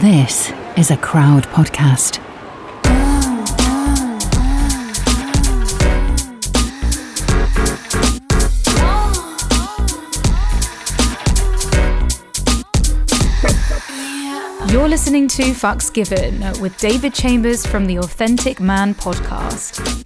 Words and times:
This 0.00 0.52
is 0.76 0.90
a 0.90 0.96
crowd 0.96 1.44
podcast. 1.44 2.18
You're 14.72 14.88
listening 14.88 15.28
to 15.28 15.44
Fucks 15.52 15.92
Given 15.92 16.40
with 16.60 16.76
David 16.78 17.14
Chambers 17.14 17.64
from 17.64 17.86
the 17.86 17.98
Authentic 18.00 18.58
Man 18.58 18.96
podcast. 18.96 20.03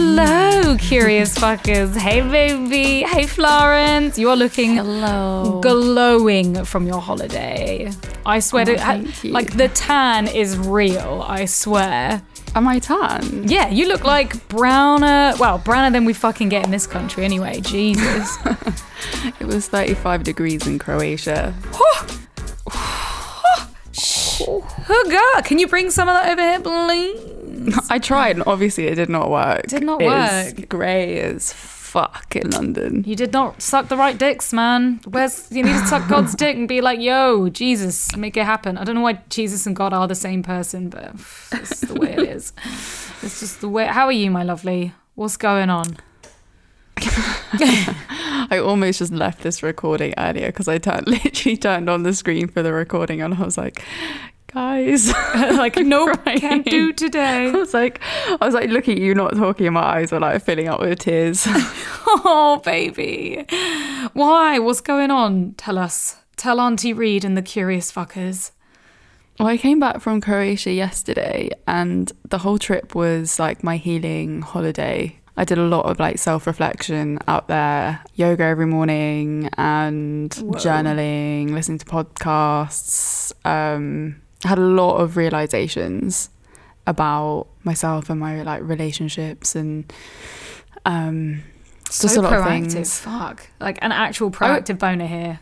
Hello, 0.00 0.76
curious 0.78 1.36
fuckers. 1.36 1.96
Hey, 1.96 2.20
baby. 2.20 3.02
Hey, 3.02 3.26
Florence. 3.26 4.16
You're 4.16 4.36
looking 4.36 4.76
Hello. 4.76 5.58
glowing 5.60 6.64
from 6.64 6.86
your 6.86 7.00
holiday. 7.00 7.90
I 8.24 8.38
swear 8.38 8.62
Oh, 8.68 8.76
to 8.76 9.26
you. 9.26 9.32
like 9.32 9.56
the 9.56 9.66
tan 9.70 10.28
is 10.28 10.56
real. 10.56 11.24
I 11.26 11.46
swear. 11.46 12.22
Am 12.54 12.68
I 12.68 12.78
tan? 12.78 13.48
Yeah, 13.48 13.70
you 13.70 13.88
look 13.88 14.04
like 14.04 14.46
browner. 14.46 15.34
Well, 15.40 15.58
browner 15.58 15.90
than 15.90 16.04
we 16.04 16.12
fucking 16.12 16.48
get 16.48 16.64
in 16.64 16.70
this 16.70 16.86
country 16.86 17.24
anyway. 17.24 17.60
Jesus. 17.60 18.38
It 19.40 19.46
was 19.46 19.66
35 19.68 20.22
degrees 20.22 20.64
in 20.68 20.78
Croatia. 20.78 21.54
Hooga, 24.86 25.44
can 25.44 25.58
you 25.58 25.66
bring 25.66 25.90
some 25.90 26.08
of 26.08 26.14
that 26.14 26.30
over 26.30 26.42
here, 26.42 26.60
please? 26.60 27.34
I 27.90 27.98
tried 27.98 28.36
and 28.36 28.44
obviously 28.46 28.86
it 28.86 28.94
did 28.96 29.08
not 29.08 29.30
work. 29.30 29.66
Did 29.66 29.82
not 29.84 30.00
It's 30.02 30.58
work. 30.58 30.68
grey 30.68 31.20
as 31.20 31.52
fuck 31.52 32.36
in 32.36 32.50
London. 32.50 33.02
You 33.06 33.16
did 33.16 33.32
not 33.32 33.62
suck 33.62 33.88
the 33.88 33.96
right 33.96 34.16
dicks, 34.18 34.52
man. 34.52 35.00
Where's 35.06 35.50
you 35.50 35.62
need 35.62 35.72
to 35.72 35.86
suck 35.86 36.06
God's 36.14 36.34
dick 36.34 36.56
and 36.56 36.68
be 36.68 36.80
like, 36.80 37.00
"Yo, 37.00 37.48
Jesus, 37.48 38.14
make 38.16 38.36
it 38.36 38.44
happen." 38.44 38.76
I 38.76 38.84
don't 38.84 38.94
know 38.94 39.00
why 39.00 39.20
Jesus 39.30 39.66
and 39.66 39.74
God 39.74 39.92
are 39.92 40.06
the 40.06 40.14
same 40.14 40.42
person, 40.42 40.90
but 40.90 41.14
it's 41.52 41.80
the 41.80 41.94
way 41.94 42.12
it 42.12 42.20
is. 42.20 42.52
It's 43.20 43.40
just 43.40 43.60
the 43.60 43.68
way. 43.68 43.86
How 43.86 44.06
are 44.06 44.12
you, 44.12 44.30
my 44.30 44.44
lovely? 44.44 44.92
What's 45.16 45.36
going 45.36 45.70
on? 45.70 45.96
I 47.00 48.60
almost 48.62 49.00
just 49.00 49.12
left 49.12 49.42
this 49.42 49.62
recording 49.62 50.14
earlier 50.18 50.46
because 50.46 50.68
I 50.68 50.78
turned, 50.78 51.06
literally 51.08 51.56
turned 51.56 51.88
on 51.90 52.02
the 52.02 52.12
screen 52.14 52.48
for 52.48 52.62
the 52.62 52.72
recording 52.72 53.20
and 53.20 53.34
I 53.34 53.42
was 53.44 53.58
like, 53.58 53.82
guys. 54.52 55.12
like, 55.34 55.76
nope, 55.78 56.18
Crying. 56.22 56.40
can't 56.40 56.64
do 56.64 56.92
today. 56.92 57.48
I 57.48 57.52
was 57.52 57.74
like, 57.74 58.00
I 58.28 58.44
was 58.44 58.54
like 58.54 58.70
looking 58.70 58.96
at 58.96 59.02
you, 59.02 59.14
not 59.14 59.34
talking, 59.34 59.66
and 59.66 59.74
my 59.74 59.82
eyes 59.82 60.12
were 60.12 60.20
like 60.20 60.42
filling 60.42 60.68
up 60.68 60.80
with 60.80 61.00
tears. 61.00 61.46
Oh, 62.10 62.62
baby, 62.64 63.44
why? 64.14 64.58
What's 64.58 64.80
going 64.80 65.10
on? 65.10 65.52
Tell 65.58 65.76
us. 65.76 66.16
Tell 66.36 66.58
Auntie 66.58 66.94
Reed 66.94 67.22
and 67.22 67.36
the 67.36 67.42
curious 67.42 67.92
fuckers. 67.92 68.52
Well, 69.38 69.46
I 69.46 69.58
came 69.58 69.78
back 69.78 70.00
from 70.00 70.22
Croatia 70.22 70.72
yesterday, 70.72 71.50
and 71.66 72.10
the 72.26 72.38
whole 72.38 72.58
trip 72.58 72.94
was 72.94 73.38
like 73.38 73.62
my 73.62 73.76
healing 73.76 74.40
holiday. 74.40 75.18
I 75.36 75.44
did 75.44 75.58
a 75.58 75.66
lot 75.66 75.84
of 75.84 76.00
like 76.00 76.16
self 76.18 76.46
reflection 76.46 77.18
out 77.28 77.46
there, 77.48 78.02
yoga 78.14 78.44
every 78.44 78.66
morning, 78.66 79.50
and 79.58 80.30
journaling, 80.30 81.50
listening 81.50 81.78
to 81.78 81.84
podcasts. 81.84 83.32
Um, 83.46 84.22
had 84.44 84.58
a 84.58 84.62
lot 84.62 84.96
of 84.98 85.16
realizations 85.16 86.30
about 86.86 87.46
myself 87.64 88.08
and 88.08 88.18
my 88.20 88.42
like 88.42 88.62
relationships 88.62 89.54
and 89.54 89.92
um, 90.84 91.42
So 91.90 92.08
just 92.08 92.16
a 92.16 92.22
lot 92.22 92.32
of 92.32 92.44
things. 92.74 92.98
Fuck. 93.00 93.48
Like 93.60 93.78
an 93.82 93.92
actual 93.92 94.30
proactive 94.30 94.78
boner 94.78 95.06
here. 95.06 95.40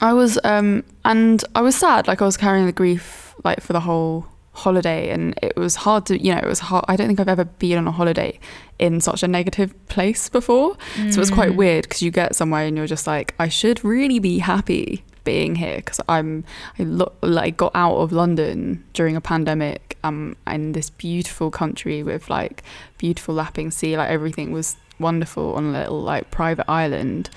I 0.00 0.12
was 0.12 0.38
um 0.42 0.82
and 1.04 1.42
I 1.54 1.60
was 1.60 1.76
sad 1.76 2.08
like 2.08 2.20
I 2.20 2.24
was 2.24 2.36
carrying 2.36 2.66
the 2.66 2.72
grief 2.72 3.34
like 3.44 3.60
for 3.60 3.72
the 3.72 3.80
whole 3.80 4.26
holiday 4.52 5.10
and 5.10 5.38
it 5.40 5.56
was 5.56 5.76
hard 5.76 6.04
to 6.06 6.20
you 6.20 6.34
know 6.34 6.40
it 6.40 6.44
was 6.46 6.58
hard 6.58 6.84
I 6.88 6.96
don't 6.96 7.06
think 7.06 7.20
I've 7.20 7.28
ever 7.28 7.44
been 7.44 7.78
on 7.78 7.86
a 7.86 7.92
holiday 7.92 8.40
in 8.80 9.00
such 9.00 9.22
a 9.22 9.28
negative 9.28 9.72
place 9.86 10.28
before 10.28 10.76
so 10.96 11.02
it 11.02 11.16
was 11.16 11.30
quite 11.30 11.54
weird 11.54 11.84
because 11.84 12.02
you 12.02 12.10
get 12.10 12.34
somewhere 12.34 12.66
and 12.66 12.76
you're 12.76 12.88
just 12.88 13.06
like 13.06 13.34
I 13.38 13.48
should 13.48 13.84
really 13.84 14.18
be 14.18 14.40
happy 14.40 15.04
being 15.24 15.56
here 15.56 15.76
because 15.76 16.00
I'm 16.08 16.44
I 16.78 16.82
lo- 16.84 17.12
like 17.22 17.56
got 17.56 17.72
out 17.74 17.96
of 17.96 18.12
London 18.12 18.84
during 18.92 19.16
a 19.16 19.20
pandemic 19.20 19.96
um 20.04 20.36
in 20.46 20.72
this 20.72 20.90
beautiful 20.90 21.50
country 21.50 22.02
with 22.02 22.30
like 22.30 22.62
beautiful 22.98 23.34
lapping 23.34 23.70
sea 23.70 23.96
like 23.96 24.10
everything 24.10 24.52
was 24.52 24.76
wonderful 25.00 25.54
on 25.54 25.66
a 25.66 25.72
little 25.72 26.00
like 26.02 26.30
private 26.30 26.68
island 26.70 27.30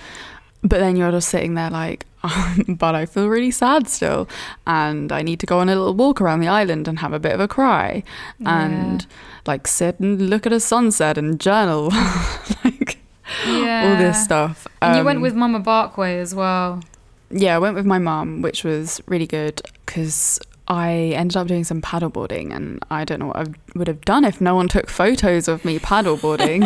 but 0.64 0.80
then 0.80 0.96
you're 0.96 1.10
just 1.10 1.30
sitting 1.30 1.56
there 1.56 1.72
like, 1.72 2.06
but 2.68 2.94
I 2.94 3.08
feel 3.08 3.28
really 3.28 3.50
sad 3.50 3.88
still. 3.88 4.30
And 4.68 5.12
I 5.12 5.24
need 5.24 5.40
to 5.40 5.48
go 5.48 5.58
on 5.58 5.70
a 5.70 5.76
little 5.76 5.96
walk 5.96 6.22
around 6.22 6.42
the 6.42 6.50
island 6.50 6.88
and 6.88 7.00
have 7.00 7.14
a 7.14 7.20
bit 7.20 7.32
of 7.34 7.40
a 7.40 7.48
cry 7.48 8.04
and 8.46 9.08
like 9.48 9.66
sit 9.68 10.00
and 10.00 10.30
look 10.30 10.46
at 10.46 10.54
a 10.54 10.60
sunset 10.60 11.18
and 11.18 11.40
journal. 11.40 11.90
like 12.64 13.00
Yeah. 13.48 13.90
all 13.90 13.98
this 13.98 14.24
stuff. 14.24 14.68
And 14.84 14.98
you 14.98 15.04
went 15.04 15.18
Um, 15.18 15.24
with 15.24 15.34
Mama 15.34 15.62
Barkway 15.62 16.22
as 16.22 16.36
well. 16.36 16.82
Yeah, 17.34 17.56
I 17.56 17.60
went 17.60 17.76
with 17.76 17.86
my 17.86 18.00
mum, 18.00 18.42
which 18.42 18.64
was 18.64 19.02
really 19.08 19.28
good 19.28 19.62
because 19.86 20.40
I 20.68 21.12
ended 21.16 21.36
up 21.36 21.48
doing 21.48 21.64
some 21.66 21.82
paddleboarding, 21.82 22.56
and 22.56 22.80
I 22.90 23.04
don't 23.04 23.20
know 23.20 23.28
what 23.28 23.38
I 23.38 23.46
would 23.76 23.88
have 23.88 24.02
done 24.06 24.24
if 24.24 24.40
no 24.40 24.56
one 24.56 24.70
took 24.70 24.90
photos 24.90 25.48
of 25.50 25.66
me 25.66 25.80
paddleboarding. 25.80 26.62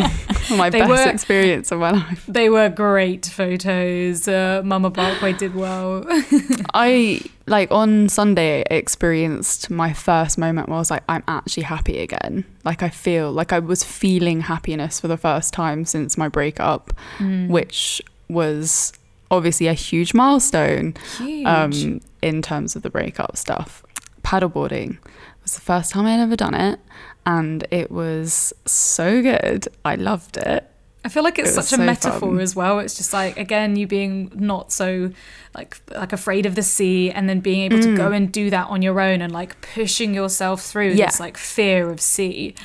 my 0.56 0.70
They 0.70 0.78
best 0.80 0.90
were- 1.06 1.10
experience 1.10 1.72
of 1.72 1.80
my 1.80 1.90
life. 1.90 2.24
They 2.28 2.48
were 2.48 2.68
great 2.68 3.26
photos. 3.26 4.28
Uh, 4.28 4.62
Mama 4.64 4.90
Barkway 4.92 5.36
did 5.36 5.54
well. 5.56 6.04
I 6.74 7.20
like 7.48 7.70
on 7.72 8.08
Sunday 8.08 8.62
experienced 8.70 9.70
my 9.70 9.92
first 9.92 10.38
moment 10.38 10.68
where 10.68 10.76
I 10.76 10.78
was 10.78 10.90
like, 10.90 11.02
I'm 11.08 11.24
actually 11.26 11.62
happy 11.64 11.98
again. 11.98 12.44
Like 12.64 12.82
I 12.82 12.88
feel 12.90 13.32
like 13.32 13.52
I 13.52 13.58
was 13.58 13.82
feeling 13.82 14.40
happiness 14.42 15.00
for 15.00 15.08
the 15.08 15.16
first 15.16 15.52
time 15.52 15.84
since 15.84 16.16
my 16.18 16.28
breakup, 16.28 16.92
Mm. 17.18 17.48
which 17.48 18.00
was 18.28 18.92
obviously 19.30 19.66
a 19.66 19.72
huge 19.74 20.14
milestone 20.14 20.94
Huge. 21.18 21.46
um, 21.46 22.00
in 22.22 22.42
terms 22.42 22.76
of 22.76 22.82
the 22.82 22.90
breakup 22.90 23.36
stuff. 23.36 23.82
Paddleboarding 24.22 24.98
was 25.42 25.54
the 25.54 25.60
first 25.60 25.92
time 25.92 26.06
I'd 26.06 26.20
ever 26.20 26.36
done 26.36 26.54
it, 26.54 26.80
and 27.24 27.66
it 27.70 27.90
was 27.90 28.52
so 28.66 29.22
good. 29.22 29.68
I 29.84 29.94
loved 29.96 30.36
it. 30.36 30.68
I 31.04 31.08
feel 31.08 31.22
like 31.22 31.38
it's 31.38 31.50
it 31.50 31.54
such 31.54 31.72
a 31.72 31.76
so 31.76 31.84
metaphor 31.84 32.30
fun. 32.30 32.40
as 32.40 32.56
well. 32.56 32.80
It's 32.80 32.96
just 32.96 33.12
like 33.12 33.36
again, 33.36 33.76
you 33.76 33.86
being 33.86 34.32
not 34.34 34.72
so 34.72 35.12
like 35.54 35.78
like 35.94 36.12
afraid 36.12 36.46
of 36.46 36.56
the 36.56 36.64
sea, 36.64 37.12
and 37.12 37.28
then 37.28 37.38
being 37.38 37.60
able 37.62 37.80
to 37.80 37.96
go 37.96 38.10
and 38.10 38.32
do 38.32 38.50
that 38.50 38.66
on 38.68 38.82
your 38.82 39.00
own, 39.00 39.22
and 39.22 39.32
like 39.32 39.60
pushing 39.74 40.12
yourself 40.14 40.62
through 40.62 40.94
Mm. 40.94 40.98
Yeah. 40.98 41.06
this 41.06 41.20
like 41.20 41.36
fear 41.36 41.90
of 41.90 42.00
sea. 42.00 42.56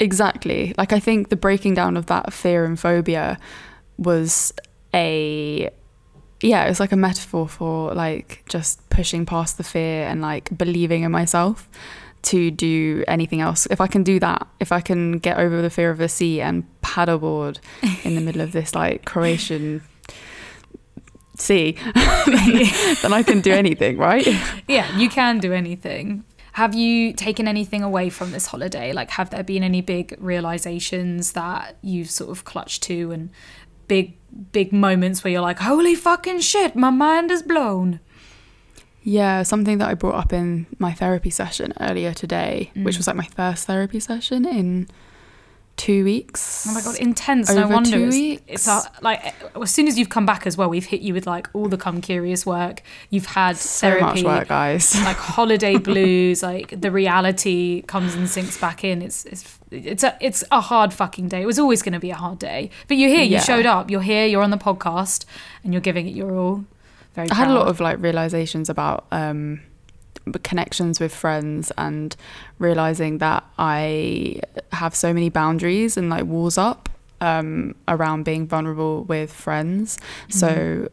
Exactly. 0.00 0.74
Like 0.78 0.94
I 0.94 1.00
think 1.00 1.28
the 1.28 1.36
breaking 1.36 1.74
down 1.74 1.98
of 1.98 2.06
that 2.06 2.32
fear 2.32 2.64
and 2.64 2.80
phobia 2.80 3.38
was 3.98 4.52
a 4.94 5.68
yeah, 6.40 6.64
it 6.64 6.68
was 6.68 6.80
like 6.80 6.92
a 6.92 6.96
metaphor 6.96 7.48
for 7.48 7.94
like 7.94 8.42
just 8.48 8.88
pushing 8.90 9.24
past 9.24 9.56
the 9.56 9.64
fear 9.64 10.06
and 10.06 10.20
like 10.20 10.56
believing 10.56 11.02
in 11.02 11.10
myself 11.10 11.68
to 12.22 12.50
do 12.50 13.04
anything 13.06 13.40
else. 13.40 13.66
If 13.70 13.80
I 13.80 13.86
can 13.86 14.02
do 14.02 14.18
that, 14.20 14.46
if 14.60 14.72
I 14.72 14.80
can 14.80 15.18
get 15.18 15.38
over 15.38 15.62
the 15.62 15.70
fear 15.70 15.90
of 15.90 15.98
the 15.98 16.08
sea 16.08 16.40
and 16.40 16.64
paddleboard 16.82 17.58
in 18.04 18.14
the 18.14 18.20
middle 18.20 18.40
of 18.40 18.52
this 18.52 18.74
like 18.74 19.04
Croatian 19.04 19.82
sea, 21.36 21.72
then 21.94 23.12
I 23.12 23.22
can 23.24 23.40
do 23.40 23.52
anything, 23.52 23.96
right? 23.96 24.26
Yeah, 24.68 24.94
you 24.96 25.08
can 25.08 25.38
do 25.38 25.52
anything. 25.52 26.24
Have 26.52 26.74
you 26.74 27.12
taken 27.12 27.46
anything 27.46 27.82
away 27.82 28.08
from 28.08 28.32
this 28.32 28.46
holiday? 28.46 28.92
Like, 28.92 29.10
have 29.10 29.30
there 29.30 29.44
been 29.44 29.62
any 29.62 29.82
big 29.82 30.16
realizations 30.18 31.32
that 31.32 31.76
you've 31.82 32.10
sort 32.10 32.30
of 32.30 32.44
clutched 32.44 32.82
to 32.84 33.12
and 33.12 33.30
big, 33.88 34.16
big 34.52 34.72
moments 34.72 35.22
where 35.24 35.32
you're 35.32 35.40
like, 35.42 35.58
holy 35.60 35.94
fucking 35.94 36.40
shit, 36.40 36.76
my 36.76 36.90
mind 36.90 37.30
is 37.30 37.42
blown? 37.42 38.00
Yeah, 39.02 39.44
something 39.44 39.78
that 39.78 39.88
I 39.88 39.94
brought 39.94 40.16
up 40.16 40.32
in 40.32 40.66
my 40.78 40.92
therapy 40.92 41.30
session 41.30 41.72
earlier 41.80 42.12
today, 42.12 42.72
Mm. 42.74 42.84
which 42.84 42.96
was 42.96 43.06
like 43.06 43.16
my 43.16 43.26
first 43.36 43.66
therapy 43.66 44.00
session 44.00 44.44
in 44.44 44.88
two 45.76 46.04
weeks. 46.04 46.66
Oh 46.68 46.74
my 46.74 46.80
god, 46.80 46.96
intense! 46.96 47.52
no 47.52 47.64
Over 47.64 47.74
wonder 47.74 47.90
two 47.90 48.04
it's, 48.04 48.14
weeks. 48.16 48.42
it's 48.48 48.68
uh, 48.68 48.82
like 49.02 49.34
as 49.60 49.70
soon 49.70 49.88
as 49.88 49.98
you've 49.98 50.08
come 50.08 50.24
back 50.26 50.46
as 50.46 50.56
well, 50.56 50.68
we've 50.68 50.86
hit 50.86 51.00
you 51.02 51.12
with 51.14 51.26
like 51.26 51.48
all 51.52 51.68
the 51.68 51.76
come 51.76 52.00
curious 52.00 52.46
work. 52.46 52.82
You've 53.10 53.26
had 53.26 53.56
so 53.56 53.88
therapy, 53.90 54.22
much 54.22 54.24
work, 54.24 54.48
guys. 54.48 54.94
like 55.04 55.16
holiday 55.16 55.76
blues. 55.76 56.42
Like 56.42 56.80
the 56.80 56.90
reality 56.90 57.82
comes 57.82 58.14
and 58.14 58.28
sinks 58.28 58.58
back 58.58 58.84
in. 58.84 59.02
It's 59.02 59.24
it's 59.26 59.58
it's 59.70 60.02
a 60.02 60.16
it's 60.20 60.42
a 60.50 60.60
hard 60.60 60.92
fucking 60.94 61.28
day. 61.28 61.42
It 61.42 61.46
was 61.46 61.58
always 61.58 61.82
going 61.82 61.92
to 61.94 62.00
be 62.00 62.10
a 62.10 62.16
hard 62.16 62.38
day, 62.38 62.70
but 62.88 62.96
you're 62.96 63.10
here. 63.10 63.22
You 63.24 63.32
Yeah. 63.36 63.40
showed 63.40 63.66
up. 63.66 63.90
You're 63.90 64.00
here. 64.02 64.26
You're 64.26 64.42
on 64.42 64.50
the 64.50 64.58
podcast, 64.58 65.24
and 65.62 65.72
you're 65.74 65.80
giving 65.82 66.06
it 66.08 66.14
your 66.14 66.34
all. 66.34 66.64
Very. 67.14 67.30
I 67.30 67.34
had 67.34 67.48
a 67.48 67.54
lot 67.54 67.68
of 67.68 67.80
like 67.80 68.00
realizations 68.00 68.68
about 68.68 69.06
um, 69.10 69.60
connections 70.42 71.00
with 71.00 71.14
friends 71.14 71.72
and 71.78 72.16
realizing 72.58 73.18
that 73.18 73.44
I 73.58 74.40
have 74.72 74.94
so 74.94 75.12
many 75.12 75.30
boundaries 75.30 75.96
and 75.96 76.10
like 76.10 76.24
walls 76.24 76.58
up 76.58 76.88
um, 77.20 77.74
around 77.88 78.24
being 78.24 78.46
vulnerable 78.46 79.04
with 79.04 79.32
friends. 79.32 79.98
So 80.28 80.88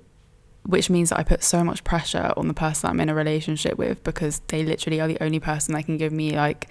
which 0.66 0.90
means 0.90 1.10
that 1.10 1.20
I 1.20 1.24
put 1.24 1.44
so 1.44 1.62
much 1.64 1.84
pressure 1.84 2.32
on 2.38 2.48
the 2.48 2.54
person 2.54 2.90
I'm 2.90 3.00
in 3.02 3.10
a 3.10 3.16
relationship 3.16 3.78
with 3.78 4.02
because 4.04 4.42
they 4.48 4.64
literally 4.64 5.02
are 5.02 5.08
the 5.10 5.22
only 5.22 5.40
person 5.40 5.74
that 5.74 5.84
can 5.84 5.98
give 5.98 6.14
me 6.14 6.38
like 6.38 6.70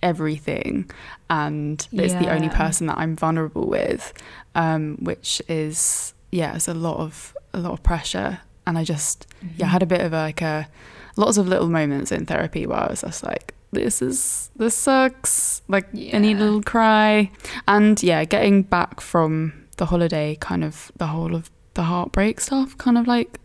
everything. 0.00 0.88
And 1.28 1.86
it's 1.92 2.14
the 2.14 2.30
only 2.30 2.48
person 2.48 2.86
that 2.86 2.98
I'm 2.98 3.16
vulnerable 3.16 3.66
with 3.66 4.12
um 4.54 4.98
which 5.00 5.40
is 5.48 6.12
yeah 6.30 6.54
it's 6.54 6.68
a 6.68 6.74
lot 6.74 6.98
of 6.98 7.36
a 7.52 7.58
lot 7.58 7.72
of 7.72 7.82
pressure. 7.82 8.40
And 8.66 8.78
I 8.78 8.84
just 8.84 9.26
yeah 9.56 9.66
I 9.66 9.70
had 9.70 9.82
a 9.82 9.86
bit 9.86 10.02
of 10.02 10.12
a, 10.12 10.18
like 10.18 10.42
a 10.42 10.68
lots 11.16 11.36
of 11.36 11.48
little 11.48 11.68
moments 11.68 12.12
in 12.12 12.26
therapy 12.26 12.66
where 12.66 12.78
I 12.78 12.90
was 12.90 13.02
just 13.02 13.22
like 13.22 13.54
this 13.72 14.02
is 14.02 14.50
this 14.56 14.74
sucks 14.74 15.62
like 15.68 15.88
I 15.94 16.18
need 16.18 16.36
a 16.36 16.40
little 16.40 16.62
cry. 16.62 17.30
And 17.66 18.02
yeah 18.02 18.24
getting 18.24 18.62
back 18.62 19.00
from 19.00 19.66
the 19.76 19.86
holiday 19.86 20.36
kind 20.40 20.62
of 20.62 20.92
the 20.96 21.06
whole 21.06 21.34
of 21.34 21.50
the 21.74 21.84
heartbreak 21.84 22.40
stuff 22.40 22.76
kind 22.76 22.98
of 22.98 23.06
like 23.06 23.40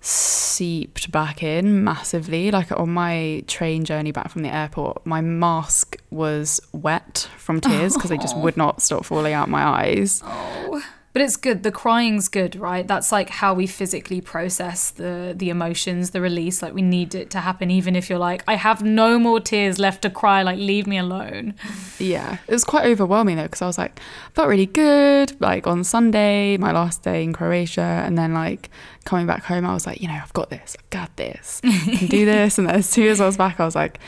seeped 0.00 1.10
back 1.12 1.42
in 1.42 1.84
massively. 1.84 2.50
Like 2.50 2.72
on 2.72 2.90
my 2.90 3.44
train 3.46 3.84
journey 3.84 4.10
back 4.12 4.30
from 4.30 4.42
the 4.42 4.54
airport 4.54 5.06
my 5.06 5.20
mask 5.20 5.96
was 6.10 6.60
wet 6.72 7.28
from 7.38 7.60
tears 7.60 7.94
because 7.94 8.10
they 8.10 8.18
just 8.18 8.36
oh. 8.36 8.40
would 8.40 8.56
not 8.56 8.82
stop 8.82 9.04
falling 9.04 9.32
out 9.32 9.48
my 9.48 9.62
eyes. 9.62 10.20
Oh. 10.24 10.82
But 11.14 11.22
it's 11.22 11.36
good. 11.36 11.62
The 11.62 11.70
crying's 11.72 12.28
good, 12.28 12.56
right? 12.56 12.86
That's 12.86 13.10
like 13.12 13.30
how 13.30 13.54
we 13.54 13.66
physically 13.66 14.20
process 14.20 14.90
the 14.90 15.32
the 15.34 15.48
emotions, 15.48 16.10
the 16.10 16.20
release. 16.20 16.60
Like 16.60 16.74
we 16.74 16.82
need 16.82 17.14
it 17.14 17.30
to 17.30 17.40
happen, 17.40 17.70
even 17.70 17.94
if 17.96 18.10
you're 18.10 18.18
like, 18.18 18.42
I 18.46 18.56
have 18.56 18.82
no 18.82 19.18
more 19.18 19.40
tears 19.40 19.78
left 19.78 20.02
to 20.02 20.10
cry. 20.10 20.42
Like 20.42 20.58
leave 20.58 20.86
me 20.86 20.98
alone. 20.98 21.54
yeah 22.00 22.38
it 22.48 22.52
was 22.52 22.64
quite 22.64 22.84
overwhelming 22.86 23.36
though 23.36 23.44
because 23.44 23.62
i 23.62 23.66
was 23.66 23.78
like 23.78 24.00
felt 24.34 24.48
really 24.48 24.66
good 24.66 25.40
like 25.40 25.64
on 25.66 25.84
sunday 25.84 26.56
my 26.56 26.72
last 26.72 27.02
day 27.04 27.22
in 27.22 27.32
croatia 27.32 27.80
and 28.04 28.18
then 28.18 28.34
like 28.34 28.68
coming 29.04 29.26
back 29.26 29.44
home 29.44 29.64
i 29.64 29.72
was 29.72 29.86
like 29.86 30.00
you 30.00 30.08
know 30.08 30.14
i've 30.14 30.32
got 30.32 30.50
this 30.50 30.76
i've 30.78 30.90
got 30.90 31.16
this 31.16 31.60
i 31.64 31.96
can 31.96 32.08
do 32.08 32.24
this 32.34 32.58
and 32.58 32.66
then 32.68 32.74
as 32.76 32.88
soon 32.88 33.06
as 33.08 33.20
i 33.20 33.26
was 33.26 33.36
back 33.36 33.60
i 33.60 33.64
was 33.64 33.76
like 33.76 33.98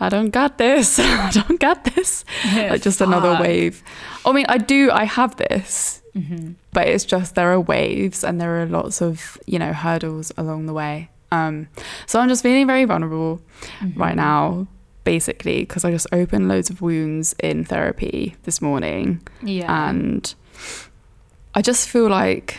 i 0.00 0.08
don't 0.08 0.30
got 0.30 0.58
this 0.58 0.98
i 0.98 1.30
don't 1.30 1.60
got 1.60 1.84
this 1.84 2.24
like 2.54 2.82
just 2.82 3.00
another 3.00 3.38
wave 3.40 3.82
i 4.26 4.32
mean 4.32 4.46
i 4.48 4.58
do 4.58 4.90
i 4.90 5.04
have 5.04 5.36
this 5.36 6.02
Mm-hmm. 6.18 6.52
but 6.72 6.88
it's 6.88 7.04
just 7.04 7.34
there 7.34 7.50
are 7.52 7.60
waves 7.60 8.24
and 8.24 8.40
there 8.40 8.60
are 8.60 8.66
lots 8.66 9.00
of 9.02 9.38
you 9.46 9.58
know 9.58 9.72
hurdles 9.72 10.32
along 10.36 10.66
the 10.66 10.72
way 10.72 11.10
um 11.30 11.68
so 12.06 12.18
i'm 12.20 12.28
just 12.28 12.42
feeling 12.42 12.66
very 12.66 12.84
vulnerable 12.84 13.40
Mm-hmm. 13.80 14.00
right 14.00 14.16
now 14.16 14.66
basically 15.04 15.60
because 15.60 15.84
i 15.84 15.90
just 15.90 16.06
opened 16.12 16.48
loads 16.48 16.70
of 16.70 16.82
wounds 16.82 17.34
in 17.40 17.64
therapy 17.64 18.34
this 18.44 18.60
morning 18.60 19.20
Yeah. 19.42 19.88
and 19.90 20.34
i 21.54 21.62
just 21.62 21.88
feel 21.88 22.08
like 22.08 22.56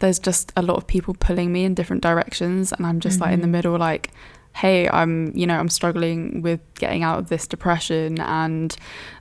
there's 0.00 0.18
just 0.18 0.52
a 0.56 0.62
lot 0.62 0.76
of 0.76 0.86
people 0.86 1.14
pulling 1.14 1.52
me 1.52 1.64
in 1.64 1.74
different 1.74 2.02
directions 2.02 2.72
and 2.72 2.86
i'm 2.86 3.00
just 3.00 3.20
like 3.20 3.32
in 3.32 3.40
the 3.40 3.46
Mhm. 3.46 3.50
middle 3.58 3.78
like 3.78 4.10
hey 4.54 4.88
i'm 4.88 5.32
you 5.36 5.46
know 5.46 5.58
i'm 5.58 5.68
struggling 5.68 6.42
with 6.42 6.60
getting 6.74 7.02
out 7.02 7.18
of 7.18 7.28
this 7.28 7.46
depression 7.46 8.20
and 8.20 8.76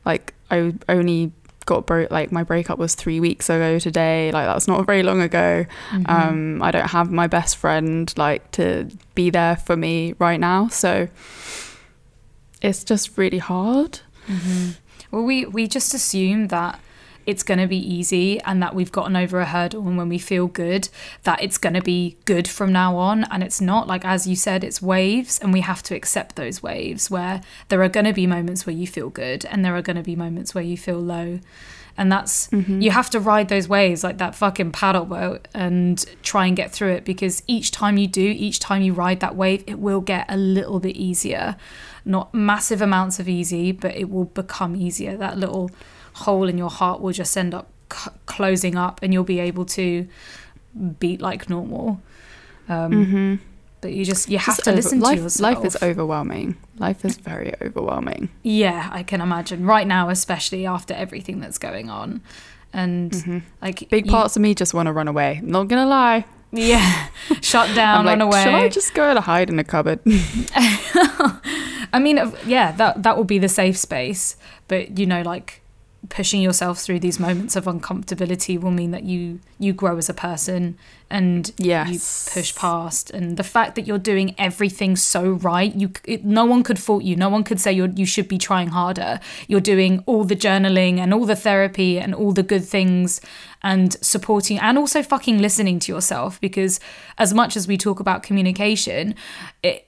like 0.05 0.33
i 0.51 0.73
only 0.89 1.31
got 1.65 1.85
broke 1.85 2.11
like 2.11 2.31
my 2.31 2.43
breakup 2.43 2.77
was 2.79 2.95
three 2.95 3.19
weeks 3.19 3.49
ago 3.49 3.79
today 3.79 4.31
like 4.31 4.45
that's 4.47 4.67
not 4.67 4.85
very 4.85 5.03
long 5.03 5.21
ago. 5.21 5.65
Mhm. 5.91 6.09
um 6.09 6.61
i 6.61 6.71
don't 6.71 6.89
have 6.89 7.11
my 7.11 7.27
best 7.27 7.57
friend 7.57 8.13
like 8.17 8.49
to 8.51 8.89
be 9.15 9.29
there 9.29 9.55
for 9.55 9.75
me 9.77 10.13
right 10.19 10.39
now 10.39 10.67
so 10.67 11.07
it's 12.61 12.83
just 12.83 13.17
really 13.17 13.39
hard. 13.39 13.99
Well, 15.11 15.23
we 15.23 15.45
we 15.45 15.67
just 15.67 15.93
assume 15.93 16.47
that 16.47 16.79
it's 17.25 17.43
going 17.43 17.59
to 17.59 17.67
be 17.67 17.77
easy 17.77 18.39
and 18.41 18.61
that 18.61 18.75
we've 18.75 18.91
gotten 18.91 19.15
over 19.15 19.39
a 19.39 19.45
hurdle 19.45 19.87
and 19.87 19.97
when 19.97 20.09
we 20.09 20.17
feel 20.17 20.47
good 20.47 20.89
that 21.23 21.41
it's 21.41 21.57
going 21.57 21.73
to 21.73 21.81
be 21.81 22.17
good 22.25 22.47
from 22.47 22.71
now 22.71 22.97
on. 22.97 23.23
And 23.25 23.43
it's 23.43 23.61
not 23.61 23.87
like 23.87 24.05
as 24.05 24.27
you 24.27 24.35
said 24.35 24.63
it's 24.63 24.81
waves 24.81 25.39
and 25.39 25.53
we 25.53 25.61
have 25.61 25.83
to 25.83 25.95
accept 25.95 26.35
those 26.35 26.61
waves 26.61 27.09
where 27.09 27.41
there 27.69 27.81
are 27.81 27.89
going 27.89 28.05
to 28.05 28.13
be 28.13 28.27
moments 28.27 28.65
where 28.65 28.75
you 28.75 28.87
feel 28.87 29.09
good 29.09 29.45
and 29.45 29.63
there 29.63 29.75
are 29.75 29.81
going 29.81 29.97
to 29.97 30.03
be 30.03 30.15
moments 30.15 30.53
where 30.53 30.63
you 30.63 30.77
feel 30.77 30.99
low. 30.99 31.39
And 31.95 32.11
that's 32.11 32.47
mm-hmm. 32.47 32.81
you 32.81 32.91
have 32.91 33.09
to 33.11 33.19
ride 33.19 33.49
those 33.49 33.67
waves 33.67 34.03
like 34.03 34.17
that 34.17 34.33
fucking 34.33 34.71
paddle 34.71 35.05
boat 35.05 35.47
and 35.53 36.03
try 36.23 36.47
and 36.47 36.55
get 36.55 36.71
through 36.71 36.91
it 36.93 37.05
because 37.05 37.43
each 37.45 37.69
time 37.69 37.97
you 37.97 38.07
do 38.07 38.33
each 38.35 38.59
time 38.59 38.81
you 38.81 38.93
ride 38.93 39.19
that 39.19 39.35
wave 39.35 39.63
it 39.67 39.77
will 39.77 40.01
get 40.01 40.25
a 40.27 40.37
little 40.37 40.79
bit 40.79 40.95
easier. 40.95 41.55
Not 42.03 42.33
massive 42.33 42.81
amounts 42.81 43.19
of 43.19 43.29
easy 43.29 43.71
but 43.71 43.95
it 43.95 44.09
will 44.09 44.25
become 44.25 44.75
easier 44.75 45.15
that 45.17 45.37
little 45.37 45.69
hole 46.13 46.47
in 46.47 46.57
your 46.57 46.69
heart 46.69 47.01
will 47.01 47.11
just 47.13 47.35
end 47.37 47.53
up 47.53 47.67
c- 47.91 48.11
closing 48.25 48.75
up 48.75 48.99
and 49.01 49.13
you'll 49.13 49.23
be 49.23 49.39
able 49.39 49.65
to 49.65 50.07
beat 50.99 51.21
like 51.21 51.49
normal 51.49 52.01
um, 52.69 52.91
mm-hmm. 52.91 53.35
but 53.81 53.93
you 53.93 54.05
just 54.05 54.29
you 54.29 54.37
have 54.37 54.55
Just 54.55 54.63
to 54.65 54.69
over- 54.71 54.75
listen 54.77 54.99
life, 54.99 55.17
to 55.17 55.23
yourself 55.23 55.55
Life 55.57 55.65
is 55.65 55.77
overwhelming. 55.83 56.55
Life 56.79 57.03
is 57.05 57.17
very 57.17 57.53
overwhelming. 57.61 58.29
yeah 58.43 58.89
i 58.91 59.03
can 59.03 59.21
imagine 59.21 59.65
right 59.65 59.85
now 59.87 60.09
especially 60.09 60.65
after 60.65 60.93
everything 60.93 61.39
that's 61.39 61.57
going 61.57 61.89
on 61.89 62.21
and 62.71 63.13
like 63.61 63.79
Mm-hmm. 63.79 63.89
Big 63.89 64.05
you- 64.07 64.11
parts 64.11 64.35
of 64.35 64.41
me 64.41 64.55
just 64.55 64.73
want 64.73 64.87
to 64.87 64.91
run 64.93 65.07
away. 65.07 65.39
Not 65.43 65.67
gonna 65.67 65.85
lie. 65.85 66.25
yeah 66.51 67.07
shut 67.41 67.75
down 67.75 67.99
I'm 67.99 68.05
like, 68.05 68.13
run 68.19 68.21
away 68.21 68.43
should 68.43 68.53
I 68.55 68.69
just 68.69 68.93
go 68.93 69.09
and 69.09 69.19
hide 69.19 69.49
in 69.49 69.59
a 69.59 69.63
cupboard? 69.63 69.99
I 71.95 71.99
mean, 71.99 72.17
yeah, 72.45 72.71
that 72.73 73.03
that 73.03 73.17
will 73.17 73.23
be 73.25 73.37
the 73.39 73.49
safe 73.49 73.77
space. 73.77 74.35
But 74.67 74.97
you 74.97 75.05
know, 75.05 75.21
like 75.21 75.61
pushing 76.09 76.41
yourself 76.41 76.79
through 76.79 76.99
these 76.99 77.19
moments 77.19 77.55
of 77.55 77.65
uncomfortability 77.65 78.59
will 78.59 78.71
mean 78.71 78.91
that 78.91 79.03
you 79.03 79.39
you 79.59 79.73
grow 79.73 79.97
as 79.97 80.09
a 80.09 80.13
person 80.13 80.77
and 81.09 81.51
Yes. 81.57 81.89
you 81.89 82.41
push 82.41 82.55
past. 82.55 83.09
And 83.11 83.37
the 83.37 83.43
fact 83.43 83.75
that 83.75 83.87
you're 83.87 83.97
doing 83.99 84.35
everything 84.37 84.95
so 84.95 85.31
right, 85.31 85.73
you 85.73 85.91
it, 86.05 86.25
no 86.25 86.45
one 86.45 86.63
could 86.63 86.79
fault 86.79 87.03
you. 87.03 87.15
No 87.15 87.29
one 87.29 87.43
could 87.43 87.59
say 87.59 87.71
you 87.71 87.91
you 87.95 88.05
should 88.05 88.27
be 88.27 88.37
trying 88.37 88.69
harder. 88.69 89.19
You're 89.47 89.61
doing 89.61 90.03
all 90.05 90.23
the 90.23 90.35
journaling 90.35 90.97
and 90.97 91.13
all 91.13 91.25
the 91.25 91.35
therapy 91.35 91.99
and 91.99 92.13
all 92.13 92.31
the 92.31 92.43
good 92.43 92.65
things 92.65 93.21
and 93.61 93.93
supporting 94.03 94.59
and 94.59 94.77
also 94.77 95.01
fucking 95.03 95.39
listening 95.39 95.79
to 95.79 95.91
yourself 95.91 96.39
because 96.41 96.79
as 97.17 97.33
much 97.33 97.55
as 97.55 97.67
we 97.67 97.77
talk 97.77 97.99
about 97.99 98.23
communication, 98.23 99.15
it 99.61 99.73
it, 99.73 99.87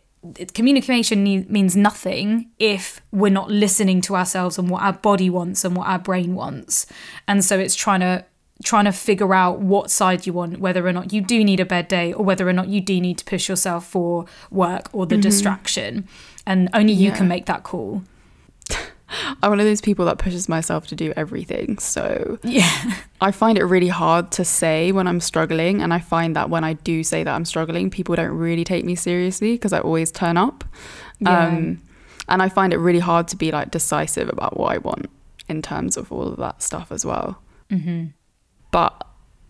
communication 0.54 1.24
ne- 1.24 1.45
means 1.50 1.75
nothing 1.75 2.50
if 2.60 3.01
we're 3.12 3.31
not 3.31 3.50
listening 3.50 4.01
to 4.01 4.16
ourselves 4.16 4.57
and 4.57 4.69
what 4.69 4.81
our 4.81 4.94
body 4.94 5.30
wants 5.30 5.66
and 5.66 5.75
what 5.75 5.88
our 5.88 6.00
brain 6.00 6.36
wants. 6.36 6.86
And 7.27 7.44
so 7.44 7.60
it's 7.60 7.75
trying 7.75 8.01
to 8.01 8.25
trying 8.63 8.86
to 8.86 8.92
figure 8.92 9.33
out 9.33 9.60
what 9.60 9.92
side 9.92 10.25
you 10.25 10.31
want 10.31 10.60
whether 10.60 10.88
or 10.88 10.94
not 10.94 11.12
you 11.12 11.19
do 11.19 11.44
need 11.44 11.60
a 11.60 11.66
bed 11.66 11.89
day 11.89 12.13
or 12.13 12.24
whether 12.24 12.48
or 12.48 12.54
not 12.54 12.69
you 12.69 12.80
do 12.80 13.01
need 13.01 13.18
to 13.18 13.25
push 13.25 13.50
yourself 13.50 13.86
for 13.86 14.25
work 14.50 14.88
or 14.94 15.06
the 15.06 15.16
mm-hmm. 15.16 15.22
distraction. 15.22 16.07
And 16.47 16.69
only 16.73 16.94
you 16.94 17.09
Yeah. 17.09 17.18
can 17.18 17.28
make 17.28 17.47
that 17.47 17.64
call 17.64 18.04
I'm 19.42 19.50
one 19.50 19.60
of 19.60 19.66
those 19.66 19.81
people 19.81 20.06
that 20.06 20.18
pushes 20.18 20.50
myself 20.50 20.88
to 20.88 20.95
do 20.95 21.14
everything. 21.16 21.78
So 21.78 22.40
yeah 22.44 22.95
I 23.22 23.31
find 23.31 23.57
it 23.57 23.64
really 23.64 23.88
hard 23.88 24.31
to 24.34 24.45
say 24.45 24.92
when 24.92 25.07
I'm 25.07 25.19
struggling. 25.19 25.81
And 25.81 25.94
I 25.94 26.00
find 26.00 26.36
that 26.36 26.50
when 26.50 26.64
I 26.64 26.74
do 26.74 27.04
say 27.04 27.24
that 27.24 27.34
I'm 27.34 27.45
struggling, 27.45 27.90
people 27.90 28.16
don't 28.16 28.38
really 28.38 28.64
take 28.64 28.86
me 28.86 28.95
seriously 28.95 29.54
because 29.54 29.74
I 29.74 29.80
always 29.80 30.12
turn 30.12 30.38
up. 30.38 30.64
Yeah. 31.19 31.48
Um, 31.48 31.81
and 32.28 32.42
I 32.42 32.50
find 32.50 32.74
it 32.74 32.78
really 32.78 33.00
hard 33.00 33.28
to 33.30 33.36
be 33.36 33.52
like 33.52 33.72
decisive 33.72 34.30
about 34.30 34.57
what 34.57 34.74
I 34.74 34.80
want 34.80 35.10
in 35.48 35.62
terms 35.62 35.95
of 35.95 36.12
all 36.12 36.28
of 36.28 36.38
that 36.38 36.62
stuff 36.62 36.92
as 36.92 37.06
well. 37.06 37.42
mm-hmm. 37.69 38.07
but 38.72 39.07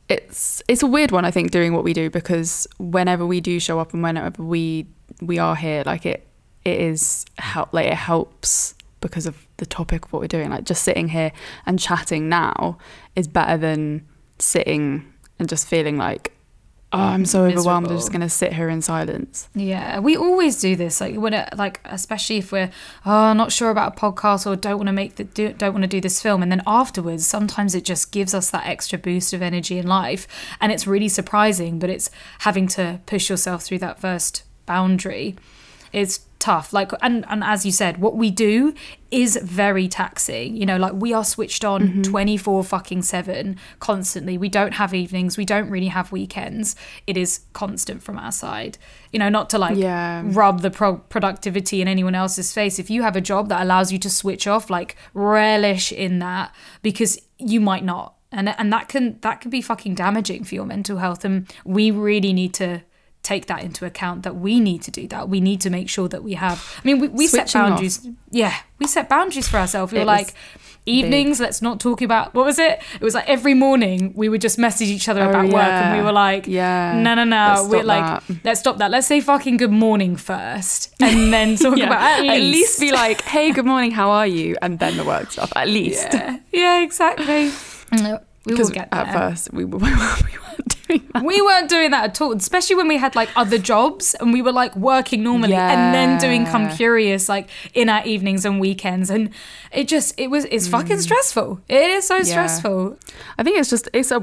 it's 0.07 0.61
it's 0.67 0.83
a 0.83 0.87
weird 0.87 1.11
one 1.11 1.25
I 1.25 1.31
think 1.31 1.49
doing 1.51 1.73
what 1.73 1.83
we 1.83 1.93
do 1.93 2.09
because 2.09 2.67
whenever 2.77 3.25
we 3.25 3.41
do 3.41 3.59
show 3.59 3.79
up 3.79 3.93
and 3.93 4.03
whenever 4.03 4.43
we 4.43 4.85
we 5.19 5.39
are 5.39 5.55
here 5.55 5.81
like 5.85 6.05
it 6.05 6.27
it 6.63 6.79
is 6.79 7.25
help 7.39 7.73
like 7.73 7.87
it 7.87 7.95
helps 7.95 8.75
because 9.01 9.25
of 9.25 9.47
the 9.57 9.65
topic 9.65 10.05
of 10.05 10.13
what 10.13 10.21
we're 10.21 10.27
doing 10.27 10.49
like 10.49 10.63
just 10.63 10.83
sitting 10.83 11.09
here 11.09 11.31
and 11.65 11.79
chatting 11.79 12.27
now 12.29 12.77
is 13.15 13.27
better 13.27 13.57
than 13.57 14.05
sitting 14.39 15.11
and 15.39 15.47
just 15.47 15.67
feeling 15.67 15.97
like 15.97 16.31
oh 16.93 16.99
I'm 16.99 17.25
so 17.25 17.45
overwhelmed 17.45 17.87
I'm 17.87 17.97
just 17.97 18.11
going 18.11 18.21
to 18.21 18.29
sit 18.29 18.53
here 18.53 18.69
in 18.69 18.81
silence 18.81 19.49
Yeah, 19.53 19.99
we 19.99 20.15
always 20.15 20.59
do 20.59 20.75
this. 20.75 21.01
Like 21.01 21.15
when, 21.15 21.33
it, 21.33 21.49
like 21.57 21.81
especially 21.85 22.37
if 22.37 22.51
we're 22.51 22.71
oh 23.05 23.33
not 23.33 23.51
sure 23.51 23.69
about 23.69 23.97
a 23.97 23.99
podcast 23.99 24.47
or 24.47 24.55
don't 24.55 24.77
want 24.77 24.87
to 24.87 24.93
make 24.93 25.15
the 25.15 25.23
do, 25.23 25.51
don't 25.53 25.73
want 25.73 25.83
to 25.83 25.87
do 25.87 25.99
this 25.99 26.21
film, 26.21 26.41
and 26.41 26.51
then 26.51 26.61
afterwards, 26.65 27.25
sometimes 27.25 27.75
it 27.75 27.83
just 27.83 28.11
gives 28.11 28.33
us 28.33 28.49
that 28.51 28.65
extra 28.65 28.97
boost 28.97 29.33
of 29.33 29.41
energy 29.41 29.77
in 29.77 29.87
life, 29.87 30.27
and 30.61 30.71
it's 30.71 30.87
really 30.87 31.09
surprising. 31.09 31.79
But 31.79 31.89
it's 31.89 32.09
having 32.39 32.67
to 32.69 33.01
push 33.05 33.29
yourself 33.29 33.63
through 33.63 33.79
that 33.79 33.99
first 33.99 34.43
boundary. 34.65 35.35
It's 35.91 36.19
tough. 36.45 36.71
Like 36.73 36.91
and 37.01 37.25
and 37.27 37.43
as 37.43 37.65
you 37.65 37.71
said, 37.71 37.97
what 37.97 38.15
we 38.15 38.29
do 38.29 38.75
is 39.09 39.35
very 39.41 39.87
taxing. 39.87 40.55
You 40.55 40.65
know, 40.67 40.77
like 40.77 40.93
we 40.93 41.11
are 41.11 41.23
switched 41.23 41.65
on 41.65 41.81
mm-hmm. 41.81 42.01
24 42.03 42.63
fucking 42.63 43.01
7 43.01 43.57
constantly. 43.79 44.37
We 44.37 44.49
don't 44.49 44.73
have 44.73 44.93
evenings, 44.93 45.37
we 45.37 45.45
don't 45.45 45.69
really 45.71 45.87
have 45.87 46.11
weekends. 46.11 46.75
It 47.07 47.17
is 47.17 47.41
constant 47.53 48.03
from 48.03 48.19
our 48.19 48.31
side. 48.31 48.77
You 49.11 49.17
know, 49.17 49.29
not 49.29 49.49
to 49.51 49.57
like 49.57 49.75
Yeah. 49.75 50.21
rub 50.23 50.61
the 50.61 50.69
pro- 50.69 50.97
productivity 50.97 51.81
in 51.81 51.87
anyone 51.87 52.13
else's 52.13 52.53
face. 52.53 52.77
If 52.77 52.89
you 52.91 53.01
have 53.01 53.15
a 53.15 53.21
job 53.21 53.49
that 53.49 53.61
allows 53.63 53.91
you 53.91 53.97
to 53.99 54.09
switch 54.09 54.45
off, 54.45 54.69
like 54.69 54.95
relish 55.15 55.91
in 55.91 56.19
that 56.19 56.53
because 56.83 57.17
you 57.39 57.59
might 57.59 57.83
not 57.83 58.15
and 58.31 58.53
and 58.59 58.71
that 58.71 58.87
can 58.87 59.17
that 59.21 59.41
can 59.41 59.49
be 59.49 59.61
fucking 59.61 59.95
damaging 59.95 60.43
for 60.43 60.53
your 60.55 60.65
mental 60.65 60.97
health 60.97 61.25
and 61.25 61.51
we 61.63 61.89
really 61.89 62.33
need 62.33 62.53
to 62.53 62.81
take 63.31 63.45
that 63.51 63.61
into 63.67 63.81
account 63.91 64.17
that 64.23 64.35
we 64.45 64.53
need 64.59 64.81
to 64.87 64.91
do 64.99 65.03
that 65.13 65.23
we 65.33 65.39
need 65.49 65.59
to 65.65 65.69
make 65.77 65.87
sure 65.95 66.07
that 66.13 66.23
we 66.27 66.33
have 66.45 66.57
i 66.79 66.81
mean 66.87 66.97
we, 67.01 67.07
we 67.19 67.25
set 67.27 67.49
Switching 67.49 67.61
off. 67.61 67.69
boundaries 67.71 67.97
yeah 68.29 68.53
we 68.79 68.85
set 68.87 69.09
boundaries 69.09 69.47
for 69.51 69.57
ourselves 69.57 69.91
we 69.91 69.97
It 69.97 70.01
were 70.01 70.05
like 70.17 70.33
evenings 70.85 71.39
let's 71.39 71.61
not 71.67 71.79
talk 71.79 71.99
about 72.03 72.33
what 72.35 72.45
was 72.45 72.59
it 72.59 72.79
it 72.93 73.01
was 73.01 73.15
like 73.15 73.27
every 73.27 73.55
morning 73.55 74.13
we 74.15 74.29
would 74.29 74.41
just 74.41 74.57
message 74.59 74.89
each 74.89 75.09
other 75.09 75.23
Oh, 75.23 75.29
about 75.31 75.45
work 75.49 75.63
and 75.81 75.97
we 75.97 76.03
were 76.03 76.11
like 76.11 76.45
Yeah. 76.45 76.93
no 77.01 77.15
no 77.15 77.23
no 77.23 77.67
we're 77.69 77.83
like 77.83 78.05
that. 78.27 78.37
let's 78.43 78.59
stop 78.59 78.77
that 78.77 78.91
let's 78.91 79.07
say 79.07 79.19
fucking 79.21 79.57
good 79.57 79.71
morning 79.71 80.15
first 80.15 80.93
and 81.01 81.33
then 81.33 81.55
talk 81.63 81.75
Yeah. 81.77 81.87
about 81.87 82.01
at 82.01 82.21
least, 82.21 82.33
At 82.35 82.41
least 82.57 82.79
be 82.79 82.91
like, 82.91 83.21
hey, 83.21 83.51
good 83.51 83.65
morning, 83.65 83.91
how 83.91 84.11
are 84.11 84.27
you? 84.27 84.55
And 84.61 84.77
then 84.77 84.95
the 84.97 85.03
work 85.03 85.31
stuff. 85.31 85.51
At 85.55 85.67
least. 85.67 86.07
yeah, 86.13 86.37
yeah 86.51 86.83
exactly 86.83 87.51
we 87.91 88.01
will 88.03 88.19
Because 88.45 88.69
get 88.69 88.87
at 88.91 89.11
first 89.11 89.51
we, 89.53 89.65
we 89.73 89.77
weren't 89.79 90.44
doing 90.87 91.07
that. 91.13 91.23
we 91.23 91.41
weren't 91.41 91.69
doing 91.69 91.91
that 91.91 92.03
at 92.11 92.21
all, 92.21 92.33
especially 92.33 92.75
when 92.75 92.87
we 92.87 92.97
had 92.97 93.15
like 93.15 93.29
other 93.35 93.57
jobs 93.57 94.15
and 94.15 94.33
we 94.33 94.41
were 94.41 94.51
like 94.51 94.75
working 94.75 95.23
normally 95.23 95.53
and 95.55 95.93
then 95.93 96.17
doing 96.19 96.45
Come 96.45 96.69
Curious 96.75 97.27
like 97.29 97.49
in 97.73 97.89
our 97.89 98.05
evenings 98.05 98.45
and 98.45 98.59
weekends. 98.59 99.09
And 99.09 99.29
it 99.71 99.87
just, 99.87 100.13
it 100.19 100.27
was, 100.29 100.45
it's 100.45 100.67
fucking 100.67 100.99
stressful. 100.99 101.61
It 101.67 101.81
is 101.91 102.07
so 102.07 102.15
Mm. 102.15 102.27
Yeah. 102.27 102.31
stressful. 102.31 102.97
I 103.37 103.43
think 103.43 103.59
it's 103.59 103.69
just 103.69 103.89
it's 103.93 104.11
a 104.11 104.21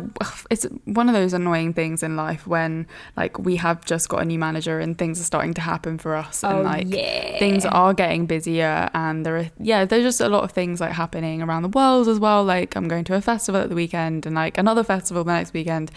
it's 0.50 0.64
one 0.84 1.08
of 1.08 1.14
those 1.14 1.32
annoying 1.34 1.72
things 1.74 2.02
in 2.02 2.16
life 2.16 2.46
when 2.46 2.86
like 3.16 3.38
we 3.38 3.56
have 3.56 3.84
just 3.84 4.08
got 4.08 4.22
a 4.22 4.24
new 4.24 4.38
manager 4.38 4.80
and 4.80 4.96
things 4.96 5.20
are 5.20 5.24
starting 5.24 5.52
to 5.54 5.60
happen 5.60 5.98
for 5.98 6.16
us 6.16 6.42
and 6.42 6.52
Oh, 6.58 6.62
like 6.62 6.86
yeah. 6.88 7.38
things 7.38 7.64
are 7.66 7.92
getting 7.94 8.26
busier 8.26 8.88
and 8.94 9.24
there 9.26 9.36
are 9.36 9.50
yeah 9.58 9.84
there's 9.84 10.04
just 10.04 10.20
a 10.20 10.28
lot 10.28 10.42
of 10.44 10.52
things 10.52 10.80
like 10.80 10.92
happening 10.92 11.42
around 11.42 11.62
the 11.62 11.68
world 11.68 12.08
as 12.08 12.18
well 12.18 12.42
like 12.44 12.74
I'm 12.76 12.88
going 12.88 13.04
to 13.04 13.14
a 13.14 13.20
festival 13.20 13.60
at 13.60 13.68
the 13.68 13.74
weekend 13.74 14.26
and 14.26 14.34
like 14.34 14.56
another 14.58 14.82
festival 14.84 15.22
the 15.24 15.32
next 15.32 15.52
weekend 15.52 15.90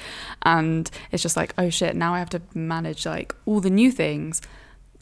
and 0.44 0.55
it's 1.12 1.24
just 1.24 1.36
like 1.38 1.54
oh 1.58 1.70
shit 1.70 1.96
now 1.96 2.14
I 2.14 2.20
have 2.20 2.30
to 2.32 2.42
manage 2.54 3.06
like 3.06 3.34
all 3.46 3.60
the 3.62 3.70
new 3.70 3.92
things 3.92 4.42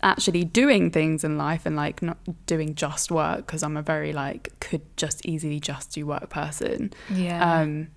actually 0.02 0.44
doing 0.44 0.92
things 0.92 1.24
in 1.24 1.38
life 1.38 1.66
and 1.66 1.76
like 1.76 2.02
not 2.02 2.18
doing 2.46 2.76
just 2.76 3.10
work 3.12 3.46
because 3.46 3.64
I'm 3.64 3.78
a 3.78 3.82
very 3.82 4.12
like 4.14 4.50
could 4.60 4.82
just 4.98 5.26
easily 5.26 5.60
just 5.62 5.92
do 5.94 6.06
work 6.06 6.30
person 6.30 6.92
Yeah. 7.10 7.40
um, 7.62 7.88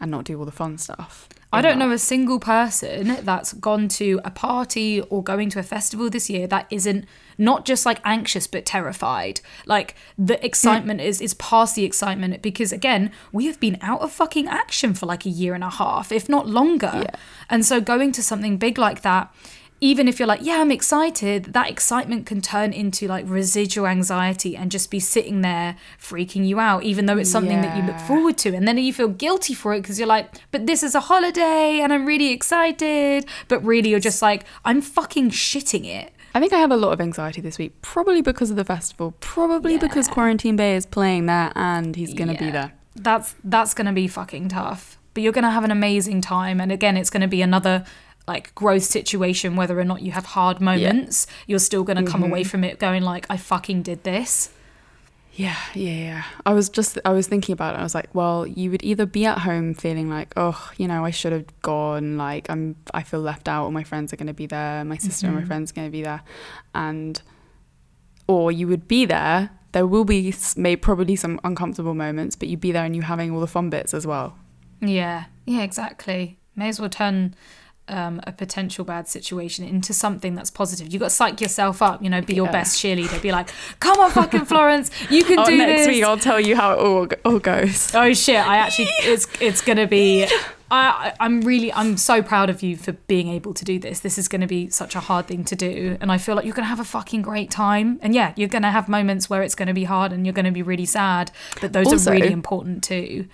and 0.00 0.10
not 0.10 0.24
do 0.24 0.38
all 0.38 0.44
the 0.44 0.52
fun 0.52 0.78
stuff. 0.78 1.28
I 1.50 1.62
don't 1.62 1.78
that. 1.78 1.86
know 1.86 1.92
a 1.92 1.98
single 1.98 2.38
person 2.38 3.16
that's 3.22 3.54
gone 3.54 3.88
to 3.88 4.20
a 4.22 4.30
party 4.30 5.00
or 5.00 5.22
going 5.22 5.48
to 5.50 5.58
a 5.58 5.62
festival 5.62 6.10
this 6.10 6.28
year 6.28 6.46
that 6.46 6.66
isn't 6.70 7.06
not 7.38 7.64
just 7.64 7.86
like 7.86 8.00
anxious 8.04 8.46
but 8.46 8.66
terrified. 8.66 9.40
Like 9.64 9.94
the 10.18 10.44
excitement 10.44 11.00
is 11.00 11.20
is 11.20 11.34
past 11.34 11.74
the 11.74 11.84
excitement 11.84 12.42
because 12.42 12.70
again, 12.70 13.10
we 13.32 13.46
have 13.46 13.58
been 13.58 13.78
out 13.80 14.02
of 14.02 14.12
fucking 14.12 14.46
action 14.46 14.92
for 14.92 15.06
like 15.06 15.24
a 15.24 15.30
year 15.30 15.54
and 15.54 15.64
a 15.64 15.70
half, 15.70 16.12
if 16.12 16.28
not 16.28 16.46
longer. 16.46 16.92
Yeah. 16.94 17.16
And 17.48 17.64
so 17.64 17.80
going 17.80 18.12
to 18.12 18.22
something 18.22 18.58
big 18.58 18.76
like 18.76 19.00
that 19.02 19.32
even 19.80 20.08
if 20.08 20.18
you're 20.18 20.28
like, 20.28 20.40
yeah, 20.42 20.60
I'm 20.60 20.70
excited, 20.72 21.52
that 21.52 21.70
excitement 21.70 22.26
can 22.26 22.40
turn 22.40 22.72
into 22.72 23.06
like 23.06 23.24
residual 23.28 23.86
anxiety 23.86 24.56
and 24.56 24.70
just 24.70 24.90
be 24.90 24.98
sitting 24.98 25.42
there 25.42 25.76
freaking 26.00 26.46
you 26.46 26.58
out, 26.58 26.82
even 26.82 27.06
though 27.06 27.16
it's 27.16 27.30
something 27.30 27.60
that 27.60 27.76
you 27.76 27.84
look 27.84 27.98
forward 28.00 28.36
to. 28.38 28.54
And 28.54 28.66
then 28.66 28.76
you 28.78 28.92
feel 28.92 29.08
guilty 29.08 29.54
for 29.54 29.74
it 29.74 29.82
because 29.82 29.98
you're 29.98 30.08
like, 30.08 30.34
but 30.50 30.66
this 30.66 30.82
is 30.82 30.94
a 30.94 31.00
holiday 31.00 31.80
and 31.80 31.92
I'm 31.92 32.06
really 32.06 32.32
excited. 32.32 33.26
But 33.46 33.64
really, 33.64 33.90
you're 33.90 34.00
just 34.00 34.22
like, 34.22 34.44
I'm 34.64 34.80
fucking 34.80 35.30
shitting 35.30 35.84
it. 35.84 36.12
I 36.34 36.40
think 36.40 36.52
I 36.52 36.58
have 36.58 36.70
a 36.70 36.76
lot 36.76 36.92
of 36.92 37.00
anxiety 37.00 37.40
this 37.40 37.58
week, 37.58 37.80
probably 37.82 38.22
because 38.22 38.50
of 38.50 38.56
the 38.56 38.64
festival, 38.64 39.14
probably 39.20 39.78
because 39.78 40.08
Quarantine 40.08 40.56
Bay 40.56 40.76
is 40.76 40.86
playing 40.86 41.26
there 41.26 41.52
and 41.54 41.96
he's 41.96 42.14
gonna 42.14 42.36
be 42.36 42.50
there. 42.50 42.72
That's 42.94 43.34
that's 43.44 43.74
gonna 43.74 43.92
be 43.92 44.08
fucking 44.08 44.48
tough. 44.48 44.98
But 45.14 45.22
you're 45.22 45.32
gonna 45.32 45.50
have 45.50 45.64
an 45.64 45.70
amazing 45.70 46.20
time. 46.20 46.60
And 46.60 46.70
again, 46.70 46.96
it's 46.96 47.10
gonna 47.10 47.28
be 47.28 47.42
another 47.42 47.84
like 48.28 48.54
growth 48.54 48.84
situation, 48.84 49.56
whether 49.56 49.78
or 49.78 49.84
not 49.84 50.02
you 50.02 50.12
have 50.12 50.26
hard 50.26 50.60
moments, 50.60 51.26
you're 51.46 51.58
still 51.58 51.82
gonna 51.82 52.04
come 52.04 52.22
away 52.22 52.42
mm-hmm. 52.42 52.48
from 52.48 52.64
it 52.64 52.78
going 52.78 53.02
like, 53.02 53.26
I 53.28 53.36
fucking 53.36 53.82
did 53.82 54.04
this. 54.04 54.50
Yeah, 55.38 55.56
yeah, 55.72 55.92
yeah. 55.92 56.24
I 56.44 56.52
was 56.52 56.68
just, 56.68 56.98
I 57.04 57.12
was 57.12 57.28
thinking 57.28 57.52
about 57.52 57.76
it. 57.76 57.78
I 57.78 57.84
was 57.84 57.94
like, 57.94 58.12
well, 58.12 58.44
you 58.44 58.72
would 58.72 58.82
either 58.82 59.06
be 59.06 59.24
at 59.24 59.38
home 59.38 59.72
feeling 59.72 60.10
like, 60.10 60.32
oh, 60.36 60.72
you 60.76 60.88
know, 60.88 61.04
I 61.04 61.12
should 61.12 61.30
have 61.32 61.46
gone. 61.62 62.16
Like, 62.16 62.50
I'm, 62.50 62.74
I 62.92 63.04
feel 63.04 63.20
left 63.20 63.46
out. 63.46 63.62
All 63.62 63.70
my 63.70 63.84
friends 63.84 64.12
are 64.12 64.16
going 64.16 64.26
to 64.26 64.34
be 64.34 64.46
there. 64.46 64.84
My 64.84 64.96
sister 64.96 65.26
and 65.26 65.36
my 65.36 65.42
mm-hmm. 65.42 65.46
friends 65.46 65.70
are 65.70 65.74
going 65.74 65.86
to 65.86 65.92
be 65.92 66.02
there, 66.02 66.22
and, 66.74 67.22
or 68.26 68.50
you 68.50 68.66
would 68.66 68.88
be 68.88 69.06
there. 69.06 69.50
There 69.70 69.86
will 69.86 70.04
be 70.04 70.34
may 70.56 70.74
probably 70.74 71.14
some 71.14 71.38
uncomfortable 71.44 71.94
moments, 71.94 72.34
but 72.34 72.48
you'd 72.48 72.60
be 72.60 72.72
there 72.72 72.84
and 72.84 72.96
you 72.96 73.02
having 73.02 73.30
all 73.30 73.38
the 73.38 73.46
fun 73.46 73.70
bits 73.70 73.94
as 73.94 74.08
well. 74.08 74.36
Yeah, 74.80 75.26
yeah, 75.46 75.62
exactly. 75.62 76.38
May 76.56 76.68
as 76.70 76.80
well 76.80 76.90
turn 76.90 77.36
um, 77.88 78.20
a 78.26 78.32
potential 78.32 78.84
bad 78.84 79.08
situation 79.08 79.64
into 79.66 79.92
something 79.92 80.34
that's 80.34 80.50
positive. 80.50 80.92
You've 80.92 81.00
got 81.00 81.06
to 81.06 81.14
psych 81.14 81.40
yourself 81.40 81.82
up, 81.82 82.02
you 82.02 82.10
know, 82.10 82.20
be 82.20 82.34
your 82.34 82.48
best 82.50 82.78
cheerleader. 82.82 83.20
Be 83.22 83.32
like, 83.32 83.48
come 83.80 83.98
on, 84.00 84.10
fucking 84.10 84.44
Florence, 84.46 84.90
you 85.10 85.24
can 85.24 85.38
Oh, 85.38 85.44
do 85.46 85.56
next 85.58 85.86
this. 85.86 85.88
week 85.88 86.04
I'll 86.04 86.18
tell 86.18 86.40
you 86.40 86.56
how 86.56 86.72
it 86.72 86.78
all, 86.78 87.08
all 87.32 87.38
goes. 87.38 87.92
Oh 87.98 88.12
shit! 88.12 88.36
I 88.46 88.56
actually, 88.58 88.88
it's 89.00 89.26
it's 89.40 89.60
gonna 89.60 89.86
be. 89.86 90.26
I 90.70 91.14
I'm 91.18 91.40
really 91.40 91.72
I'm 91.72 91.96
so 91.96 92.22
proud 92.22 92.50
of 92.50 92.62
you 92.62 92.76
for 92.76 92.92
being 92.92 93.28
able 93.28 93.54
to 93.54 93.64
do 93.64 93.78
this. 93.78 94.00
This 94.00 94.18
is 94.18 94.28
gonna 94.28 94.46
be 94.46 94.68
such 94.68 94.94
a 94.94 95.00
hard 95.00 95.26
thing 95.26 95.42
to 95.44 95.56
do, 95.56 95.96
and 96.00 96.12
I 96.12 96.18
feel 96.18 96.34
like 96.36 96.44
you're 96.44 96.54
gonna 96.54 96.68
have 96.68 96.78
a 96.80 96.84
fucking 96.84 97.22
great 97.22 97.50
time. 97.50 97.98
And 98.02 98.14
yeah, 98.14 98.34
you're 98.36 98.50
gonna 98.50 98.70
have 98.70 98.86
moments 98.86 99.30
where 99.30 99.42
it's 99.42 99.54
gonna 99.54 99.72
be 99.72 99.84
hard 99.84 100.12
and 100.12 100.26
you're 100.26 100.34
gonna 100.34 100.52
be 100.52 100.62
really 100.62 100.84
sad, 100.84 101.30
but 101.62 101.72
those 101.72 101.86
Also- 101.86 102.10
are 102.10 102.14
really 102.14 102.32
important 102.32 102.84
too. 102.84 103.26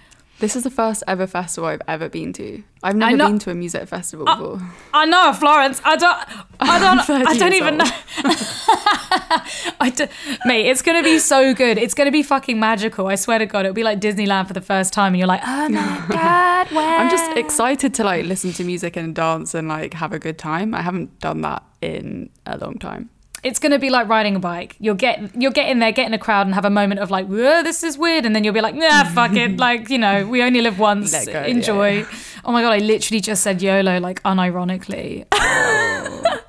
This 0.44 0.56
is 0.56 0.62
the 0.64 0.70
first 0.70 1.02
ever 1.08 1.26
festival 1.26 1.70
I've 1.70 1.80
ever 1.88 2.10
been 2.10 2.34
to. 2.34 2.62
I've 2.82 2.96
never 2.96 3.16
been 3.16 3.38
to 3.38 3.50
a 3.50 3.54
music 3.54 3.88
festival 3.88 4.28
Uh, 4.28 4.36
before. 4.36 4.60
I 4.92 5.06
know, 5.06 5.32
Florence. 5.32 5.80
I 5.86 5.96
don't. 5.96 6.18
I 6.60 6.78
don't. 7.08 7.26
I 7.26 7.34
don't 7.34 7.54
even 7.54 7.80
old. 7.80 7.88
know. 7.88 7.90
I 9.80 9.90
do, 9.96 10.06
mate, 10.44 10.66
it's 10.68 10.82
gonna 10.82 11.02
be 11.02 11.18
so 11.18 11.54
good. 11.54 11.78
It's 11.78 11.94
gonna 11.94 12.10
be 12.10 12.22
fucking 12.22 12.60
magical. 12.60 13.06
I 13.06 13.14
swear 13.14 13.38
to 13.38 13.46
God, 13.46 13.64
it'll 13.64 13.72
be 13.72 13.84
like 13.84 14.00
Disneyland 14.02 14.46
for 14.46 14.52
the 14.52 14.60
first 14.60 14.92
time, 14.92 15.14
and 15.14 15.18
you're 15.18 15.26
like, 15.28 15.40
oh 15.46 15.68
my 15.70 16.04
god, 16.10 16.70
where? 16.72 16.98
I'm 16.98 17.08
just 17.08 17.30
excited 17.38 17.94
to 17.94 18.04
like 18.04 18.26
listen 18.26 18.52
to 18.52 18.64
music 18.64 18.96
and 18.98 19.14
dance 19.14 19.54
and 19.54 19.66
like 19.68 19.94
have 19.94 20.12
a 20.12 20.18
good 20.18 20.36
time. 20.36 20.74
I 20.74 20.82
haven't 20.82 21.20
done 21.20 21.40
that 21.40 21.62
in 21.80 22.28
a 22.44 22.58
long 22.58 22.78
time. 22.78 23.08
It's 23.44 23.58
gonna 23.58 23.78
be 23.78 23.90
like 23.90 24.08
riding 24.08 24.34
a 24.36 24.40
bike. 24.40 24.74
You'll 24.80 24.94
get 24.94 25.20
you'll 25.36 25.52
get 25.52 25.68
in 25.68 25.78
there, 25.78 25.92
get 25.92 26.06
in 26.06 26.14
a 26.14 26.18
crowd, 26.18 26.46
and 26.46 26.54
have 26.54 26.64
a 26.64 26.70
moment 26.70 27.00
of 27.00 27.10
like, 27.10 27.26
whoa, 27.26 27.62
this 27.62 27.82
is 27.84 27.98
weird, 27.98 28.24
and 28.24 28.34
then 28.34 28.42
you'll 28.42 28.54
be 28.54 28.60
like, 28.62 28.74
nah, 28.74 29.04
fuck 29.04 29.32
it. 29.32 29.56
Like 29.64 29.88
you 29.90 29.98
know, 29.98 30.26
we 30.26 30.42
only 30.42 30.60
live 30.60 30.78
once. 30.78 31.12
Go, 31.26 31.42
Enjoy. 31.42 31.98
yeah. 31.98 32.06
Oh 32.44 32.52
my 32.52 32.62
god, 32.62 32.72
I 32.72 32.78
literally 32.78 33.20
just 33.20 33.42
said 33.42 33.62
YOLO 33.62 34.00
like 34.00 34.22
unironically. 34.22 35.26
Oh. 35.32 36.40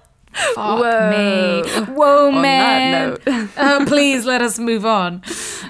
Fuck 0.54 0.80
Whoa. 0.80 1.10
me. 1.12 1.86
Whoa, 1.94 2.27
On 2.27 2.42
man. 2.42 2.92
that 2.92 3.25
note, 3.25 3.50
uh, 3.58 3.86
please 3.86 4.25
let 4.25 4.42
us 4.42 4.60
move 4.60 4.86
on. 4.86 5.22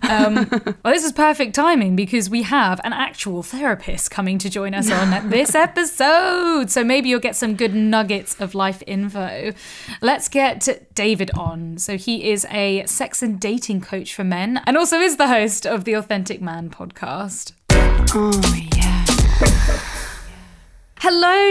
Um, 0.10 0.48
well, 0.84 0.93
this 0.93 1.03
is 1.05 1.12
perfect 1.12 1.53
timing 1.55 1.95
because 1.95 2.29
we 2.29 2.41
have 2.43 2.81
an 2.84 2.93
actual 2.93 3.43
therapist 3.43 4.10
coming 4.12 4.38
to 4.39 4.50
join 4.50 4.74
us 4.74 4.91
on 4.91 5.29
this 5.29 5.53
episode. 5.55 6.69
So 6.72 6.84
maybe 6.84 7.10
you'll 7.10 7.19
get 7.19 7.36
some 7.36 7.55
good 7.55 7.74
nuggets 7.75 8.39
of 8.39 8.55
life 8.55 8.81
info. 8.88 9.53
Let's 10.01 10.27
get 10.29 10.89
David 10.93 11.31
on. 11.36 11.77
So 11.77 11.98
he 11.98 12.29
is 12.31 12.45
a 12.50 12.86
sex 12.86 13.22
and 13.22 13.39
dating 13.39 13.81
coach 13.81 14.13
for 14.13 14.24
men 14.24 14.62
and 14.65 14.77
also 14.77 14.98
is 15.00 15.17
the 15.17 15.27
host 15.27 15.65
of 15.67 15.84
the 15.84 15.93
Authentic 15.93 16.41
Man 16.41 16.69
podcast. 16.69 17.53
oh 17.72 18.41
yeah. 18.74 18.75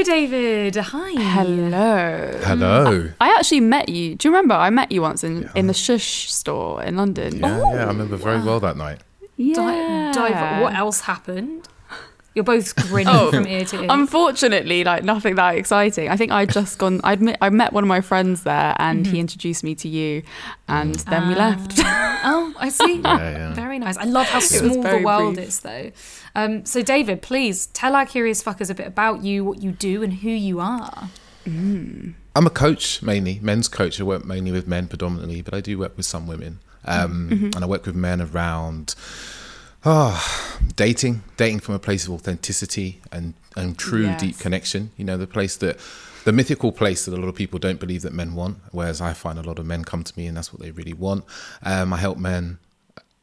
Hello, 0.04 0.16
David. 0.16 0.76
Hi. 0.76 1.12
Hello. 1.12 2.38
Hello. 2.42 3.10
I 3.22 3.30
actually 3.38 3.60
met 3.60 3.88
you. 3.88 4.16
Do 4.16 4.28
you 4.28 4.34
remember? 4.34 4.54
I 4.54 4.68
met 4.68 4.92
you 4.92 5.00
once 5.00 5.24
in, 5.24 5.48
in 5.54 5.66
the 5.66 5.72
Shush 5.72 6.30
store 6.30 6.82
in 6.82 6.96
London. 6.96 7.38
Yeah, 7.38 7.56
yeah, 7.56 7.62
I 7.62 7.84
oh, 7.84 7.86
remember 7.86 8.16
very 8.16 8.42
well 8.42 8.60
that 8.60 8.76
night. 8.76 9.00
Yeah. 9.38 9.54
Di- 9.54 10.12
dive- 10.12 10.60
what 10.60 10.74
else 10.74 11.00
happened? 11.00 11.66
You're 12.34 12.44
both 12.44 12.74
grinning 12.88 13.14
Oh, 13.14 13.30
from 13.30 13.46
ear 13.46 13.64
to 13.66 13.82
ear. 13.82 13.86
Unfortunately, 13.90 14.82
like 14.84 15.04
nothing 15.04 15.36
that 15.36 15.56
exciting. 15.56 16.08
I 16.08 16.16
think 16.16 16.32
I'd 16.32 16.50
just 16.52 16.78
gone. 16.78 17.00
I'd 17.04 17.20
met, 17.22 17.38
I 17.40 17.48
met 17.50 17.72
one 17.72 17.84
of 17.84 17.88
my 17.88 18.00
friends 18.00 18.42
there, 18.42 18.74
and 18.78 19.04
Mm-hmm. 19.04 19.14
he 19.14 19.20
introduced 19.20 19.62
me 19.64 19.74
to 19.76 19.88
you, 19.88 20.22
and 20.68 20.94
then 20.96 21.22
Ah. 21.24 21.28
we 21.28 21.34
left. 21.34 21.80
Oh, 22.26 22.54
I 22.58 22.70
see. 22.70 23.00
Yeah, 23.04 23.18
yeah. 23.30 23.54
Very 23.54 23.78
nice. 23.78 23.98
I 23.98 24.04
love 24.04 24.26
how 24.26 24.40
small 24.40 24.82
the 24.82 25.02
world 25.04 25.34
brief. 25.34 25.48
is, 25.48 25.60
though. 25.60 25.90
Um, 26.34 26.64
so, 26.64 26.80
David, 26.80 27.20
please 27.20 27.66
tell 27.66 27.94
our 27.94 28.06
curious 28.06 28.42
fuckers 28.42 28.70
a 28.70 28.74
bit 28.74 28.86
about 28.86 29.22
you, 29.22 29.44
what 29.44 29.62
you 29.62 29.72
do, 29.72 30.02
and 30.02 30.10
who 30.14 30.30
you 30.30 30.58
are. 30.60 31.10
I'm 31.46 32.14
a 32.46 32.50
coach 32.50 33.02
mainly, 33.02 33.38
men's 33.42 33.68
coach. 33.68 34.00
I 34.00 34.04
work 34.04 34.24
mainly 34.24 34.50
with 34.52 34.66
men 34.66 34.88
predominantly, 34.88 35.42
but 35.42 35.52
I 35.52 35.60
do 35.60 35.78
work 35.78 35.96
with 35.98 36.06
some 36.06 36.26
women. 36.26 36.60
Um, 36.86 37.50
And 37.54 37.62
I 37.62 37.66
work 37.66 37.84
with 37.86 37.94
men 37.94 38.20
around 38.22 38.94
oh, 39.84 40.58
dating, 40.76 41.22
dating 41.36 41.60
from 41.60 41.74
a 41.74 41.78
place 41.78 42.06
of 42.06 42.12
authenticity 42.12 43.00
and, 43.12 43.34
and 43.56 43.78
true 43.78 44.06
Yes. 44.06 44.20
deep 44.20 44.38
connection. 44.38 44.90
You 44.96 45.04
know, 45.04 45.16
the 45.16 45.26
place 45.26 45.56
that, 45.56 45.78
the 46.24 46.32
mythical 46.32 46.72
place 46.72 47.04
that 47.04 47.14
a 47.14 47.20
lot 47.20 47.28
of 47.28 47.34
people 47.34 47.58
don't 47.58 47.78
believe 47.78 48.02
that 48.02 48.12
men 48.12 48.34
want, 48.34 48.58
whereas 48.72 49.00
I 49.00 49.12
find 49.12 49.38
a 49.38 49.42
lot 49.42 49.58
of 49.58 49.66
men 49.66 49.84
come 49.84 50.02
to 50.04 50.12
me 50.18 50.26
and 50.26 50.36
that's 50.36 50.52
what 50.52 50.62
they 50.62 50.70
really 50.70 50.94
want. 50.94 51.24
Um, 51.62 51.92
I 51.92 51.98
help 51.98 52.18
men 52.18 52.58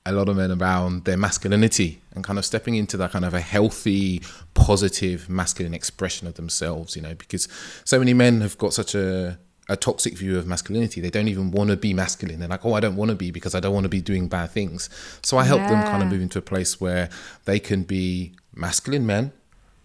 a 0.05 0.11
lot 0.11 0.29
of 0.29 0.35
men 0.35 0.51
around 0.51 1.05
their 1.05 1.17
masculinity 1.17 2.01
and 2.13 2.23
kind 2.23 2.39
of 2.39 2.45
stepping 2.45 2.73
into 2.73 2.97
that 2.97 3.11
kind 3.11 3.23
of 3.23 3.35
a 3.35 3.39
healthy, 3.39 4.21
positive 4.55 5.29
masculine 5.29 5.75
expression 5.75 6.27
of 6.27 6.33
themselves, 6.35 6.95
you 6.95 7.01
know, 7.03 7.13
because 7.13 7.47
so 7.85 7.99
many 7.99 8.13
men 8.13 8.41
have 8.41 8.57
got 8.57 8.73
such 8.73 8.95
a 8.95 9.37
a 9.71 9.77
toxic 9.77 10.17
view 10.17 10.37
of 10.37 10.45
masculinity. 10.45 10.99
They 10.99 11.09
don't 11.09 11.29
even 11.29 11.49
want 11.49 11.69
to 11.69 11.77
be 11.77 11.93
masculine. 11.93 12.39
They're 12.39 12.49
like, 12.49 12.65
oh, 12.65 12.73
I 12.73 12.81
don't 12.81 12.97
want 12.97 13.09
to 13.09 13.15
be 13.15 13.31
because 13.31 13.55
I 13.55 13.61
don't 13.61 13.73
want 13.73 13.85
to 13.85 13.89
be 13.89 14.01
doing 14.01 14.27
bad 14.27 14.51
things. 14.51 14.89
So 15.23 15.37
I 15.37 15.45
help 15.45 15.61
them 15.61 15.81
kind 15.83 16.03
of 16.03 16.09
move 16.09 16.21
into 16.21 16.37
a 16.39 16.41
place 16.41 16.81
where 16.81 17.09
they 17.45 17.59
can 17.59 17.83
be 17.83 18.33
masculine 18.53 19.05
men 19.05 19.31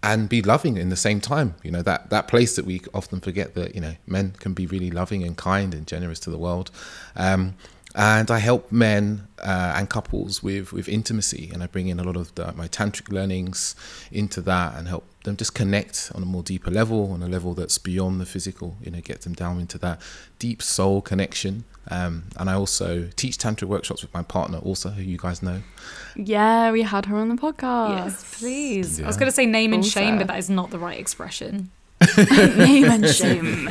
and 0.02 0.28
be 0.28 0.42
loving 0.42 0.76
in 0.76 0.88
the 0.88 0.96
same 0.96 1.20
time. 1.20 1.54
You 1.62 1.70
know, 1.70 1.82
that 1.82 2.10
that 2.10 2.26
place 2.26 2.56
that 2.56 2.64
we 2.64 2.82
often 2.92 3.20
forget 3.20 3.54
that, 3.54 3.74
you 3.76 3.80
know, 3.80 3.94
men 4.06 4.32
can 4.40 4.54
be 4.54 4.66
really 4.66 4.90
loving 4.90 5.22
and 5.22 5.36
kind 5.36 5.72
and 5.72 5.86
generous 5.86 6.18
to 6.20 6.30
the 6.30 6.38
world. 6.38 6.72
Um, 7.14 7.54
and 7.94 8.30
I 8.30 8.40
help 8.40 8.70
men 8.70 9.26
uh, 9.38 9.72
and 9.76 9.88
couples 9.88 10.42
with 10.42 10.72
with 10.72 10.88
intimacy, 10.88 11.50
and 11.52 11.62
I 11.62 11.66
bring 11.66 11.88
in 11.88 11.98
a 11.98 12.04
lot 12.04 12.16
of 12.16 12.34
the, 12.34 12.52
my 12.52 12.68
tantric 12.68 13.10
learnings 13.10 13.74
into 14.10 14.42
that, 14.42 14.74
and 14.76 14.86
help 14.86 15.04
them 15.26 15.36
just 15.36 15.54
connect 15.54 16.10
on 16.14 16.22
a 16.22 16.26
more 16.26 16.42
deeper 16.42 16.70
level, 16.70 17.12
on 17.12 17.22
a 17.22 17.28
level 17.28 17.52
that's 17.52 17.76
beyond 17.76 18.20
the 18.20 18.26
physical. 18.26 18.76
You 18.82 18.90
know, 18.90 19.00
get 19.00 19.20
them 19.20 19.34
down 19.34 19.60
into 19.60 19.76
that 19.78 20.00
deep 20.38 20.62
soul 20.62 21.02
connection. 21.02 21.64
Um, 21.88 22.24
and 22.36 22.50
I 22.50 22.54
also 22.54 23.08
teach 23.14 23.36
tantric 23.36 23.68
workshops 23.68 24.02
with 24.02 24.12
my 24.12 24.22
partner, 24.22 24.58
also 24.58 24.88
who 24.90 25.02
you 25.02 25.18
guys 25.18 25.42
know. 25.42 25.60
Yeah, 26.16 26.72
we 26.72 26.82
had 26.82 27.06
her 27.06 27.16
on 27.16 27.28
the 27.28 27.36
podcast. 27.36 28.04
Yes, 28.04 28.38
please. 28.38 29.00
I 29.00 29.06
was 29.06 29.16
going 29.16 29.28
to 29.28 29.34
say 29.34 29.46
name 29.46 29.72
and 29.72 29.84
shame, 29.84 30.18
but 30.18 30.26
that 30.28 30.38
is 30.38 30.50
not 30.50 30.70
the 30.70 30.78
right 30.78 30.98
expression. 30.98 31.70
Name 32.56 32.84
and 32.84 33.08
shame. 33.20 33.68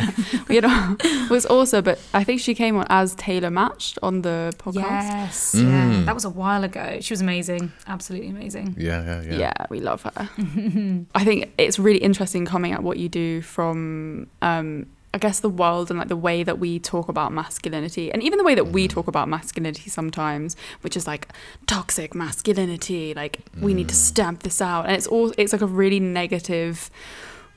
you 0.50 0.62
know, 0.62 0.98
it 1.00 1.30
was 1.30 1.46
also, 1.46 1.82
but 1.82 2.00
I 2.14 2.24
think 2.24 2.42
she 2.42 2.54
came 2.54 2.78
on 2.78 2.86
as 2.90 3.16
Taylor 3.16 3.50
matched 3.50 3.98
on 4.04 4.22
the 4.22 4.54
podcast. 4.58 4.76
Yes, 4.76 5.56
yeah. 5.58 5.64
Mm. 5.64 6.06
That 6.06 6.14
was 6.14 6.26
a 6.26 6.30
while 6.30 6.64
ago. 6.64 7.00
She 7.02 7.14
was 7.14 7.22
amazing. 7.22 7.72
Absolutely 7.88 8.30
amazing. 8.30 8.76
Yeah, 8.78 9.04
yeah, 9.04 9.22
yeah. 9.22 9.38
Yeah, 9.38 9.66
we 9.70 9.80
love 9.80 10.04
her. 10.04 10.12
I 11.16 11.24
think 11.24 11.54
it's 11.58 11.80
really 11.80 12.00
interesting 12.00 12.46
coming 12.46 12.72
at 12.72 12.84
what 12.84 12.98
you 12.98 13.10
do 13.10 13.42
from, 13.42 14.28
um, 14.42 14.88
I 15.14 15.18
guess, 15.18 15.40
the 15.40 15.50
world 15.50 15.90
and 15.90 15.98
like 15.98 16.10
the 16.10 16.18
way 16.18 16.44
that 16.44 16.60
we 16.60 16.78
talk 16.80 17.10
about 17.10 17.32
masculinity, 17.32 18.12
and 18.12 18.22
even 18.22 18.38
the 18.38 18.44
way 18.44 18.56
that 18.56 18.68
we 18.68 18.88
talk 18.88 19.08
about 19.08 19.28
masculinity 19.30 19.90
sometimes, 19.90 20.56
which 20.82 20.96
is 20.98 21.08
like 21.08 21.30
toxic 21.68 22.14
masculinity. 22.14 23.14
Like 23.14 23.40
we 23.60 23.74
need 23.74 23.90
to 23.90 23.96
stamp 23.96 24.44
this 24.44 24.62
out, 24.62 24.86
and 24.86 24.94
it's 24.94 25.08
all 25.08 25.34
it's 25.38 25.54
like 25.54 25.62
a 25.62 25.68
really 25.68 26.00
negative 26.00 26.92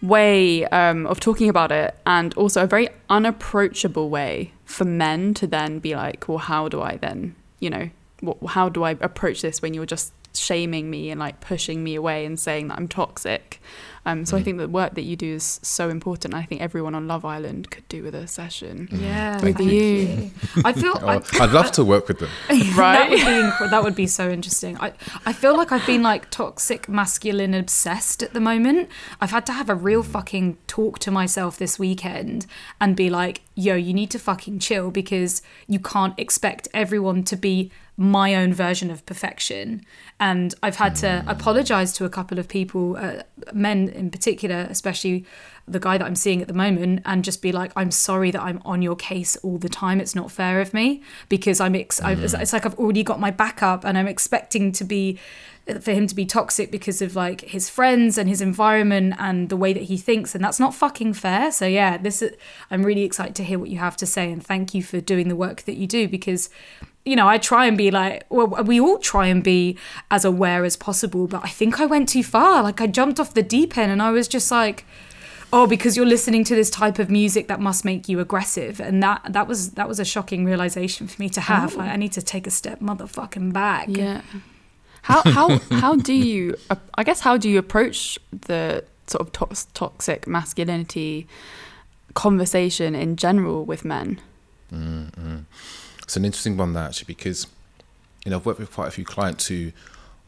way 0.02 0.64
um, 0.66 1.06
of 1.06 1.20
talking 1.20 1.48
about 1.48 1.72
it, 1.72 1.96
and 2.06 2.34
also 2.34 2.64
a 2.64 2.66
very 2.66 2.88
unapproachable 3.08 4.10
way 4.10 4.52
for 4.64 4.84
men 4.84 5.34
to 5.34 5.46
then 5.46 5.78
be 5.78 5.96
like, 5.96 6.28
well, 6.28 6.38
how 6.38 6.68
do 6.68 6.82
I 6.82 6.96
then, 6.96 7.34
you 7.60 7.70
know, 7.70 7.90
how 8.48 8.68
do 8.68 8.82
I 8.82 8.92
approach 9.00 9.42
this 9.42 9.62
when 9.62 9.74
you're 9.74 9.86
just 9.86 10.12
shaming 10.38 10.90
me 10.90 11.10
and 11.10 11.18
like 11.20 11.40
pushing 11.40 11.82
me 11.84 11.94
away 11.94 12.24
and 12.24 12.38
saying 12.38 12.68
that 12.68 12.78
I'm 12.78 12.88
toxic. 12.88 13.60
Um, 14.06 14.24
so 14.24 14.38
I 14.38 14.40
mm. 14.40 14.44
think 14.44 14.58
the 14.58 14.68
work 14.68 14.94
that 14.94 15.02
you 15.02 15.16
do 15.16 15.34
is 15.34 15.60
so 15.62 15.90
important. 15.90 16.32
I 16.32 16.42
think 16.44 16.62
everyone 16.62 16.94
on 16.94 17.06
Love 17.06 17.26
Island 17.26 17.70
could 17.70 17.86
do 17.88 18.02
with 18.02 18.14
a 18.14 18.26
session. 18.26 18.88
Mm. 18.90 19.02
Yeah, 19.02 19.38
Thank 19.38 19.58
thank 19.58 19.70
you. 19.70 19.80
you. 19.80 20.30
I 20.64 20.72
feel 20.72 20.94
Oh, 21.02 21.06
I, 21.08 21.20
I'd 21.40 21.50
love 21.50 21.70
to 21.72 21.84
work 21.84 22.08
with 22.08 22.18
them. 22.20 22.30
right? 22.48 22.66
that 22.78 23.10
would 23.10 23.22
Right? 23.22 23.58
be 23.60 23.68
that 23.68 23.82
would 23.82 23.94
be 23.94 24.06
so 24.06 24.30
interesting. 24.30 24.78
I 24.78 24.92
I 25.26 25.34
feel 25.34 25.56
like 25.56 25.72
I've 25.72 25.84
been 25.86 26.02
like 26.02 26.30
toxic 26.30 26.88
masculine 26.88 27.52
obsessed 27.52 28.22
at 28.22 28.32
the 28.32 28.40
moment. 28.40 28.88
I've 29.20 29.30
had 29.30 29.44
to 29.46 29.52
have 29.52 29.68
a 29.68 29.74
real 29.74 30.02
mm. 30.02 30.06
fucking 30.06 30.56
talk 30.66 30.98
to 31.00 31.10
myself 31.10 31.58
this 31.58 31.78
weekend 31.78 32.46
and 32.80 32.96
be 32.96 33.10
like, 33.10 33.42
"Yo, 33.56 33.74
you 33.74 33.92
need 33.92 34.10
to 34.12 34.18
fucking 34.18 34.60
chill 34.60 34.90
because 34.90 35.42
you 35.66 35.80
can't 35.80 36.18
expect 36.18 36.66
everyone 36.72 37.24
to 37.24 37.36
be 37.36 37.70
my 37.98 38.34
own 38.34 38.54
version 38.54 38.90
of 38.90 39.04
perfection." 39.04 39.84
And 40.18 40.54
I've 40.62 40.76
had 40.76 40.94
to 40.96 41.22
apologize 41.26 41.92
to 41.94 42.06
a 42.06 42.08
couple 42.08 42.38
of 42.38 42.48
people, 42.48 42.96
uh, 42.96 43.22
men 43.52 43.88
in 43.88 44.10
particular, 44.10 44.66
especially 44.70 45.26
the 45.70 45.78
guy 45.78 45.98
that 45.98 46.04
I'm 46.04 46.14
seeing 46.14 46.40
at 46.40 46.48
the 46.48 46.54
moment 46.54 47.02
and 47.04 47.22
just 47.22 47.42
be 47.42 47.52
like, 47.52 47.72
I'm 47.76 47.90
sorry 47.90 48.30
that 48.30 48.42
I'm 48.42 48.60
on 48.64 48.82
your 48.82 48.96
case 48.96 49.36
all 49.36 49.58
the 49.58 49.68
time. 49.68 50.00
It's 50.00 50.14
not 50.14 50.30
fair 50.30 50.60
of 50.60 50.72
me 50.74 51.02
because 51.28 51.60
I'm, 51.60 51.74
ex- 51.74 52.00
I, 52.00 52.12
it's, 52.12 52.52
like 52.52 52.66
I've 52.66 52.78
already 52.78 53.02
got 53.02 53.20
my 53.20 53.30
backup 53.30 53.84
and 53.84 53.98
I'm 53.98 54.08
expecting 54.08 54.72
to 54.72 54.84
be, 54.84 55.18
for 55.80 55.92
him 55.92 56.06
to 56.06 56.14
be 56.14 56.24
toxic 56.24 56.70
because 56.70 57.02
of 57.02 57.14
like 57.14 57.42
his 57.42 57.68
friends 57.68 58.16
and 58.16 58.28
his 58.28 58.40
environment 58.40 59.14
and 59.18 59.50
the 59.50 59.56
way 59.56 59.72
that 59.72 59.84
he 59.84 59.98
thinks. 59.98 60.34
And 60.34 60.42
that's 60.42 60.58
not 60.58 60.74
fucking 60.74 61.12
fair. 61.12 61.52
So 61.52 61.66
yeah, 61.66 61.98
this 61.98 62.22
is, 62.22 62.32
I'm 62.70 62.82
really 62.82 63.04
excited 63.04 63.34
to 63.36 63.44
hear 63.44 63.58
what 63.58 63.68
you 63.68 63.78
have 63.78 63.96
to 63.98 64.06
say 64.06 64.32
and 64.32 64.44
thank 64.44 64.74
you 64.74 64.82
for 64.82 65.00
doing 65.00 65.28
the 65.28 65.36
work 65.36 65.62
that 65.62 65.76
you 65.76 65.86
do 65.86 66.08
because 66.08 66.48
you 67.08 67.16
know, 67.16 67.26
I 67.26 67.38
try 67.38 67.64
and 67.64 67.78
be 67.78 67.90
like, 67.90 68.26
well, 68.28 68.48
we 68.64 68.78
all 68.78 68.98
try 68.98 69.28
and 69.28 69.42
be 69.42 69.78
as 70.10 70.26
aware 70.26 70.64
as 70.64 70.76
possible, 70.76 71.26
but 71.26 71.42
I 71.42 71.48
think 71.48 71.80
I 71.80 71.86
went 71.86 72.10
too 72.10 72.22
far. 72.22 72.62
Like, 72.62 72.82
I 72.82 72.86
jumped 72.86 73.18
off 73.18 73.32
the 73.32 73.42
deep 73.42 73.78
end 73.78 73.90
and 73.90 74.02
I 74.02 74.10
was 74.10 74.28
just 74.28 74.50
like, 74.50 74.84
oh, 75.50 75.66
because 75.66 75.96
you're 75.96 76.04
listening 76.04 76.44
to 76.44 76.54
this 76.54 76.68
type 76.68 76.98
of 76.98 77.08
music 77.10 77.48
that 77.48 77.60
must 77.60 77.82
make 77.82 78.10
you 78.10 78.20
aggressive. 78.20 78.78
And 78.78 79.02
that 79.02 79.22
that 79.30 79.48
was 79.48 79.70
that 79.72 79.88
was 79.88 79.98
a 79.98 80.04
shocking 80.04 80.44
realization 80.44 81.08
for 81.08 81.20
me 81.22 81.30
to 81.30 81.40
have. 81.40 81.76
Like, 81.76 81.88
oh. 81.88 81.92
I 81.92 81.96
need 81.96 82.12
to 82.12 82.22
take 82.22 82.46
a 82.46 82.50
step 82.50 82.80
motherfucking 82.80 83.54
back. 83.54 83.88
Yeah. 83.88 84.20
How 85.00 85.22
how 85.22 85.58
how 85.70 85.96
do 85.96 86.12
you? 86.12 86.56
I 86.94 87.04
guess 87.04 87.20
how 87.20 87.38
do 87.38 87.48
you 87.48 87.58
approach 87.58 88.18
the 88.30 88.84
sort 89.06 89.22
of 89.22 89.32
to- 89.32 89.66
toxic 89.72 90.26
masculinity 90.26 91.26
conversation 92.12 92.94
in 92.94 93.16
general 93.16 93.64
with 93.64 93.82
men? 93.86 94.20
Mm-hmm. 94.70 95.38
It's 96.08 96.16
an 96.16 96.24
interesting 96.24 96.56
one 96.56 96.72
that 96.72 96.86
actually 96.86 97.04
because 97.04 97.46
you 98.24 98.30
know 98.30 98.38
I've 98.38 98.46
worked 98.46 98.60
with 98.60 98.72
quite 98.72 98.88
a 98.88 98.90
few 98.90 99.04
clients 99.04 99.48
who 99.48 99.72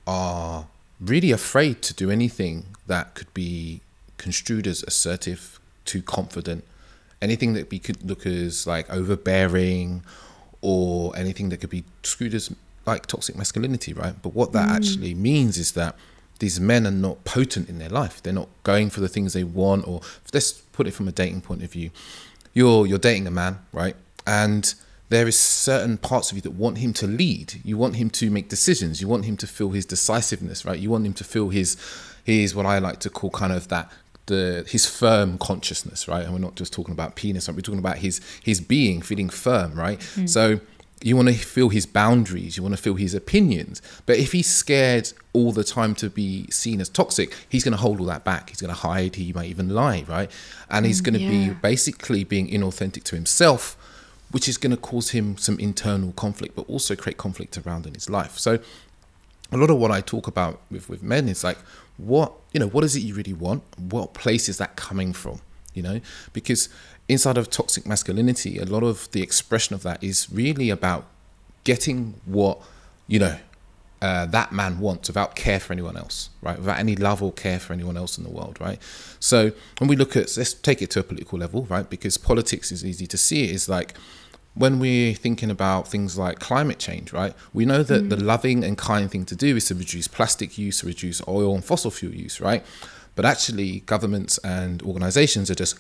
are 0.07 0.67
really 1.01 1.31
afraid 1.33 1.81
to 1.81 1.95
do 1.95 2.11
anything 2.11 2.67
that 2.87 3.15
could 3.15 3.33
be 3.33 3.81
construed 4.19 4.67
as 4.67 4.83
assertive, 4.83 5.59
too 5.87 6.03
confident, 6.03 6.65
anything 7.23 7.55
that 7.55 7.71
we 7.71 7.79
could 7.79 8.07
look 8.07 8.27
as 8.27 8.67
like 8.67 8.91
overbearing, 8.91 10.03
or 10.61 11.17
anything 11.17 11.49
that 11.49 11.63
could 11.63 11.71
be 11.71 11.85
screwed 12.03 12.35
as 12.35 12.55
like 12.85 13.07
toxic 13.07 13.35
masculinity, 13.35 13.95
right? 13.95 14.15
But 14.21 14.35
what 14.35 14.53
that 14.53 14.69
mm. 14.69 14.73
actually 14.73 15.15
means 15.15 15.57
is 15.57 15.73
that 15.73 15.97
these 16.41 16.61
men 16.61 16.87
are 16.87 16.91
not 16.91 17.25
potent 17.25 17.71
in 17.71 17.79
their 17.79 17.89
life. 17.89 18.23
They're 18.23 18.35
not 18.35 18.51
going 18.65 18.91
for 18.91 19.01
the 19.01 19.09
things 19.09 19.33
they 19.33 19.45
want, 19.45 19.89
or 19.89 20.03
let's 20.35 20.53
put 20.53 20.87
it 20.87 20.91
from 20.91 21.09
a 21.09 21.13
dating 21.13 21.41
point 21.41 21.63
of 21.63 21.73
view. 21.73 21.91
You're 22.53 22.87
you're 22.87 22.99
dating 22.99 23.27
a 23.27 23.31
man, 23.31 23.61
right? 23.73 23.97
And 24.27 24.75
there 25.11 25.29
is 25.29 25.39
certain 25.39 25.99
parts 25.99 26.31
of 26.31 26.37
you 26.37 26.43
that 26.43 26.53
want 26.53 26.79
him 26.79 26.93
to 26.95 27.07
lead. 27.07 27.61
You 27.65 27.77
want 27.77 27.97
him 27.97 28.11
to 28.11 28.31
make 28.31 28.49
decisions. 28.49 29.01
You 29.01 29.09
want 29.09 29.25
him 29.25 29.37
to 29.39 29.47
feel 29.47 29.71
his 29.71 29.85
decisiveness, 29.85 30.65
right? 30.65 30.79
You 30.79 30.89
want 30.89 31.05
him 31.05 31.15
to 31.15 31.25
feel 31.25 31.51
his 31.51 31.77
his 32.25 32.55
what 32.55 32.65
I 32.65 32.79
like 32.79 33.01
to 33.01 33.11
call 33.11 33.31
kind 33.31 33.53
of 33.53 33.69
that 33.69 33.91
the 34.27 34.65
his 34.69 34.87
firm 34.87 35.37
consciousness, 35.37 36.07
right? 36.07 36.25
And 36.25 36.33
we're 36.33 36.39
not 36.39 36.55
just 36.55 36.73
talking 36.73 36.93
about 36.93 37.17
penis, 37.17 37.49
we're 37.49 37.61
talking 37.61 37.81
about 37.81 37.99
his 37.99 38.21
his 38.43 38.61
being 38.61 39.03
feeling 39.03 39.29
firm, 39.29 39.75
right? 39.75 39.99
Mm. 39.99 40.29
So 40.29 40.61
you 41.03 41.17
want 41.17 41.29
to 41.29 41.35
feel 41.35 41.71
his 41.71 41.87
boundaries, 41.87 42.57
you 42.57 42.63
want 42.63 42.77
to 42.77 42.81
feel 42.81 42.95
his 42.95 43.15
opinions. 43.15 43.81
But 44.07 44.19
if 44.19 44.33
he's 44.33 44.49
scared 44.49 45.11
all 45.33 45.51
the 45.51 45.65
time 45.65 45.95
to 45.97 46.11
be 46.11 46.49
seen 46.51 46.81
as 46.81 46.89
toxic, 46.89 47.35
he's 47.49 47.65
going 47.65 47.73
to 47.73 47.79
hold 47.79 48.01
all 48.01 48.07
that 48.07 48.23
back. 48.25 48.51
He's 48.51 48.61
going 48.61 48.73
to 48.73 48.81
hide. 48.81 49.17
He 49.17 49.33
might 49.33 49.49
even 49.49 49.71
lie, 49.71 50.05
right? 50.07 50.31
And 50.69 50.85
he's 50.85 51.01
mm, 51.01 51.05
going 51.05 51.15
to 51.15 51.21
yeah. 51.21 51.49
be 51.49 51.55
basically 51.55 52.23
being 52.25 52.49
inauthentic 52.49 53.05
to 53.05 53.17
himself, 53.17 53.79
which 54.31 54.49
is 54.49 54.57
going 54.57 54.71
to 54.71 54.77
cause 54.77 55.11
him 55.11 55.37
some 55.37 55.59
internal 55.59 56.13
conflict, 56.13 56.55
but 56.55 56.69
also 56.69 56.95
create 56.95 57.19
conflict 57.19 57.59
around 57.59 57.87
in 57.87 57.95
his 57.95 58.09
life. 58.09 58.39
So 58.39 58.59
a 59.53 59.57
lot 59.57 59.71
of 59.71 59.79
what 59.79 59.91
I 59.91 60.01
talk 60.01 60.27
about 60.27 60.61
with, 60.71 60.89
with 60.89 61.03
men 61.03 61.29
is 61.29 61.43
like, 61.43 61.59
what, 61.97 62.33
you 62.53 62.61
know, 62.61 62.69
what 62.69 62.85
is 62.85 62.97
it 62.97 63.01
you 63.01 63.15
really 63.15 63.33
want? 63.33 63.63
What 63.79 64.15
place 64.15 64.49
is 64.49 64.59
that 64.59 64.77
coming 64.77 65.13
from? 65.13 65.41
You 65.75 65.83
know, 65.83 66.01
because 66.33 66.69
inside 67.09 67.39
of 67.39 67.51
toxic 67.51 67.87
masculinity, 67.87 68.59
a 68.59 68.65
lot 68.65 68.83
of 68.83 69.11
the 69.13 69.23
expression 69.23 69.75
of 69.75 69.83
that 69.83 70.03
is 70.03 70.29
really 70.33 70.71
about 70.71 71.07
getting 71.65 72.15
what, 72.25 72.61
you 73.07 73.19
know, 73.19 73.37
uh, 74.03 74.25
that 74.27 74.51
man 74.51 74.79
wants 74.79 75.09
without 75.09 75.37
care 75.37 75.61
for 75.61 75.73
anyone 75.73 75.97
else, 75.97 76.31
right? 76.41 76.59
Without 76.59 76.79
any 76.79 76.97
love 76.97 77.23
or 77.23 77.33
care 77.33 77.59
for 77.59 77.73
anyone 77.73 77.97
else 77.97 78.17
in 78.17 78.25
the 78.25 78.31
world, 78.31 78.59
right? 78.61 78.79
So 79.21 79.53
when 79.79 79.89
we 79.89 79.97
look 79.97 80.17
at, 80.17 80.37
let's 80.37 80.55
take 80.55 80.81
it 80.81 80.91
to 80.93 81.01
a 81.01 81.03
political 81.03 81.39
level, 81.39 81.67
right? 81.67 81.89
Because 81.89 82.17
politics 82.17 82.73
is 82.73 82.85
easy 82.85 83.07
to 83.09 83.19
see. 83.19 83.45
It 83.45 83.51
is 83.51 83.69
like 83.69 83.95
when 84.55 84.79
we're 84.79 85.15
thinking 85.15 85.51
about 85.51 85.89
things 85.89 86.19
like 86.19 86.39
climate 86.39 86.79
change, 86.79 87.13
right? 87.13 87.35
We 87.53 87.65
know 87.65 87.83
that 87.83 88.11
the 88.11 88.17
mm. 88.17 88.23
loving 88.23 88.65
and 88.65 88.77
kind 88.77 89.11
thing 89.11 89.25
to 89.27 89.37
do 89.37 89.57
is 89.57 89.67
to 89.67 89.75
reduce 89.75 90.09
plastic 90.09 90.59
use, 90.59 90.83
reduce 90.83 91.23
oil 91.29 91.55
and 91.55 91.65
fossil 91.65 91.91
fuel 91.91 92.15
use, 92.15 92.41
right? 92.41 92.65
But 93.15 93.25
actually, 93.25 93.81
governments 93.81 94.39
and 94.39 94.83
organizations 94.83 95.51
are 95.51 95.55
just 95.55 95.79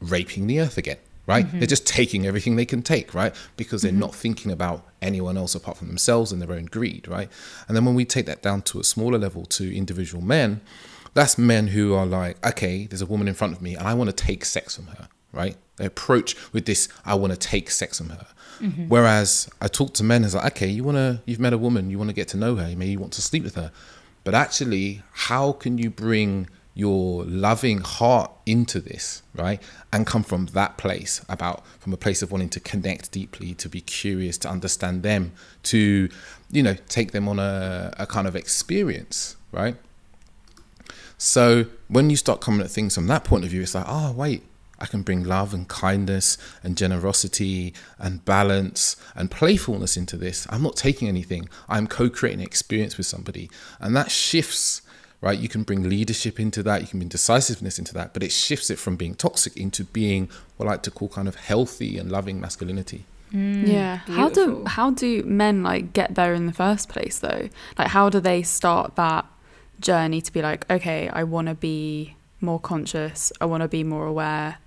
raping 0.00 0.46
the 0.46 0.60
earth 0.60 0.78
again, 0.78 0.98
right? 1.26 1.46
Mm-hmm. 1.46 1.60
They're 1.60 1.66
just 1.66 1.86
taking 1.86 2.26
everything 2.26 2.56
they 2.56 2.66
can 2.66 2.82
take, 2.82 3.14
right? 3.14 3.34
Because 3.56 3.82
they're 3.82 3.92
mm-hmm. 3.92 4.00
not 4.00 4.14
thinking 4.14 4.50
about 4.50 4.86
anyone 5.00 5.36
else 5.36 5.54
apart 5.54 5.76
from 5.76 5.88
themselves 5.88 6.32
and 6.32 6.42
their 6.42 6.52
own 6.52 6.66
greed, 6.66 7.06
right? 7.06 7.30
And 7.68 7.76
then 7.76 7.84
when 7.84 7.94
we 7.94 8.04
take 8.04 8.26
that 8.26 8.42
down 8.42 8.62
to 8.62 8.80
a 8.80 8.84
smaller 8.84 9.18
level 9.18 9.44
to 9.46 9.76
individual 9.76 10.22
men, 10.22 10.60
that's 11.14 11.38
men 11.38 11.68
who 11.68 11.94
are 11.94 12.06
like, 12.06 12.44
okay, 12.46 12.86
there's 12.86 13.02
a 13.02 13.06
woman 13.06 13.28
in 13.28 13.34
front 13.34 13.52
of 13.54 13.62
me 13.62 13.74
and 13.74 13.86
I 13.86 13.94
want 13.94 14.10
to 14.10 14.16
take 14.16 14.44
sex 14.44 14.76
from 14.76 14.86
her, 14.88 15.08
right? 15.32 15.56
They 15.76 15.86
approach 15.86 16.36
with 16.52 16.66
this, 16.66 16.88
I 17.04 17.14
want 17.14 17.32
to 17.32 17.38
take 17.38 17.70
sex 17.70 17.98
from 17.98 18.10
her. 18.10 18.26
Mm-hmm. 18.60 18.88
Whereas 18.88 19.48
I 19.60 19.68
talk 19.68 19.94
to 19.94 20.04
men 20.04 20.24
as 20.24 20.34
like, 20.34 20.52
okay, 20.56 20.68
you 20.68 20.82
want 20.82 20.96
to, 20.96 21.22
you've 21.26 21.38
met 21.38 21.52
a 21.52 21.58
woman, 21.58 21.90
you 21.90 21.98
want 21.98 22.10
to 22.10 22.14
get 22.14 22.28
to 22.28 22.36
know 22.36 22.56
her, 22.56 22.66
maybe 22.68 22.90
you 22.90 22.98
want 22.98 23.12
to 23.14 23.22
sleep 23.22 23.44
with 23.44 23.54
her. 23.54 23.70
But 24.24 24.34
actually, 24.34 25.02
how 25.12 25.52
can 25.52 25.78
you 25.78 25.90
bring 25.90 26.48
your 26.78 27.24
loving 27.24 27.78
heart 27.78 28.30
into 28.46 28.80
this, 28.80 29.22
right? 29.34 29.60
And 29.92 30.06
come 30.06 30.22
from 30.22 30.46
that 30.46 30.76
place 30.78 31.24
about 31.28 31.66
from 31.80 31.92
a 31.92 31.96
place 31.96 32.22
of 32.22 32.30
wanting 32.30 32.50
to 32.50 32.60
connect 32.60 33.10
deeply, 33.10 33.54
to 33.54 33.68
be 33.68 33.80
curious, 33.80 34.38
to 34.38 34.48
understand 34.48 35.02
them, 35.02 35.32
to, 35.64 36.08
you 36.52 36.62
know, 36.62 36.76
take 36.88 37.10
them 37.10 37.28
on 37.28 37.40
a, 37.40 37.92
a 37.98 38.06
kind 38.06 38.28
of 38.28 38.36
experience, 38.36 39.36
right? 39.50 39.76
So 41.16 41.66
when 41.88 42.10
you 42.10 42.16
start 42.16 42.40
coming 42.40 42.60
at 42.60 42.70
things 42.70 42.94
from 42.94 43.08
that 43.08 43.24
point 43.24 43.44
of 43.44 43.50
view, 43.50 43.62
it's 43.62 43.74
like, 43.74 43.86
oh, 43.88 44.12
wait, 44.12 44.44
I 44.78 44.86
can 44.86 45.02
bring 45.02 45.24
love 45.24 45.52
and 45.54 45.68
kindness 45.68 46.38
and 46.62 46.76
generosity 46.76 47.74
and 47.98 48.24
balance 48.24 48.96
and 49.14 49.30
playfulness 49.30 49.96
into 49.96 50.16
this. 50.16 50.46
I'm 50.50 50.62
not 50.62 50.76
taking 50.76 51.08
anything. 51.08 51.48
I'm 51.68 51.86
co-creating 51.86 52.40
an 52.40 52.46
experience 52.46 52.96
with 52.96 53.06
somebody. 53.06 53.50
And 53.80 53.96
that 53.96 54.10
shifts, 54.10 54.82
right? 55.20 55.38
You 55.38 55.48
can 55.48 55.62
bring 55.62 55.88
leadership 55.88 56.38
into 56.38 56.62
that. 56.62 56.82
You 56.82 56.86
can 56.88 57.00
bring 57.00 57.08
decisiveness 57.08 57.78
into 57.78 57.94
that, 57.94 58.14
but 58.14 58.22
it 58.22 58.32
shifts 58.32 58.70
it 58.70 58.78
from 58.78 58.96
being 58.96 59.14
toxic 59.14 59.56
into 59.56 59.84
being 59.84 60.28
what 60.56 60.66
I 60.66 60.72
like 60.72 60.82
to 60.84 60.90
call 60.90 61.08
kind 61.08 61.28
of 61.28 61.36
healthy 61.36 61.98
and 61.98 62.10
loving 62.10 62.40
masculinity. 62.40 63.04
Mm, 63.32 63.68
yeah. 63.68 63.96
How 64.06 64.30
do 64.30 64.64
how 64.66 64.90
do 64.90 65.22
men 65.24 65.62
like 65.62 65.92
get 65.92 66.14
there 66.14 66.32
in 66.32 66.46
the 66.46 66.52
first 66.52 66.88
place 66.88 67.18
though? 67.18 67.50
Like 67.76 67.88
how 67.88 68.08
do 68.08 68.20
they 68.20 68.42
start 68.42 68.96
that 68.96 69.26
journey 69.80 70.20
to 70.20 70.32
be 70.32 70.42
like, 70.42 70.70
okay, 70.70 71.08
I 71.08 71.24
want 71.24 71.48
to 71.48 71.54
be 71.54 72.16
more 72.40 72.60
conscious. 72.60 73.32
I 73.40 73.44
want 73.46 73.62
to 73.62 73.68
be 73.68 73.84
more 73.84 74.06
aware. 74.06 74.58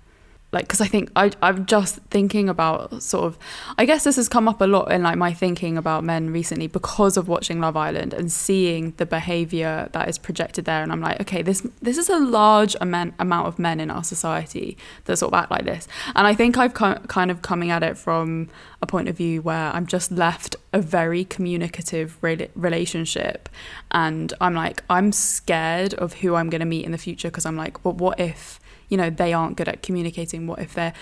Like, 0.52 0.64
because 0.64 0.82
I 0.82 0.86
think 0.86 1.10
I, 1.16 1.30
I'm 1.40 1.64
just 1.64 1.96
thinking 2.10 2.50
about 2.50 3.02
sort 3.02 3.24
of, 3.24 3.38
I 3.78 3.86
guess 3.86 4.04
this 4.04 4.16
has 4.16 4.28
come 4.28 4.48
up 4.48 4.60
a 4.60 4.66
lot 4.66 4.92
in 4.92 5.02
like 5.02 5.16
my 5.16 5.32
thinking 5.32 5.78
about 5.78 6.04
men 6.04 6.30
recently 6.30 6.66
because 6.66 7.16
of 7.16 7.26
watching 7.26 7.58
Love 7.58 7.74
Island 7.74 8.12
and 8.12 8.30
seeing 8.30 8.92
the 8.98 9.06
behavior 9.06 9.88
that 9.92 10.10
is 10.10 10.18
projected 10.18 10.66
there. 10.66 10.82
And 10.82 10.92
I'm 10.92 11.00
like, 11.00 11.20
okay, 11.22 11.40
this 11.40 11.66
this 11.80 11.96
is 11.96 12.10
a 12.10 12.18
large 12.18 12.76
amount 12.82 13.14
amount 13.18 13.48
of 13.48 13.58
men 13.58 13.80
in 13.80 13.90
our 13.90 14.04
society 14.04 14.76
that 15.06 15.16
sort 15.16 15.32
of 15.32 15.38
act 15.40 15.50
like 15.50 15.64
this. 15.64 15.88
And 16.14 16.26
I 16.26 16.34
think 16.34 16.58
I've 16.58 16.74
ki- 16.74 17.06
kind 17.08 17.30
of 17.30 17.40
coming 17.40 17.70
at 17.70 17.82
it 17.82 17.96
from 17.96 18.50
a 18.82 18.86
point 18.86 19.08
of 19.08 19.16
view 19.16 19.40
where 19.40 19.70
I'm 19.72 19.86
just 19.86 20.12
left 20.12 20.56
a 20.72 20.80
very 20.80 21.24
communicative 21.24 22.18
rela- 22.20 22.50
relationship, 22.54 23.48
and 23.90 24.34
I'm 24.40 24.54
like, 24.54 24.82
I'm 24.90 25.12
scared 25.12 25.94
of 25.94 26.14
who 26.14 26.34
I'm 26.34 26.50
going 26.50 26.60
to 26.60 26.66
meet 26.66 26.84
in 26.84 26.92
the 26.92 26.98
future 26.98 27.28
because 27.28 27.46
I'm 27.46 27.56
like, 27.56 27.84
well, 27.84 27.94
what 27.94 28.20
if 28.20 28.60
you 28.92 28.98
know 28.98 29.08
they 29.08 29.32
aren't 29.32 29.56
good 29.56 29.68
at 29.68 29.82
communicating? 29.82 30.46
What 30.46 30.58
if 30.58 30.74
they're 30.74 30.92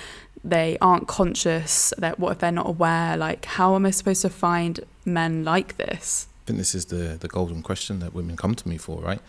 they 0.44 0.78
aren't 0.80 1.08
conscious? 1.08 1.92
That 1.98 2.20
what 2.20 2.30
if 2.30 2.38
they're 2.38 2.52
not 2.52 2.68
aware? 2.68 3.16
Like, 3.16 3.44
how 3.44 3.74
am 3.74 3.84
I 3.84 3.90
supposed 3.90 4.22
to 4.22 4.30
find 4.30 4.78
men 5.04 5.42
like 5.42 5.76
this? 5.76 6.28
I 6.44 6.46
think 6.46 6.58
this 6.60 6.72
is 6.72 6.86
the 6.86 7.18
the 7.18 7.26
golden 7.26 7.62
question 7.62 7.98
that 7.98 8.14
women 8.14 8.36
come 8.36 8.54
to 8.54 8.68
me 8.68 8.78
for, 8.78 9.02
right? 9.02 9.20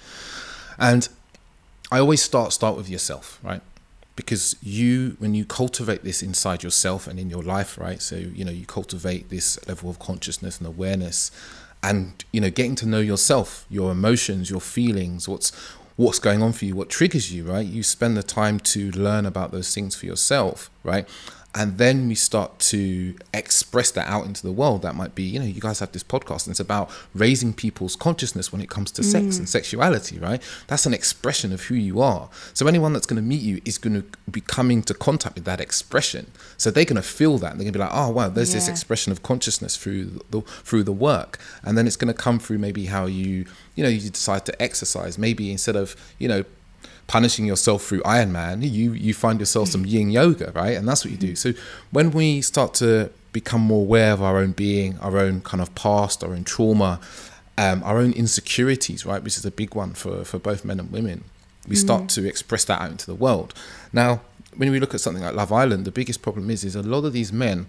And 0.78 1.10
I 1.92 1.98
always 1.98 2.22
start 2.22 2.54
start 2.54 2.78
with 2.78 2.88
yourself, 2.88 3.40
right? 3.42 3.62
Because 4.16 4.56
you 4.62 5.16
when 5.18 5.34
you 5.34 5.44
cultivate 5.44 6.04
this 6.04 6.22
inside 6.22 6.62
yourself 6.62 7.08
and 7.08 7.20
in 7.20 7.32
your 7.32 7.42
life, 7.42 7.80
right? 7.80 8.00
So, 8.00 8.16
you 8.16 8.46
know, 8.46 8.52
you 8.52 8.68
cultivate 8.68 9.32
this 9.32 9.58
level 9.68 9.90
of 9.90 9.98
consciousness 9.98 10.60
and 10.60 10.68
awareness 10.68 11.32
and, 11.82 12.24
you 12.32 12.40
know, 12.40 12.52
getting 12.52 12.76
to 12.76 12.86
know 12.86 13.00
yourself, 13.00 13.66
your 13.68 13.92
emotions, 13.92 14.52
your 14.52 14.62
feelings, 14.62 15.28
what's 15.28 15.52
what's 15.96 16.20
going 16.20 16.42
on 16.42 16.54
for 16.54 16.66
you, 16.66 16.76
what 16.76 16.90
triggers 16.90 17.32
you, 17.34 17.44
right? 17.44 17.66
You 17.66 17.84
spend 17.84 18.18
the 18.18 18.24
time 18.24 18.60
to 18.60 18.92
learn 18.92 19.26
about 19.26 19.52
those 19.52 19.74
things 19.74 19.96
for 19.96 20.06
yourself, 20.06 20.70
right? 20.84 21.08
And 21.54 21.78
then 21.78 22.08
we 22.08 22.16
start 22.16 22.60
to 22.60 23.14
express 23.34 23.92
that 23.92 24.08
out 24.08 24.26
into 24.26 24.42
the 24.42 24.54
world. 24.54 24.84
That 24.84 24.96
might 24.96 25.16
be, 25.16 25.24
you 25.24 25.38
know, 25.38 25.46
you 25.46 25.60
guys 25.60 25.80
have 25.80 25.92
this 25.92 26.04
podcast 26.04 26.46
and 26.46 26.52
it's 26.52 26.62
about 26.62 26.90
raising 27.14 27.54
people's 27.54 27.98
consciousness 27.98 28.54
when 28.54 28.62
it 28.62 28.70
comes 28.70 28.90
to 28.92 29.04
sex 29.04 29.38
and 29.38 29.46
mm. 29.46 29.50
sexuality, 29.50 30.18
right? 30.18 30.42
That's 30.68 30.86
an 30.86 30.94
expression 30.94 31.52
of 31.52 31.64
who 31.64 31.76
you 31.76 32.02
are. 32.02 32.30
So 32.54 32.68
anyone 32.68 32.94
that's 32.94 33.06
going 33.06 33.22
to 33.22 33.28
meet 33.28 33.42
you 33.42 33.62
is 33.66 33.78
going 33.78 34.02
to 34.02 34.08
be 34.30 34.40
coming 34.40 34.82
to 34.84 34.94
contact 34.94 35.36
with 35.36 35.44
that 35.44 35.60
expression. 35.60 36.32
So 36.56 36.72
they're 36.72 36.86
going 36.86 36.96
to 36.96 37.02
feel 37.02 37.38
that. 37.40 37.58
They're 37.58 37.66
going 37.66 37.74
to 37.74 37.80
be 37.80 37.84
like, 37.84 37.94
oh, 37.94 38.12
wow, 38.12 38.30
there's 38.30 38.54
this 38.54 38.70
expression 38.70 39.12
of 39.12 39.22
consciousness 39.22 39.76
through 39.76 40.22
the, 40.30 40.42
through 40.42 40.84
the 40.84 40.94
work. 40.94 41.38
And 41.64 41.78
then 41.78 41.86
it's 41.86 41.98
going 41.98 42.14
to 42.14 42.20
come 42.20 42.40
through 42.40 42.60
maybe 42.60 42.86
how 42.86 43.08
you, 43.08 43.46
you 43.76 43.84
know, 43.84 43.90
you 43.90 44.10
decide 44.10 44.46
to 44.46 44.62
exercise. 44.62 45.18
Maybe 45.18 45.52
instead 45.52 45.76
of, 45.76 45.98
you 46.18 46.30
know, 46.30 46.46
punishing 47.08 47.46
yourself 47.46 47.84
through 47.84 48.02
Ironman, 48.02 48.70
you 48.70 48.94
you 48.94 49.14
find 49.14 49.40
yourself 49.40 49.70
some 49.70 49.86
Yin 49.86 50.10
yoga, 50.10 50.52
right? 50.56 50.78
And 50.78 50.88
that's 50.88 51.04
what 51.04 51.12
you 51.12 51.18
do. 51.18 51.36
So 51.36 51.54
when 51.92 52.12
we 52.12 52.42
start 52.42 52.74
to 52.76 53.12
become 53.34 53.62
more 53.62 53.82
aware 53.82 54.12
of 54.14 54.22
our 54.22 54.38
own 54.38 54.52
being, 54.52 54.98
our 55.00 55.18
own 55.18 55.42
kind 55.42 55.62
of 55.62 55.74
past, 55.76 56.24
our 56.24 56.34
own 56.34 56.44
trauma, 56.44 57.00
um, 57.58 57.84
our 57.84 57.98
own 57.98 58.12
insecurities, 58.14 59.06
right, 59.06 59.24
which 59.24 59.38
is 59.38 59.46
a 59.46 59.52
big 59.52 59.76
one 59.76 59.94
for 59.94 60.24
for 60.24 60.40
both 60.40 60.66
men 60.66 60.80
and 60.80 60.92
women, 60.92 61.24
we 61.68 61.76
start 61.76 62.10
to 62.10 62.28
express 62.28 62.66
that 62.66 62.82
out 62.82 62.92
into 62.92 63.06
the 63.06 63.16
world. 63.16 63.54
Now, 63.94 64.22
when 64.56 64.72
we 64.72 64.80
look 64.80 64.94
at 64.94 65.02
something 65.02 65.24
like 65.24 65.36
Love 65.36 65.52
Island, 65.52 65.86
the 65.86 65.92
biggest 65.92 66.22
problem 66.22 66.50
is 66.50 66.64
is 66.64 66.76
a 66.76 66.84
lot 66.84 67.06
of 67.06 67.14
these 67.14 67.32
men 67.32 67.68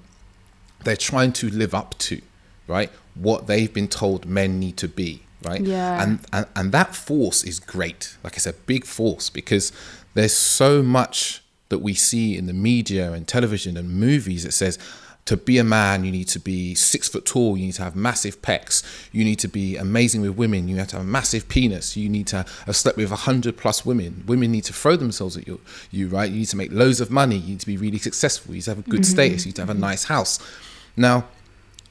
they're 0.85 0.97
trying 0.97 1.33
to 1.33 1.49
live 1.49 1.75
up 1.75 1.97
to, 1.99 2.21
right, 2.66 2.90
what 3.14 3.47
they've 3.47 3.73
been 3.73 3.88
told 3.88 4.27
men 4.27 4.59
need 4.59 4.77
to 4.79 4.88
be, 4.88 5.23
right? 5.44 5.61
Yeah. 5.61 6.02
And 6.02 6.20
and, 6.33 6.46
and 6.57 6.72
that 6.72 6.94
force 6.94 7.44
is 7.44 7.61
great. 7.61 8.16
Like 8.22 8.35
I 8.35 8.38
said, 8.38 8.55
big 8.66 8.85
force 8.85 9.31
because 9.31 9.72
there's 10.14 10.37
so 10.37 10.83
much 10.83 11.42
that 11.68 11.78
we 11.78 11.94
see 11.94 12.37
in 12.37 12.46
the 12.46 12.52
media 12.52 13.12
and 13.12 13.26
television 13.26 13.76
and 13.76 13.88
movies 13.88 14.44
that 14.44 14.52
says 14.52 14.78
to 15.24 15.37
be 15.37 15.59
a 15.59 15.64
man, 15.64 16.05
you 16.05 16.11
need 16.11 16.28
to 16.28 16.40
be 16.40 16.74
six 16.74 17.09
foot 17.09 17.24
tall. 17.24 17.57
You 17.57 17.66
need 17.66 17.74
to 17.74 17.85
have 17.85 17.94
massive 17.94 18.42
pecs. 18.42 18.83
You 19.12 19.24
need 19.24 19.38
to 19.38 19.48
be 19.48 19.76
amazing 19.76 20.20
with 20.20 20.37
women. 20.37 20.66
You 20.66 20.76
have 20.76 20.88
to 20.88 20.96
have 20.96 21.05
a 21.05 21.09
massive 21.09 21.48
penis. 21.48 21.96
You 21.96 22.09
need 22.09 22.26
to 22.28 22.44
have 22.66 22.76
slept 22.76 22.98
with 22.98 23.12
a 23.12 23.16
hundred 23.16 23.57
plus 23.57 23.87
women. 23.87 24.24
Women 24.26 24.50
need 24.50 24.64
to 24.64 24.72
throw 24.72 24.96
themselves 24.96 25.37
at 25.37 25.46
you, 25.46 25.61
you, 25.92 26.09
right? 26.09 26.28
You 26.28 26.38
need 26.38 26.48
to 26.48 26.57
make 26.57 26.72
loads 26.72 27.00
of 27.00 27.11
money. 27.11 27.37
You 27.37 27.50
need 27.50 27.61
to 27.61 27.66
be 27.66 27.76
really 27.76 27.98
successful. 27.98 28.52
You 28.52 28.57
need 28.57 28.64
to 28.64 28.70
have 28.72 28.78
a 28.81 28.90
good 28.90 29.02
mm-hmm. 29.02 29.12
status. 29.12 29.44
You 29.44 29.50
need 29.50 29.57
to 29.57 29.62
have 29.62 29.70
a 29.70 29.74
nice 29.74 30.05
house. 30.05 30.40
Now, 30.96 31.24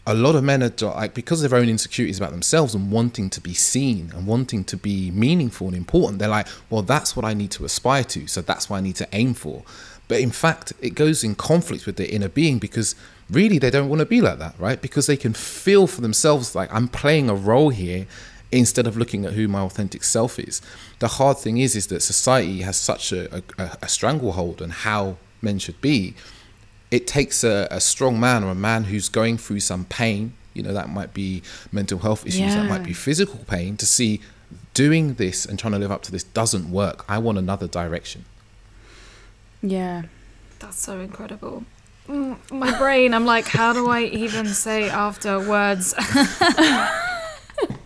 a 0.07 0.13
lot 0.13 0.35
of 0.35 0.43
men 0.43 0.63
are 0.63 0.71
like 0.81 1.13
because 1.13 1.43
of 1.43 1.51
their 1.51 1.59
own 1.59 1.69
insecurities 1.69 2.17
about 2.17 2.31
themselves 2.31 2.73
and 2.73 2.91
wanting 2.91 3.29
to 3.29 3.39
be 3.39 3.53
seen 3.53 4.11
and 4.15 4.25
wanting 4.25 4.63
to 4.63 4.75
be 4.75 5.11
meaningful 5.11 5.67
and 5.67 5.75
important 5.75 6.17
they're 6.17 6.27
like 6.27 6.47
well 6.69 6.81
that's 6.81 7.15
what 7.15 7.23
i 7.23 7.33
need 7.33 7.51
to 7.51 7.65
aspire 7.65 8.03
to 8.03 8.27
so 8.27 8.41
that's 8.41 8.69
what 8.69 8.77
i 8.77 8.81
need 8.81 8.95
to 8.95 9.07
aim 9.11 9.33
for. 9.33 9.63
But 10.07 10.19
in 10.19 10.31
fact 10.31 10.73
it 10.81 10.95
goes 10.95 11.23
in 11.23 11.35
conflict 11.35 11.85
with 11.85 11.95
their 11.97 12.07
inner 12.07 12.29
being 12.29 12.57
because 12.57 12.95
really 13.29 13.59
they 13.59 13.69
don't 13.69 13.89
want 13.89 13.99
to 13.99 14.05
be 14.05 14.21
like 14.21 14.39
that 14.39 14.55
right? 14.59 14.81
Because 14.81 15.07
they 15.07 15.17
can 15.17 15.33
feel 15.33 15.87
for 15.87 16.01
themselves 16.01 16.55
like 16.55 16.73
i'm 16.73 16.87
playing 16.87 17.29
a 17.29 17.35
role 17.35 17.69
here 17.69 18.07
instead 18.51 18.87
of 18.87 18.97
looking 18.97 19.23
at 19.23 19.33
who 19.33 19.47
my 19.47 19.61
authentic 19.61 20.03
self 20.03 20.37
is. 20.37 20.61
The 20.99 21.07
hard 21.07 21.37
thing 21.37 21.57
is 21.57 21.75
is 21.75 21.87
that 21.87 22.01
society 22.01 22.61
has 22.61 22.75
such 22.75 23.13
a, 23.13 23.37
a, 23.57 23.77
a 23.83 23.87
stranglehold 23.87 24.61
on 24.61 24.71
how 24.71 25.17
men 25.41 25.59
should 25.59 25.79
be 25.79 26.15
it 26.91 27.07
takes 27.07 27.43
a, 27.43 27.67
a 27.71 27.79
strong 27.79 28.19
man 28.19 28.43
or 28.43 28.51
a 28.51 28.55
man 28.55 28.83
who's 28.85 29.09
going 29.09 29.37
through 29.37 29.59
some 29.61 29.85
pain 29.85 30.33
you 30.53 30.61
know 30.61 30.73
that 30.73 30.89
might 30.89 31.13
be 31.13 31.41
mental 31.71 31.99
health 31.99 32.25
issues 32.27 32.53
that 32.55 32.67
might 32.69 32.83
be 32.83 32.93
physical 32.93 33.39
pain 33.47 33.77
to 33.77 33.85
see 33.85 34.19
doing 34.73 35.13
this 35.15 35.45
and 35.45 35.57
trying 35.57 35.71
to 35.73 35.79
live 35.79 35.91
up 35.91 36.01
to 36.03 36.11
this 36.11 36.23
doesn't 36.23 36.69
work 36.71 37.05
i 37.09 37.17
want 37.17 37.37
another 37.37 37.67
direction 37.67 38.25
Yeah. 39.61 40.03
That's 40.59 40.77
so 40.77 40.99
incredible. 40.99 41.63
Mm, 42.07 42.37
My 42.51 42.77
brain, 42.77 43.13
I'm 43.15 43.25
like, 43.25 43.47
how 43.47 43.73
do 43.73 43.89
I 43.89 44.01
even 44.03 44.45
say 44.47 44.89
after 44.89 45.39
words? 45.39 45.93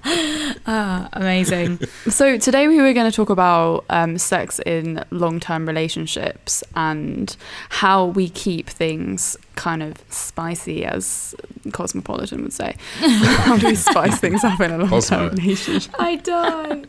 ah, 0.68 1.10
amazing. 1.14 1.80
So 2.10 2.38
today 2.38 2.68
we 2.68 2.78
were 2.80 2.94
going 2.94 3.10
to 3.10 3.16
talk 3.16 3.32
about 3.32 3.86
um, 3.90 4.20
sex 4.20 4.60
in 4.66 5.04
long-term 5.10 5.66
relationships 5.68 6.64
and 6.76 7.36
how 7.70 8.06
we 8.06 8.30
keep 8.30 8.70
things 8.70 9.36
kind 9.56 9.82
of 9.82 10.04
spicy, 10.10 10.86
as 10.86 11.34
Cosmopolitan 11.72 12.44
would 12.44 12.54
say. 12.54 12.76
how 13.00 13.58
do 13.58 13.68
we 13.68 13.76
spice 13.76 14.20
things 14.20 14.44
up 14.44 14.60
in 14.60 14.72
a 14.72 14.78
long-term 14.78 14.90
Cosmo. 14.90 15.30
relationship? 15.32 15.96
I 15.98 16.18
die. 16.18 16.84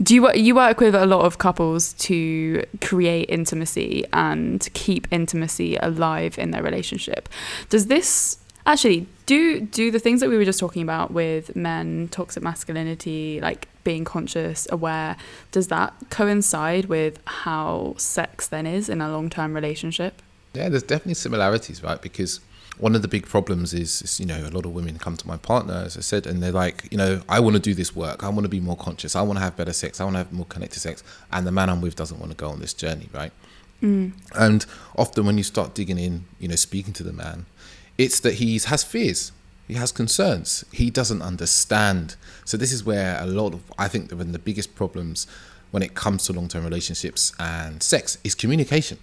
Do 0.00 0.14
you 0.14 0.22
wo- 0.22 0.32
you 0.32 0.54
work 0.54 0.78
with 0.80 0.94
a 0.94 1.06
lot 1.06 1.24
of 1.24 1.38
couples 1.38 1.92
to 1.94 2.64
create 2.80 3.28
intimacy 3.30 4.04
and 4.12 4.68
keep 4.74 5.06
intimacy 5.10 5.76
alive 5.76 6.38
in 6.38 6.52
their 6.52 6.62
relationship? 6.62 7.28
Does 7.68 7.86
this 7.86 8.38
actually 8.66 9.06
do 9.26 9.60
do 9.60 9.90
the 9.90 9.98
things 9.98 10.20
that 10.20 10.28
we 10.28 10.36
were 10.36 10.44
just 10.44 10.60
talking 10.60 10.82
about 10.82 11.12
with 11.12 11.56
men, 11.56 12.08
toxic 12.08 12.42
masculinity, 12.42 13.40
like 13.40 13.68
being 13.84 14.04
conscious, 14.04 14.66
aware? 14.70 15.16
Does 15.50 15.68
that 15.68 15.94
coincide 16.10 16.86
with 16.86 17.20
how 17.26 17.94
sex 17.98 18.46
then 18.46 18.66
is 18.66 18.88
in 18.88 19.00
a 19.00 19.10
long 19.10 19.30
term 19.30 19.54
relationship? 19.54 20.22
yeah 20.54 20.68
there's 20.68 20.82
definitely 20.82 21.14
similarities 21.14 21.82
right? 21.82 22.00
Because 22.00 22.40
one 22.78 22.94
of 22.94 23.02
the 23.02 23.08
big 23.08 23.26
problems 23.26 23.74
is, 23.74 24.02
is 24.02 24.18
you 24.18 24.26
know 24.26 24.38
a 24.46 24.50
lot 24.50 24.64
of 24.64 24.72
women 24.72 24.98
come 24.98 25.16
to 25.16 25.26
my 25.26 25.36
partner 25.36 25.82
as 25.84 25.96
i 25.96 26.00
said 26.00 26.26
and 26.26 26.42
they're 26.42 26.50
like 26.52 26.88
you 26.90 26.96
know 26.96 27.20
i 27.28 27.38
want 27.38 27.54
to 27.54 27.60
do 27.60 27.74
this 27.74 27.94
work. 27.94 28.24
I 28.24 28.28
want 28.28 28.44
to 28.44 28.48
be 28.48 28.60
more 28.60 28.76
conscious. 28.76 29.14
I 29.14 29.22
want 29.22 29.38
to 29.38 29.42
have 29.42 29.56
better 29.56 29.72
sex. 29.72 30.00
I 30.00 30.04
want 30.04 30.14
to 30.14 30.18
have 30.18 30.32
more 30.32 30.46
connected 30.46 30.80
sex. 30.80 31.02
And 31.32 31.46
the 31.46 31.52
man 31.52 31.68
i'm 31.70 31.80
with 31.80 31.96
doesn't 31.96 32.18
want 32.18 32.32
to 32.32 32.36
go 32.36 32.48
on 32.48 32.60
this 32.60 32.74
journey 32.74 33.08
right? 33.12 33.32
Mm. 33.82 34.12
And 34.34 34.64
often 34.96 35.26
when 35.26 35.38
you 35.38 35.44
start 35.44 35.74
digging 35.74 35.98
in, 35.98 36.24
you 36.38 36.46
know, 36.46 36.54
speaking 36.54 36.92
to 36.94 37.02
the 37.02 37.12
man, 37.12 37.46
it's 37.98 38.20
that 38.20 38.34
he 38.34 38.58
has 38.58 38.82
fears, 38.84 39.32
he 39.68 39.74
has 39.74 39.92
concerns, 39.92 40.64
he 40.72 40.90
doesn't 40.90 41.22
understand. 41.22 42.16
So 42.44 42.56
this 42.56 42.72
is 42.72 42.84
where 42.84 43.18
a 43.20 43.26
lot 43.26 43.54
of 43.54 43.60
I 43.78 43.88
think 43.88 44.10
one 44.10 44.20
of 44.22 44.32
the 44.32 44.38
biggest 44.38 44.74
problems 44.74 45.26
when 45.70 45.82
it 45.82 45.94
comes 45.94 46.24
to 46.26 46.32
long-term 46.32 46.64
relationships 46.64 47.32
and 47.38 47.82
sex 47.82 48.18
is 48.24 48.34
communication. 48.34 48.98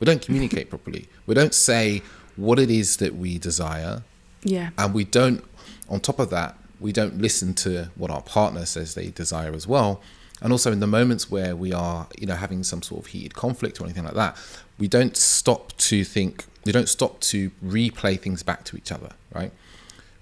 We 0.00 0.04
don't 0.06 0.22
communicate 0.26 0.70
properly. 0.70 1.08
We 1.26 1.34
don't 1.34 1.54
say 1.54 2.02
what 2.36 2.58
it 2.58 2.70
is 2.70 2.98
that 2.98 3.14
we 3.16 3.38
desire, 3.38 4.02
Yeah. 4.42 4.70
and 4.78 4.94
we 4.94 5.04
don't 5.04 5.42
on 5.88 6.00
top 6.00 6.18
of 6.18 6.30
that 6.30 6.56
we 6.80 6.92
don't 6.92 7.18
listen 7.18 7.54
to 7.54 7.88
what 7.94 8.10
our 8.10 8.20
partner 8.22 8.66
says 8.66 8.94
they 8.94 9.08
desire 9.08 9.54
as 9.54 9.66
well 9.66 10.02
and 10.42 10.52
also 10.52 10.70
in 10.70 10.80
the 10.80 10.86
moments 10.86 11.30
where 11.30 11.56
we 11.56 11.72
are 11.72 12.06
you 12.18 12.26
know 12.26 12.34
having 12.34 12.62
some 12.62 12.82
sort 12.82 13.00
of 13.00 13.06
heated 13.06 13.34
conflict 13.34 13.80
or 13.80 13.84
anything 13.84 14.04
like 14.04 14.14
that 14.14 14.36
we 14.78 14.86
don't 14.88 15.16
stop 15.16 15.72
to 15.78 16.04
think 16.04 16.44
we 16.66 16.72
don't 16.72 16.88
stop 16.88 17.20
to 17.20 17.50
replay 17.64 18.18
things 18.18 18.42
back 18.42 18.64
to 18.64 18.76
each 18.76 18.92
other 18.92 19.10
right 19.34 19.52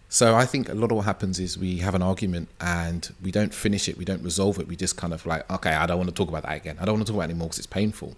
so 0.09 0.37
i 0.37 0.45
think 0.45 0.69
a 0.69 0.75
lot 0.75 0.91
of 0.91 0.97
what 0.99 1.07
happens 1.07 1.41
is 1.41 1.59
we 1.59 1.79
have 1.79 1.95
an 1.95 2.03
argument 2.03 2.49
and 2.61 3.15
we 3.23 3.31
don't 3.31 3.55
finish 3.55 3.89
it 3.89 3.97
we 3.97 4.05
don't 4.05 4.23
resolve 4.23 4.59
it 4.59 4.69
we 4.69 4.77
just 4.77 4.97
kind 4.97 5.13
of 5.13 5.25
like 5.27 5.51
okay 5.51 5.73
i 5.73 5.87
don't 5.87 5.99
want 5.99 6.09
to 6.09 6.15
talk 6.15 6.29
about 6.29 6.43
that 6.43 6.57
again 6.57 6.77
i 6.81 6.85
don't 6.85 6.95
want 6.95 7.07
to 7.07 7.13
talk 7.13 7.17
about 7.17 7.29
it 7.29 7.33
anymore 7.33 7.49
because 7.49 7.59
it's 7.59 7.67
painful 7.67 8.15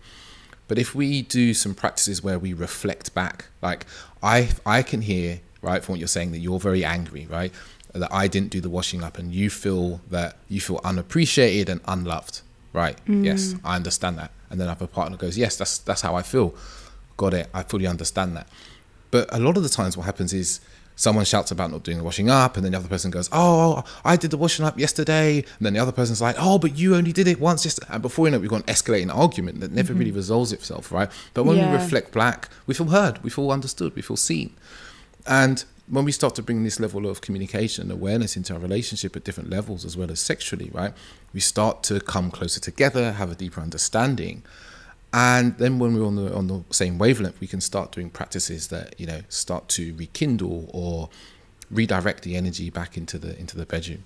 but 0.68 0.78
if 0.78 0.94
we 0.94 1.22
do 1.22 1.54
some 1.54 1.74
practices 1.74 2.22
where 2.22 2.38
we 2.38 2.52
reflect 2.52 3.14
back, 3.14 3.46
like 3.62 3.86
I 4.22 4.50
I 4.64 4.82
can 4.82 5.02
hear 5.02 5.40
right 5.62 5.82
from 5.82 5.94
what 5.94 5.98
you're 6.00 6.08
saying 6.08 6.32
that 6.32 6.38
you're 6.38 6.58
very 6.58 6.84
angry, 6.84 7.26
right? 7.30 7.52
That 7.92 8.12
I 8.12 8.28
didn't 8.28 8.50
do 8.50 8.60
the 8.60 8.68
washing 8.68 9.02
up, 9.02 9.18
and 9.18 9.32
you 9.32 9.48
feel 9.48 10.00
that 10.10 10.36
you 10.48 10.60
feel 10.60 10.80
unappreciated 10.84 11.68
and 11.68 11.80
unloved, 11.86 12.40
right? 12.72 12.98
Mm. 13.06 13.24
Yes, 13.24 13.54
I 13.64 13.76
understand 13.76 14.18
that. 14.18 14.32
And 14.50 14.60
then 14.60 14.68
if 14.68 14.80
a 14.80 14.86
partner 14.86 15.16
goes, 15.16 15.38
yes, 15.38 15.56
that's 15.56 15.78
that's 15.78 16.02
how 16.02 16.16
I 16.16 16.22
feel. 16.22 16.54
Got 17.16 17.34
it. 17.34 17.48
I 17.54 17.62
fully 17.62 17.86
understand 17.86 18.36
that. 18.36 18.48
But 19.10 19.28
a 19.32 19.38
lot 19.38 19.56
of 19.56 19.62
the 19.62 19.68
times, 19.68 19.96
what 19.96 20.04
happens 20.04 20.32
is 20.32 20.60
someone 20.96 21.24
shouts 21.24 21.50
about 21.50 21.70
not 21.70 21.82
doing 21.82 21.98
the 21.98 22.04
washing 22.04 22.28
up, 22.28 22.56
and 22.56 22.64
then 22.64 22.72
the 22.72 22.78
other 22.78 22.88
person 22.88 23.10
goes, 23.10 23.28
"Oh, 23.32 23.76
oh 23.78 23.84
I 24.04 24.16
did 24.16 24.30
the 24.30 24.36
washing 24.36 24.64
up 24.64 24.78
yesterday," 24.78 25.36
and 25.36 25.66
then 25.66 25.74
the 25.74 25.78
other 25.78 25.92
person's 25.92 26.20
like, 26.20 26.36
"Oh, 26.38 26.58
but 26.58 26.76
you 26.76 26.96
only 26.96 27.12
did 27.12 27.28
it 27.28 27.40
once 27.40 27.64
yesterday." 27.64 27.88
And 27.90 28.02
before 28.02 28.26
you 28.26 28.32
know, 28.32 28.38
it, 28.38 28.40
we've 28.40 28.50
got 28.50 28.68
an 28.68 28.74
escalating 28.74 29.14
argument 29.14 29.60
that 29.60 29.72
never 29.72 29.92
really 29.92 30.10
mm-hmm. 30.10 30.16
resolves 30.16 30.52
itself, 30.52 30.90
right? 30.90 31.10
But 31.34 31.44
when 31.44 31.56
Yeah. 31.56 31.70
we 31.70 31.76
reflect 31.76 32.12
back, 32.12 32.48
we 32.66 32.74
feel 32.74 32.86
heard, 32.86 33.22
we 33.22 33.30
feel 33.30 33.50
understood, 33.50 33.94
we 33.94 34.02
feel 34.02 34.16
seen, 34.16 34.54
and 35.26 35.64
when 35.88 36.04
we 36.04 36.12
start 36.12 36.34
to 36.34 36.42
bring 36.42 36.64
this 36.64 36.80
level 36.80 37.06
of 37.06 37.20
communication 37.20 37.82
and 37.82 37.92
awareness 37.92 38.36
into 38.36 38.52
our 38.52 38.58
relationship 38.58 39.14
at 39.14 39.22
different 39.22 39.50
levels 39.50 39.84
as 39.84 39.96
well 39.96 40.10
as 40.10 40.18
sexually, 40.18 40.70
right? 40.74 40.92
We 41.32 41.40
start 41.40 41.84
to 41.84 42.00
come 42.00 42.30
closer 42.30 42.58
together, 42.58 43.12
have 43.12 43.30
a 43.30 43.36
deeper 43.36 43.60
understanding. 43.60 44.42
And 45.16 45.56
then 45.56 45.78
when 45.78 45.94
we're 45.94 46.04
on 46.04 46.16
the 46.16 46.34
on 46.34 46.46
the 46.46 46.62
same 46.68 46.98
wavelength, 46.98 47.40
we 47.40 47.46
can 47.46 47.62
start 47.62 47.90
doing 47.90 48.10
practices 48.10 48.68
that, 48.68 49.00
you 49.00 49.06
know, 49.06 49.22
start 49.30 49.66
to 49.70 49.94
rekindle 49.94 50.68
or 50.74 51.08
redirect 51.70 52.22
the 52.22 52.36
energy 52.36 52.68
back 52.68 52.98
into 52.98 53.18
the 53.18 53.36
into 53.40 53.56
the 53.56 53.64
bedroom. 53.64 54.04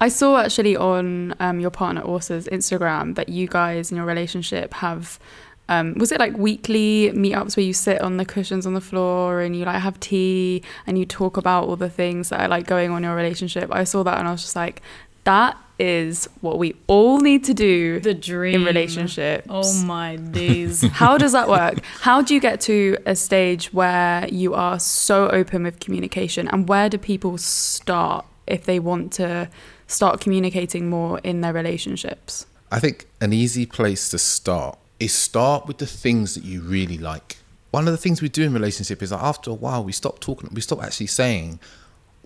I 0.00 0.08
saw 0.08 0.36
actually 0.38 0.76
on 0.76 1.34
um, 1.40 1.60
your 1.60 1.70
partner 1.70 2.02
Orsa's 2.02 2.46
Instagram 2.48 3.14
that 3.14 3.30
you 3.30 3.48
guys 3.48 3.90
in 3.90 3.96
your 3.96 4.06
relationship 4.06 4.74
have. 4.74 5.18
Um, 5.66 5.94
was 5.94 6.12
it 6.12 6.20
like 6.20 6.36
weekly 6.36 7.10
meetups 7.14 7.56
where 7.56 7.64
you 7.64 7.72
sit 7.72 8.02
on 8.02 8.18
the 8.18 8.26
cushions 8.26 8.66
on 8.66 8.74
the 8.74 8.82
floor 8.82 9.40
and 9.40 9.56
you 9.56 9.64
like 9.64 9.80
have 9.80 9.98
tea 9.98 10.62
and 10.86 10.98
you 10.98 11.06
talk 11.06 11.38
about 11.38 11.64
all 11.64 11.76
the 11.76 11.88
things 11.88 12.28
that 12.28 12.40
are 12.40 12.48
like 12.48 12.66
going 12.66 12.90
on 12.90 12.98
in 12.98 13.04
your 13.04 13.16
relationship? 13.16 13.70
I 13.72 13.84
saw 13.84 14.02
that 14.02 14.18
and 14.18 14.28
I 14.28 14.32
was 14.32 14.42
just 14.42 14.56
like, 14.56 14.82
that 15.24 15.56
is 15.78 16.28
what 16.40 16.58
we 16.58 16.74
all 16.86 17.20
need 17.20 17.44
to 17.44 17.54
do 17.54 18.00
The 18.00 18.14
dream 18.14 18.60
in 18.60 18.64
relationships. 18.64 19.46
Oh 19.50 19.82
my 19.84 20.16
days. 20.16 20.82
How 20.92 21.18
does 21.18 21.32
that 21.32 21.48
work? 21.48 21.80
How 22.00 22.22
do 22.22 22.34
you 22.34 22.40
get 22.40 22.60
to 22.62 22.96
a 23.06 23.16
stage 23.16 23.72
where 23.72 24.28
you 24.28 24.54
are 24.54 24.78
so 24.78 25.28
open 25.28 25.64
with 25.64 25.80
communication 25.80 26.48
and 26.48 26.68
where 26.68 26.88
do 26.88 26.98
people 26.98 27.38
start 27.38 28.24
if 28.46 28.64
they 28.64 28.78
want 28.78 29.12
to 29.14 29.48
start 29.86 30.20
communicating 30.20 30.88
more 30.88 31.18
in 31.20 31.40
their 31.40 31.52
relationships? 31.52 32.46
I 32.70 32.80
think 32.80 33.06
an 33.20 33.32
easy 33.32 33.66
place 33.66 34.08
to 34.10 34.18
start 34.18 34.78
is 35.00 35.12
start 35.12 35.66
with 35.66 35.78
the 35.78 35.86
things 35.86 36.34
that 36.34 36.44
you 36.44 36.60
really 36.60 36.98
like. 36.98 37.38
One 37.70 37.88
of 37.88 37.92
the 37.92 37.98
things 37.98 38.22
we 38.22 38.28
do 38.28 38.44
in 38.44 38.52
relationship 38.52 39.02
is 39.02 39.10
that 39.10 39.20
after 39.20 39.50
a 39.50 39.54
while 39.54 39.82
we 39.82 39.92
stop 39.92 40.20
talking, 40.20 40.48
we 40.52 40.60
stop 40.60 40.82
actually 40.82 41.08
saying 41.08 41.58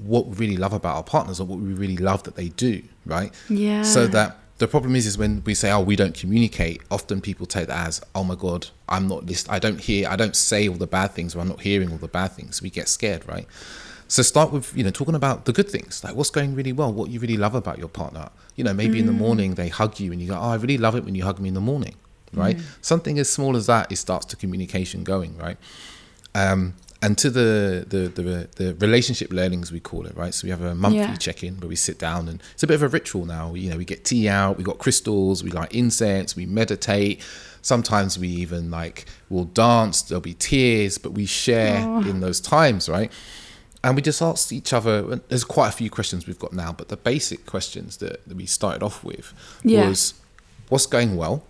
what 0.01 0.27
we 0.29 0.37
really 0.37 0.57
love 0.57 0.73
about 0.73 0.97
our 0.97 1.03
partners 1.03 1.41
or 1.41 1.45
what 1.45 1.59
we 1.59 1.73
really 1.73 1.97
love 1.97 2.23
that 2.25 2.37
they 2.37 2.49
do, 2.49 2.83
right? 3.07 3.33
Yeah. 3.49 3.83
So 3.83 4.07
that 4.09 4.39
the 4.59 4.67
problem 4.67 4.97
is, 4.97 5.07
is 5.07 5.17
when 5.17 5.43
we 5.45 5.55
say, 5.55 5.71
"Oh, 5.71 5.81
we 5.81 5.97
don't 5.97 6.15
communicate." 6.15 6.83
Often 6.91 7.21
people 7.21 7.47
take 7.47 7.69
that 7.69 7.87
as, 7.87 8.01
"Oh 8.15 8.25
my 8.25 8.35
God, 8.35 8.69
I'm 8.89 9.07
not 9.07 9.27
list. 9.27 9.49
I 9.51 9.59
don't 9.59 9.81
hear. 9.81 10.09
I 10.09 10.17
don't 10.17 10.35
say 10.35 10.69
all 10.69 10.77
the 10.77 10.87
bad 10.87 11.13
things, 11.13 11.35
or 11.35 11.41
I'm 11.41 11.49
not 11.49 11.61
hearing 11.61 11.91
all 11.93 11.99
the 11.99 12.09
bad 12.09 12.33
things." 12.33 12.61
We 12.61 12.71
get 12.71 12.89
scared, 12.89 13.27
right? 13.29 13.47
So 14.09 14.23
start 14.23 14.53
with 14.53 14.77
you 14.77 14.83
know 14.83 14.91
talking 14.91 15.15
about 15.15 15.45
the 15.45 15.53
good 15.53 15.69
things, 15.71 16.03
like 16.03 16.15
what's 16.15 16.31
going 16.31 16.55
really 16.55 16.73
well, 16.73 16.93
what 16.93 17.11
you 17.11 17.21
really 17.21 17.37
love 17.37 17.55
about 17.55 17.79
your 17.79 17.89
partner. 17.89 18.31
You 18.57 18.65
know, 18.65 18.73
maybe 18.75 18.99
in 18.99 19.07
the 19.07 19.13
morning 19.13 19.55
they 19.55 19.69
hug 19.69 20.01
you 20.01 20.11
and 20.13 20.21
you 20.21 20.29
go, 20.29 20.35
"Oh, 20.35 20.51
I 20.51 20.57
really 20.57 20.79
love 20.79 20.97
it 20.97 21.05
when 21.05 21.15
you 21.15 21.25
hug 21.25 21.39
me 21.39 21.49
in 21.49 21.55
the 21.55 21.61
morning," 21.61 21.95
right? 22.33 22.59
Something 22.81 23.19
as 23.19 23.29
small 23.29 23.57
as 23.57 23.67
that, 23.67 23.93
it 23.93 23.97
starts 23.97 24.27
the 24.27 24.37
communication 24.37 25.05
going, 25.05 25.37
right? 25.37 25.59
Um, 26.35 26.75
and 27.01 27.17
to 27.19 27.31
the, 27.31 27.85
the 27.89 28.09
the 28.09 28.49
the 28.57 28.75
relationship 28.75 29.33
learnings 29.33 29.71
we 29.71 29.79
call 29.81 30.07
it, 30.07 30.17
right? 30.17 30.35
So 30.35 30.47
we 30.47 30.51
have 30.51 30.63
a 30.63 30.75
monthly 30.75 30.99
Yeah. 31.01 31.15
check-in 31.17 31.59
where 31.61 31.69
we 31.69 31.77
sit 31.77 31.99
down 31.99 32.29
and 32.29 32.43
it's 32.55 32.63
a 32.63 32.67
bit 32.67 32.75
of 32.75 32.83
a 32.83 32.89
ritual 32.89 33.25
now. 33.25 33.55
You 33.55 33.71
know, 33.71 33.77
we 33.77 33.85
get 33.85 34.05
tea 34.05 34.29
out, 34.29 34.59
we 34.59 34.65
got 34.65 34.79
crystals, 34.79 35.45
we 35.45 35.51
light 35.51 35.73
incense, 35.73 36.35
we 36.35 36.45
meditate. 36.47 37.23
Sometimes 37.63 38.19
we 38.19 38.29
even 38.29 38.71
like 38.71 39.05
will 39.29 39.45
dance. 39.45 40.03
There'll 40.03 40.21
be 40.21 40.35
tears, 40.35 40.99
but 40.99 41.13
we 41.13 41.25
share 41.27 41.85
oh. 41.87 42.01
in 42.01 42.21
those 42.21 42.41
times, 42.41 42.89
right? 42.89 43.13
And 43.85 43.95
we 43.95 44.03
just 44.03 44.21
ask 44.21 44.53
each 44.53 44.73
other. 44.73 45.03
There's 45.29 45.45
quite 45.45 45.69
a 45.69 45.73
few 45.73 45.91
questions 45.91 46.27
we've 46.27 46.39
got 46.39 46.53
now, 46.53 46.73
but 46.73 46.89
the 46.89 46.97
basic 46.97 47.47
questions 47.47 47.99
that, 47.99 48.27
that 48.27 48.37
we 48.37 48.47
started 48.47 48.83
off 48.83 49.05
with 49.05 49.33
Yeah. 49.63 49.89
was, 49.89 50.15
"What's 50.69 50.87
going 50.87 51.15
well?" 51.17 51.45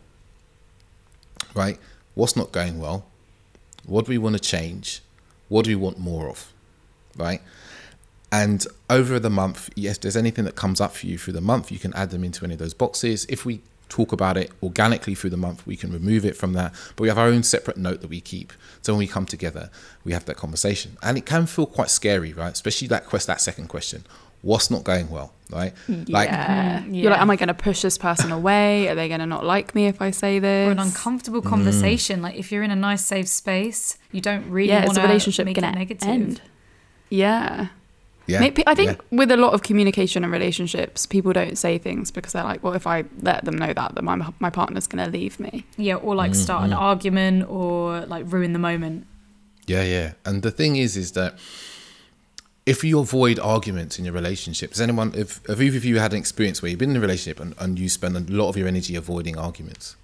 Right? 1.55 1.79
What's 2.15 2.37
not 2.37 2.53
going 2.53 2.79
well? 2.79 3.07
What 3.87 4.05
do 4.05 4.11
we 4.11 4.19
want 4.19 4.35
to 4.35 4.41
change? 4.41 5.01
What 5.49 5.65
do 5.65 5.71
we 5.71 5.77
want 5.77 5.99
more 5.99 6.29
of? 6.29 6.53
Right? 7.17 7.43
And 8.31 8.67
over 8.91 9.19
the 9.19 9.31
month, 9.31 9.71
yes, 9.75 9.99
there's 9.99 10.17
anything 10.17 10.45
that 10.45 10.55
comes 10.55 10.81
up 10.81 10.93
for 10.93 11.07
you 11.07 11.17
through 11.17 11.33
the 11.33 11.41
month, 11.41 11.73
you 11.73 11.79
can 11.79 11.95
add 11.95 12.11
them 12.11 12.25
into 12.25 12.45
any 12.45 12.55
of 12.55 12.59
those 12.59 12.75
boxes. 12.75 13.25
If 13.29 13.47
we 13.47 13.63
talk 13.89 14.13
about 14.13 14.37
it 14.37 14.51
organically 14.63 15.15
through 15.15 15.31
the 15.31 15.37
month, 15.37 15.67
we 15.67 15.77
can 15.77 15.93
remove 15.93 16.25
it 16.25 16.37
from 16.37 16.53
that. 16.53 16.75
But 16.95 17.03
we 17.03 17.09
have 17.09 17.19
our 17.19 17.29
own 17.29 17.43
separate 17.43 17.79
note 17.79 18.03
that 18.03 18.11
we 18.11 18.21
keep. 18.21 18.53
So 18.83 18.93
when 18.93 18.99
we 18.99 19.07
come 19.07 19.27
together, 19.27 19.71
we 20.05 20.13
have 20.13 20.27
that 20.27 20.37
conversation. 20.37 20.99
And 21.03 21.17
it 21.17 21.25
can 21.25 21.47
feel 21.47 21.67
quite 21.67 21.91
scary, 21.91 22.33
right? 22.33 22.53
Especially 22.53 22.89
that 22.89 23.07
quest 23.07 23.27
that 23.27 23.41
second 23.41 23.69
question. 23.69 24.05
What's 24.42 24.70
not 24.70 24.85
going 24.85 25.11
well? 25.11 25.33
Right? 25.51 25.72
Like 25.88 26.29
yeah. 26.29 26.83
Mm, 26.83 26.94
You're 27.03 27.11
like, 27.11 27.20
am 27.20 27.31
I 27.31 27.37
going 27.37 27.48
to 27.48 27.55
push 27.55 27.81
this 27.83 27.96
person 27.96 28.31
away? 28.33 28.88
Are 28.88 28.94
they 28.94 29.09
going 29.09 29.20
to 29.20 29.27
not 29.27 29.44
like 29.44 29.74
me 29.74 29.87
if 29.87 30.01
I 30.03 30.11
say 30.11 30.38
this? 30.38 30.68
or 30.68 30.72
an 30.72 30.79
uncomfortable 30.79 31.40
conversation. 31.42 32.20
Like 32.22 32.37
if 32.37 32.53
you're 32.53 32.62
in 32.62 32.70
a 32.70 32.77
nice 32.77 33.05
safe 33.05 33.29
space, 33.29 33.98
you 34.12 34.20
don't 34.20 34.48
really 34.51 34.68
yeah, 34.68 34.81
want 34.81 34.90
is 34.90 34.94
the 34.96 35.01
to 35.01 35.07
relationship 35.07 35.46
make 35.46 35.57
going 35.59 35.72
it 35.72 35.79
negative. 35.79 36.09
end? 36.09 36.42
Yeah. 37.09 37.68
yeah. 38.27 38.40
Maybe, 38.40 38.62
I 38.66 38.74
think 38.74 38.90
yeah. 38.90 39.18
with 39.18 39.31
a 39.31 39.37
lot 39.38 39.55
of 39.55 39.62
communication 39.62 40.22
and 40.22 40.31
relationships, 40.33 41.07
people 41.07 41.33
don't 41.33 41.57
say 41.57 41.79
things 41.79 42.11
because 42.11 42.35
they're 42.35 42.44
like, 42.44 42.62
well, 42.62 42.74
if 42.74 42.87
I 42.87 43.05
let 43.22 43.46
them 43.46 43.57
know 43.57 43.72
that, 43.72 43.94
then 43.94 44.05
my, 44.05 44.16
my 44.40 44.51
partner's 44.51 44.87
going 44.87 45.03
to 45.05 45.11
leave 45.11 45.40
me. 45.40 45.64
Yeah, 45.79 45.94
or 45.94 46.14
like 46.14 46.33
Mm-hmm. 46.33 46.40
start 46.42 46.64
an 46.64 46.74
argument 46.74 47.48
or 47.48 48.03
like 48.03 48.31
ruin 48.31 48.53
the 48.53 48.59
moment. 48.59 49.07
Yeah, 49.66 49.83
yeah. 49.83 50.12
And 50.27 50.42
the 50.42 50.51
thing 50.51 50.77
is, 50.77 50.96
is 50.96 51.12
that 51.12 51.38
if 52.69 52.85
you 52.85 52.99
avoid 52.99 53.39
arguments 53.39 53.99
in 53.99 54.05
your 54.05 54.15
relationship, 54.15 54.71
has 54.71 54.81
anyone, 54.81 55.13
if, 55.17 55.41
have 55.47 55.63
either 55.63 55.79
of 55.79 55.85
you 55.85 55.99
had 55.99 56.13
an 56.13 56.19
experience 56.19 56.61
where 56.61 56.71
you've 56.71 56.79
been 56.79 56.91
in 56.91 56.97
a 56.97 57.01
relationship 57.01 57.41
and, 57.41 57.55
and 57.59 57.79
you 57.79 57.89
spend 57.89 58.17
a 58.17 58.21
lot 58.33 58.51
of 58.51 58.57
your 58.57 58.69
energy 58.69 58.95
avoiding 58.95 59.39
arguments? 59.39 59.97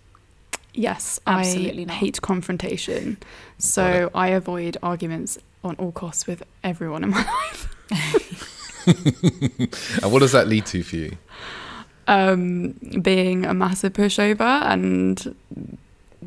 Yes, 0.72 1.20
Absolutely 1.26 1.82
I 1.82 1.86
not. 1.86 1.96
hate 1.96 2.22
confrontation. 2.22 3.18
So. 3.58 4.10
I 4.14 4.28
avoid 4.28 4.76
arguments 4.82 5.38
on 5.62 5.76
all 5.76 5.92
costs 5.92 6.26
with 6.26 6.42
everyone 6.64 7.04
in 7.04 7.10
my 7.10 7.24
life. 7.42 7.70
And 10.02 10.12
what 10.12 10.18
does 10.18 10.32
that 10.32 10.48
lead 10.48 10.66
to 10.66 10.82
for 10.82 10.96
you? 10.96 11.16
Um, 12.06 12.72
being 13.00 13.46
a 13.46 13.54
massive 13.54 13.94
pushover 13.94 14.62
and 14.62 15.34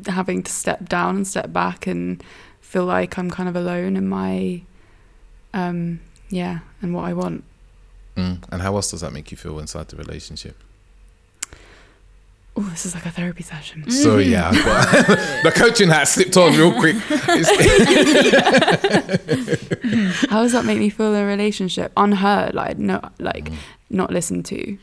having 0.06 0.42
to 0.42 0.50
step 0.50 0.88
down 0.88 1.16
and 1.16 1.26
step 1.26 1.52
back 1.52 1.86
and 1.86 2.22
feel 2.60 2.84
like 2.84 3.16
I'm 3.16 3.30
kind 3.30 3.48
of 3.48 3.54
alone 3.54 3.96
in 3.96 4.08
my, 4.08 4.62
um, 5.54 6.00
yeah, 6.28 6.60
and 6.82 6.94
what 6.94 7.04
I 7.04 7.12
want. 7.12 7.44
Mm. 8.16 8.42
And 8.50 8.62
how 8.62 8.74
else 8.76 8.90
does 8.90 9.00
that 9.00 9.12
make 9.12 9.30
you 9.30 9.36
feel 9.36 9.58
inside 9.58 9.88
the 9.88 9.96
relationship? 9.96 10.56
Oh, 12.56 12.62
this 12.62 12.84
is 12.84 12.92
like 12.92 13.06
a 13.06 13.10
therapy 13.10 13.44
session. 13.44 13.82
Mm-hmm. 13.82 13.90
So 13.92 14.18
yeah, 14.18 14.50
the 15.44 15.52
coaching 15.54 15.88
hat 15.88 16.08
slipped 16.08 16.36
on 16.36 16.56
real 16.56 16.72
quick. 16.72 16.96
How 20.28 20.42
does 20.42 20.50
that 20.52 20.64
make 20.64 20.80
me 20.80 20.90
feel 20.90 21.14
in 21.14 21.22
a 21.22 21.26
relationship? 21.26 21.92
Unheard, 21.96 22.54
like 22.54 22.76
no, 22.76 23.00
like 23.20 23.44
mm. 23.44 23.56
not 23.90 24.10
listened 24.10 24.44
to. 24.46 24.76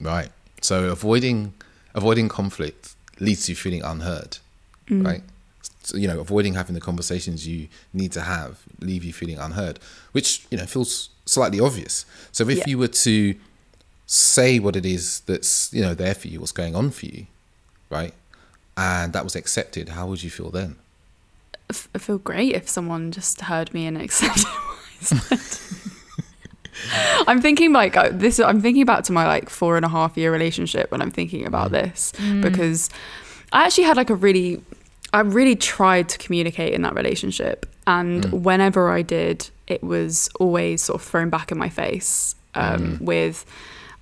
right. 0.00 0.28
So 0.62 0.90
avoiding 0.90 1.54
avoiding 1.94 2.28
conflict 2.28 2.94
leads 3.18 3.46
to 3.46 3.56
feeling 3.56 3.82
unheard. 3.82 4.38
Mm. 4.88 5.04
right? 5.04 5.22
So, 5.90 5.96
you 5.96 6.06
know, 6.08 6.20
avoiding 6.20 6.54
having 6.54 6.74
the 6.74 6.80
conversations 6.80 7.46
you 7.46 7.66
need 7.92 8.12
to 8.12 8.20
have 8.20 8.60
leave 8.80 9.02
you 9.04 9.12
feeling 9.12 9.38
unheard, 9.38 9.78
which 10.12 10.46
you 10.50 10.56
know 10.58 10.66
feels 10.66 11.10
slightly 11.26 11.58
obvious. 11.60 12.06
So 12.32 12.48
if 12.48 12.58
Yeah. 12.58 12.64
you 12.68 12.78
were 12.78 12.88
to 13.08 13.34
say 14.06 14.58
what 14.58 14.74
it 14.76 14.86
is 14.86 15.20
that's 15.26 15.72
you 15.72 15.82
know 15.82 15.94
there 15.94 16.14
for 16.14 16.28
you, 16.28 16.38
what's 16.40 16.52
going 16.52 16.74
on 16.76 16.90
for 16.90 17.06
you, 17.06 17.26
right, 17.90 18.14
and 18.76 19.12
that 19.12 19.24
was 19.24 19.34
accepted, 19.36 19.90
how 19.90 20.06
would 20.08 20.22
you 20.22 20.30
feel 20.30 20.50
then? 20.50 20.76
i 21.94 21.98
feel 21.98 22.18
great 22.18 22.52
if 22.54 22.68
someone 22.68 23.12
just 23.12 23.42
heard 23.42 23.72
me 23.72 23.86
and 23.86 23.96
accepted 24.04 24.44
what 24.44 24.78
I 25.00 25.36
said. 25.36 25.76
I'm 27.28 27.40
thinking 27.40 27.72
like 27.72 27.96
uh, 27.96 28.08
this. 28.12 28.38
I'm 28.40 28.60
thinking 28.60 28.84
back 28.84 29.04
to 29.04 29.12
my 29.12 29.26
like 29.26 29.50
four 29.50 29.76
and 29.76 29.84
a 29.84 29.88
half 29.88 30.16
year 30.16 30.32
relationship 30.32 30.90
when 30.90 31.00
I'm 31.02 31.10
thinking 31.10 31.46
about 31.46 31.70
this 31.72 32.12
because 32.40 32.90
I 33.52 33.66
actually 33.66 33.84
had 33.84 33.96
like 33.96 34.10
a 34.10 34.14
really, 34.14 34.62
I 35.12 35.20
really 35.20 35.56
tried 35.56 36.08
to 36.10 36.18
communicate 36.18 36.72
in 36.72 36.82
that 36.82 36.94
relationship, 36.94 37.66
and 37.86 38.24
whenever 38.44 38.90
I 38.90 39.02
did, 39.02 39.50
it 39.66 39.82
was 39.82 40.28
always 40.38 40.82
sort 40.82 41.00
of 41.00 41.06
thrown 41.06 41.30
back 41.30 41.50
in 41.50 41.58
my 41.58 41.68
face 41.68 42.34
um, 42.54 42.98
with. 43.00 43.44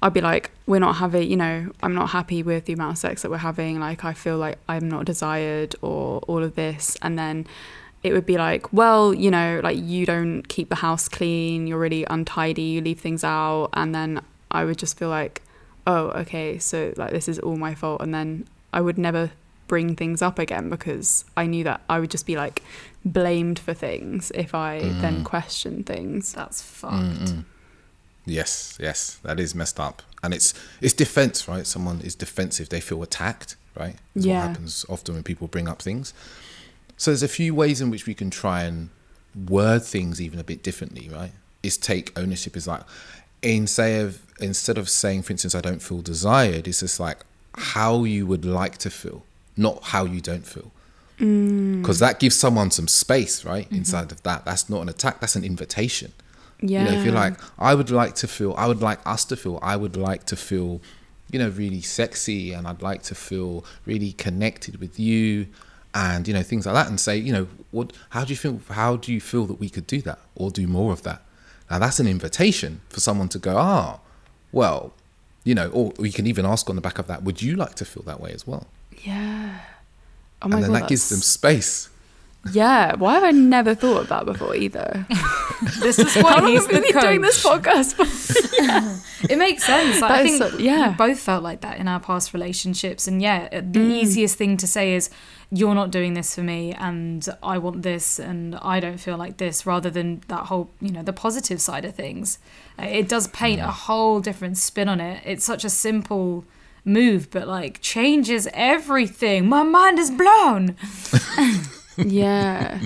I'd 0.00 0.12
be 0.12 0.20
like, 0.20 0.52
we're 0.64 0.78
not 0.78 0.94
having, 0.94 1.28
you 1.28 1.36
know, 1.36 1.72
I'm 1.82 1.92
not 1.92 2.10
happy 2.10 2.44
with 2.44 2.66
the 2.66 2.72
amount 2.72 2.92
of 2.92 2.98
sex 2.98 3.22
that 3.22 3.32
we're 3.32 3.38
having. 3.38 3.80
Like, 3.80 4.04
I 4.04 4.12
feel 4.12 4.36
like 4.36 4.58
I'm 4.68 4.88
not 4.88 5.06
desired 5.06 5.74
or 5.82 6.20
all 6.28 6.44
of 6.44 6.54
this. 6.54 6.96
And 7.02 7.18
then 7.18 7.48
it 8.04 8.12
would 8.12 8.24
be 8.24 8.36
like, 8.36 8.72
well, 8.72 9.12
you 9.12 9.28
know, 9.28 9.60
like 9.64 9.76
you 9.76 10.06
don't 10.06 10.46
keep 10.46 10.68
the 10.68 10.76
house 10.76 11.08
clean, 11.08 11.66
you're 11.66 11.80
really 11.80 12.06
untidy, 12.08 12.62
you 12.62 12.80
leave 12.80 13.00
things 13.00 13.24
out. 13.24 13.70
And 13.72 13.92
then 13.92 14.22
I 14.52 14.64
would 14.64 14.78
just 14.78 14.96
feel 14.96 15.08
like, 15.08 15.42
oh, 15.84 16.10
okay, 16.10 16.58
so 16.58 16.94
like 16.96 17.10
this 17.10 17.26
is 17.26 17.40
all 17.40 17.56
my 17.56 17.74
fault. 17.74 18.00
And 18.00 18.14
then 18.14 18.46
I 18.72 18.80
would 18.80 18.98
never 18.98 19.32
bring 19.68 19.94
things 19.94 20.22
up 20.22 20.38
again 20.38 20.68
because 20.70 21.24
I 21.36 21.46
knew 21.46 21.62
that 21.64 21.82
I 21.88 22.00
would 22.00 22.10
just 22.10 22.26
be 22.26 22.36
like 22.36 22.62
blamed 23.04 23.58
for 23.58 23.74
things 23.74 24.32
if 24.34 24.54
I 24.54 24.80
then 24.80 25.20
mm. 25.20 25.24
questioned 25.24 25.86
things. 25.86 26.32
That's 26.32 26.60
mm, 26.60 26.64
fucked. 26.64 27.32
Mm. 27.32 27.44
Yes, 28.26 28.76
yes, 28.80 29.18
that 29.22 29.40
is 29.40 29.54
messed 29.54 29.80
up, 29.80 30.02
and 30.22 30.34
it's 30.34 30.52
it's 30.80 30.92
defense, 30.92 31.48
right? 31.48 31.66
Someone 31.66 32.00
is 32.00 32.14
defensive; 32.14 32.68
they 32.68 32.80
feel 32.80 33.02
attacked, 33.02 33.56
right? 33.78 33.96
That's 34.14 34.26
Yeah. 34.26 34.40
what 34.40 34.48
happens 34.48 34.84
often 34.88 35.14
when 35.14 35.22
people 35.22 35.46
bring 35.48 35.68
up 35.68 35.80
things. 35.80 36.12
So 36.96 37.10
there's 37.10 37.22
a 37.22 37.28
few 37.28 37.54
ways 37.54 37.80
in 37.80 37.90
which 37.90 38.06
we 38.06 38.14
can 38.14 38.28
try 38.28 38.64
and 38.64 38.90
word 39.48 39.84
things 39.84 40.20
even 40.20 40.38
a 40.38 40.44
bit 40.44 40.62
differently, 40.62 41.08
right? 41.08 41.32
Is 41.62 41.78
take 41.78 42.18
ownership. 42.18 42.56
Is 42.56 42.66
like 42.66 42.82
instead 43.42 44.04
of 44.04 44.20
instead 44.40 44.78
of 44.78 44.88
saying, 44.88 45.22
for 45.22 45.32
instance, 45.32 45.54
I 45.54 45.60
don't 45.60 45.80
feel 45.82 46.02
desired, 46.02 46.68
it's 46.68 46.80
just 46.80 47.00
like 47.00 47.18
how 47.54 48.04
you 48.04 48.26
would 48.26 48.44
like 48.44 48.78
to 48.78 48.90
feel, 48.90 49.24
not 49.58 49.82
how 49.84 50.04
you 50.04 50.20
don't 50.20 50.46
feel. 50.46 50.70
Because 51.18 51.98
that 51.98 52.20
gives 52.20 52.36
someone 52.36 52.70
some 52.70 52.86
space, 52.86 53.44
right? 53.44 53.70
Inside 53.72 54.12
of 54.12 54.22
that, 54.22 54.44
that's 54.44 54.70
not 54.70 54.82
an 54.82 54.88
attack. 54.88 55.20
That's 55.20 55.34
an 55.34 55.44
invitation. 55.44 56.12
Yeah. 56.60 56.84
You 56.84 56.90
know, 56.90 56.98
if 56.98 57.04
you're 57.04 57.14
like, 57.14 57.34
I 57.58 57.74
would 57.74 57.90
like 57.90 58.14
to 58.16 58.28
feel, 58.28 58.54
I 58.56 58.68
would 58.68 58.80
like 58.80 59.00
us 59.04 59.24
to 59.26 59.36
feel, 59.36 59.58
I 59.60 59.76
would 59.76 59.96
like 59.96 60.24
to 60.26 60.36
feel, 60.36 60.80
you 61.30 61.38
know, 61.38 61.48
really 61.48 61.80
sexy 61.80 62.52
and 62.52 62.66
I'd 62.68 62.82
like 62.82 63.02
to 63.04 63.14
feel 63.14 63.64
really 63.84 64.12
connected 64.12 64.80
with 64.80 64.98
you 64.98 65.48
and, 65.94 66.28
you 66.28 66.34
know, 66.34 66.42
things 66.42 66.66
like 66.66 66.74
that 66.74 66.88
and 66.88 67.00
say, 67.00 67.16
you 67.16 67.32
know, 67.32 67.48
what, 67.70 67.92
how 68.10 68.24
do 68.24 68.30
you 68.30 68.36
feel, 68.36 68.60
how 68.70 68.96
do 68.96 69.12
you 69.12 69.20
feel 69.20 69.46
that 69.46 69.60
we 69.60 69.68
could 69.68 69.86
do 69.86 70.00
that 70.02 70.18
or 70.36 70.50
do 70.50 70.66
more 70.66 70.92
of 70.92 71.02
that? 71.02 71.22
Now 71.70 71.78
that's 71.80 71.98
an 72.00 72.06
invitation 72.06 72.80
for 72.88 73.00
someone 73.00 73.28
to 73.30 73.38
go, 73.38 73.56
ah, 73.56 74.00
well, 74.52 74.92
you 75.44 75.54
know, 75.54 75.68
or 75.70 75.92
we 75.98 76.10
can 76.10 76.26
even 76.26 76.44
ask 76.44 76.68
on 76.68 76.76
the 76.76 76.82
back 76.82 76.98
of 76.98 77.06
that, 77.08 77.22
would 77.22 77.42
you 77.42 77.56
like 77.56 77.74
to 77.76 77.84
feel 77.84 78.02
that 78.04 78.20
way 78.20 78.32
as 78.32 78.46
well? 78.46 78.66
Yeah. 79.04 79.60
Oh 80.42 80.48
my 80.48 80.56
and 80.56 80.64
then 80.64 80.72
God, 80.72 80.82
that 80.82 80.88
gives 80.88 81.08
them 81.08 81.20
space. 81.20 81.88
Yeah. 82.52 82.94
Why 82.94 83.14
have 83.14 83.24
I 83.24 83.32
never 83.32 83.74
thought 83.74 84.02
of 84.02 84.08
that 84.08 84.24
before 84.24 84.54
either? 84.54 85.06
This 85.80 85.98
is 85.98 86.14
why 86.22 86.38
long 86.38 86.46
he's 86.52 86.60
have 86.66 86.68
we 86.70 86.74
the 86.76 86.92
been 86.92 87.00
doing 87.02 87.20
this 87.20 87.44
podcast 87.44 87.94
for? 87.94 88.04
It 89.28 89.36
makes 89.36 89.64
sense. 89.64 90.00
Like, 90.00 90.10
I 90.12 90.22
think 90.22 90.40
so- 90.42 90.56
yeah. 90.58 90.90
we 90.90 90.94
both 90.94 91.18
felt 91.18 91.42
like 91.42 91.62
that 91.62 91.78
in 91.78 91.88
our 91.88 91.98
past 91.98 92.32
relationships. 92.32 93.08
And 93.08 93.20
yeah, 93.20 93.48
the 93.48 93.80
Mm. 93.80 93.90
easiest 93.90 94.36
thing 94.36 94.56
to 94.58 94.68
say 94.68 94.94
is, 94.94 95.10
"You're 95.50 95.74
not 95.74 95.90
doing 95.90 96.14
this 96.14 96.36
for 96.36 96.42
me, 96.42 96.72
and 96.74 97.28
I 97.42 97.58
want 97.58 97.82
this, 97.82 98.20
and 98.20 98.54
I 98.62 98.78
don't 98.78 98.98
feel 98.98 99.16
like 99.16 99.38
this," 99.38 99.66
rather 99.66 99.90
than 99.90 100.22
that 100.28 100.46
whole, 100.46 100.70
you 100.80 100.92
know, 100.92 101.02
the 101.02 101.12
positive 101.12 101.60
side 101.60 101.84
of 101.84 101.96
things. 101.96 102.38
It 102.78 103.08
does 103.08 103.26
paint 103.28 103.60
a 103.60 103.72
whole 103.86 104.20
different 104.20 104.56
spin 104.58 104.88
on 104.88 105.00
it. 105.00 105.20
It's 105.26 105.44
such 105.44 105.64
a 105.64 105.70
simple 105.70 106.44
move, 106.88 107.30
but 107.30 107.46
like 107.46 107.80
changes 107.80 108.48
everything. 108.52 109.48
My 109.48 109.62
mind 109.62 109.98
is 109.98 110.10
blown. 110.10 110.76
yeah. 111.96 112.80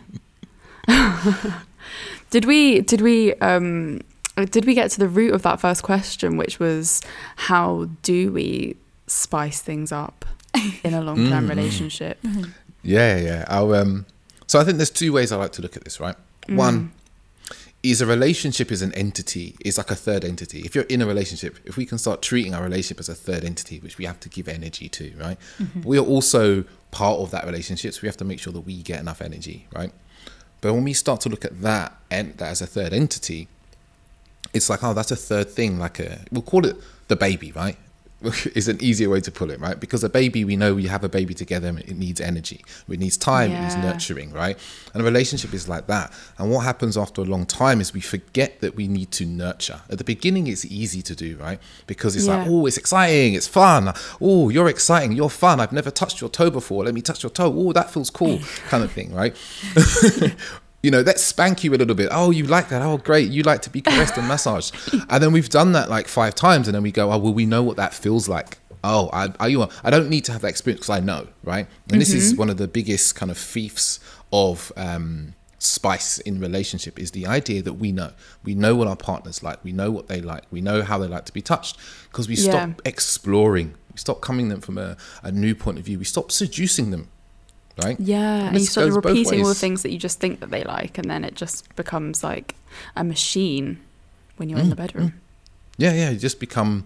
did 2.31 2.45
we 2.45 2.81
did 2.81 3.01
we 3.01 3.35
um 3.37 4.01
did 4.51 4.65
we 4.65 4.75
get 4.75 4.91
to 4.91 4.99
the 4.99 5.09
root 5.09 5.35
of 5.35 5.43
that 5.43 5.61
first 5.61 5.83
question, 5.83 6.37
which 6.37 6.59
was 6.59 7.03
how 7.37 7.88
do 8.03 8.33
we 8.33 8.77
spice 9.07 9.61
things 9.61 9.93
up 9.93 10.25
in 10.83 10.95
a 10.95 11.01
long 11.03 11.29
term 11.29 11.49
relationship? 11.49 12.19
Yeah, 12.83 13.17
yeah. 13.19 13.45
I'll, 13.49 13.75
um, 13.75 14.07
so 14.47 14.59
I 14.59 14.65
think 14.65 14.79
there's 14.79 14.91
two 14.91 15.12
ways 15.12 15.31
I 15.31 15.37
like 15.37 15.53
to 15.53 15.62
look 15.62 15.77
at 15.77 15.85
this, 15.85 16.01
right? 16.01 16.17
One 16.49 16.93
is 17.83 18.01
a 18.01 18.07
relationship 18.07 18.71
is 18.71 18.81
an 18.81 18.95
entity, 18.95 19.57
is 19.64 19.77
like 19.77 19.90
a 19.90 19.97
third 19.97 20.25
entity. 20.25 20.61
If 20.61 20.75
you're 20.75 20.85
in 20.85 21.03
a 21.03 21.07
relationship, 21.07 21.59
if 21.64 21.77
we 21.77 21.85
can 21.85 21.99
start 21.99 22.23
treating 22.23 22.55
our 22.55 22.62
relationship 22.62 23.01
as 23.01 23.09
a 23.09 23.14
third 23.14 23.45
entity, 23.45 23.81
which 23.81 23.99
we 23.99 24.05
have 24.05 24.21
to 24.21 24.29
give 24.29 24.49
energy 24.49 24.88
to, 24.88 25.12
right? 25.18 25.38
Mm-hmm. 25.59 25.83
We 25.83 25.99
are 25.99 26.05
also 26.05 26.64
part 26.92 27.18
of 27.18 27.33
that 27.33 27.45
relationship, 27.45 27.95
so 27.95 28.01
we 28.03 28.07
have 28.09 28.16
to 28.18 28.25
make 28.25 28.38
sure 28.38 28.53
that 28.53 28.61
we 28.61 28.83
get 28.83 29.01
enough 29.01 29.21
energy, 29.21 29.66
right? 29.75 29.92
But 30.61 30.75
when 30.75 30.85
we 30.85 30.92
start 30.92 31.21
to 31.23 31.29
look 31.29 31.45
at 31.45 31.61
that 31.62 31.97
and 32.09 32.37
that 32.38 32.51
as 32.51 32.62
a 32.62 32.66
third 32.66 32.92
entity, 32.92 33.49
it's 34.55 34.71
like, 34.71 34.85
oh, 34.85 34.95
that's 34.95 35.11
a 35.11 35.16
third 35.16 35.51
thing, 35.51 35.79
like 35.79 35.99
a 35.99 36.21
we'll 36.31 36.42
call 36.42 36.64
it 36.64 36.77
the 37.09 37.16
baby, 37.16 37.51
right? 37.51 37.77
is 38.54 38.68
an 38.68 38.82
easier 38.82 39.08
way 39.08 39.20
to 39.20 39.30
put 39.30 39.50
it, 39.50 39.61
right? 39.61 39.78
Because 39.78 40.04
a 40.04 40.08
baby, 40.08 40.44
we 40.44 40.56
know 40.56 40.74
we 40.74 40.87
have 40.87 41.04
a 41.04 41.08
baby 41.08 41.35
together, 41.35 41.68
and 41.68 41.80
it 41.80 41.96
needs 41.96 42.20
energy, 42.20 42.64
it 42.88 42.98
needs 42.98 43.16
time, 43.16 43.50
it 43.50 43.61
needs 43.61 43.76
nurturing, 43.76 44.32
right? 44.32 44.58
And 44.94 45.02
a 45.02 45.04
relationship 45.04 45.52
is 45.54 45.68
like 45.68 45.87
that. 45.87 46.12
And 46.38 46.50
what 46.50 46.61
happens 46.61 46.96
after 46.96 47.22
a 47.22 47.24
long 47.24 47.46
time 47.46 47.80
is 47.80 47.92
we 47.92 48.00
forget 48.00 48.61
that 48.61 48.74
we 48.76 48.88
need 48.88 49.11
to 49.12 49.26
nurture. 49.26 49.82
At 49.90 49.98
the 49.98 50.04
beginning, 50.04 50.46
it's 50.46 50.64
easy 50.64 51.02
to 51.02 51.14
do, 51.14 51.37
right? 51.37 51.58
Because 51.87 52.16
it's 52.16 52.26
like, 52.26 52.46
oh, 52.48 52.66
it's 52.66 52.76
exciting, 52.76 53.35
it's 53.35 53.48
fun. 53.48 53.92
Oh, 54.20 54.48
you're 54.48 54.68
exciting, 54.68 55.12
you're 55.12 55.30
fun. 55.30 55.61
I've 55.61 55.72
never 55.72 55.90
touched 55.90 56.20
your 56.20 56.30
toe 56.30 56.50
before. 56.50 56.85
Let 56.85 56.94
me 56.94 57.02
touch 57.02 57.22
your 57.22 57.30
toe. 57.30 57.52
Oh, 57.54 57.72
that 57.72 57.90
feels 57.90 58.11
cool, 58.11 58.40
kind 58.68 58.85
of 58.85 58.92
thing, 58.92 59.14
right? 59.14 59.37
you 60.83 60.90
know, 60.90 61.01
let's 61.03 61.23
spank 61.23 61.62
you 61.64 61.73
a 61.75 61.77
little 61.77 61.95
bit. 61.95 62.09
Oh, 62.11 62.31
you 62.31 62.45
like 62.45 62.68
that? 62.71 62.83
Oh, 62.83 62.97
great. 62.99 63.31
You 63.31 63.42
like 63.45 63.62
to 63.62 63.71
be 63.71 63.81
caressed 63.81 64.16
and 64.16 64.27
massaged. 64.29 64.75
And 65.11 65.23
then 65.23 65.33
we've 65.33 65.49
done 65.49 65.73
that 65.73 65.88
like 65.90 66.09
five 66.09 66.35
times, 66.35 66.68
and 66.68 66.75
then 66.75 66.83
we 66.83 66.90
go, 66.92 67.12
oh, 67.12 67.18
well, 67.18 67.35
we 67.35 67.47
know 67.47 67.62
what 67.62 67.77
that 67.77 67.95
feels 67.95 68.29
like. 68.29 68.59
Oh, 68.85 69.09
I, 69.12 69.33
I, 69.38 69.47
you, 69.47 69.68
I 69.85 69.90
don't 69.90 70.09
need 70.11 70.25
to 70.25 70.33
have 70.33 70.40
that 70.42 70.49
experience 70.49 70.81
because 70.81 70.90
I 70.97 71.01
know, 71.01 71.29
right? 71.45 71.68
And 71.90 72.01
this 72.01 72.12
is 72.12 72.35
one 72.35 72.51
of 72.51 72.57
the 72.57 72.66
biggest 72.66 73.14
kind 73.14 73.31
of 73.31 73.38
fiefs 73.38 74.01
of 74.33 74.73
um, 74.77 75.35
spice 75.61 76.18
in 76.18 76.40
relationship 76.40 76.99
is 76.99 77.12
the 77.12 77.27
idea 77.29 77.62
that 77.62 77.75
we 77.75 77.92
know. 77.92 78.11
We 78.42 78.57
know 78.57 78.75
what 78.75 78.88
our 78.88 78.97
partners 78.97 79.40
like. 79.40 79.62
We 79.62 79.71
know 79.71 79.92
what 79.92 80.09
they 80.09 80.21
like. 80.21 80.42
We 80.51 80.61
know 80.61 80.83
how 80.83 80.99
they 80.99 81.07
like 81.07 81.27
to 81.27 81.33
be 81.33 81.42
touched 81.42 81.77
because 82.11 82.27
we 82.27 82.35
Yeah. 82.35 82.51
stop 82.51 82.83
exploring. 82.85 83.75
We 83.92 83.99
stop 83.99 84.21
coming 84.21 84.49
them 84.49 84.61
from 84.61 84.79
a, 84.79 84.97
a 85.23 85.31
new 85.31 85.55
point 85.55 85.79
of 85.79 85.85
view. 85.85 85.99
We 86.01 86.05
stop 86.05 86.33
seducing 86.33 86.90
them, 86.90 87.09
right? 87.82 87.98
Yeah, 87.98 88.48
and 88.48 88.58
you 88.58 88.66
start 88.66 88.88
goes 88.88 88.96
repeating 88.96 89.42
all 89.42 89.48
the 89.48 89.54
things 89.54 89.82
that 89.82 89.90
you 89.90 89.98
just 89.98 90.20
think 90.20 90.40
that 90.40 90.50
they 90.50 90.64
like, 90.64 90.98
and 90.98 91.11
then 91.11 91.24
it 91.24 91.35
just 91.35 91.74
becomes 91.76 92.24
like 92.24 92.56
a 92.96 93.04
machine 93.04 93.80
when 94.37 94.48
you're 94.48 94.58
in 94.58 94.70
the 94.70 94.74
mm, 94.74 94.78
bedroom. 94.78 95.08
Mm. 95.08 95.12
Yeah, 95.78 95.92
yeah, 95.92 96.11
you 96.11 96.18
just 96.18 96.40
become, 96.40 96.85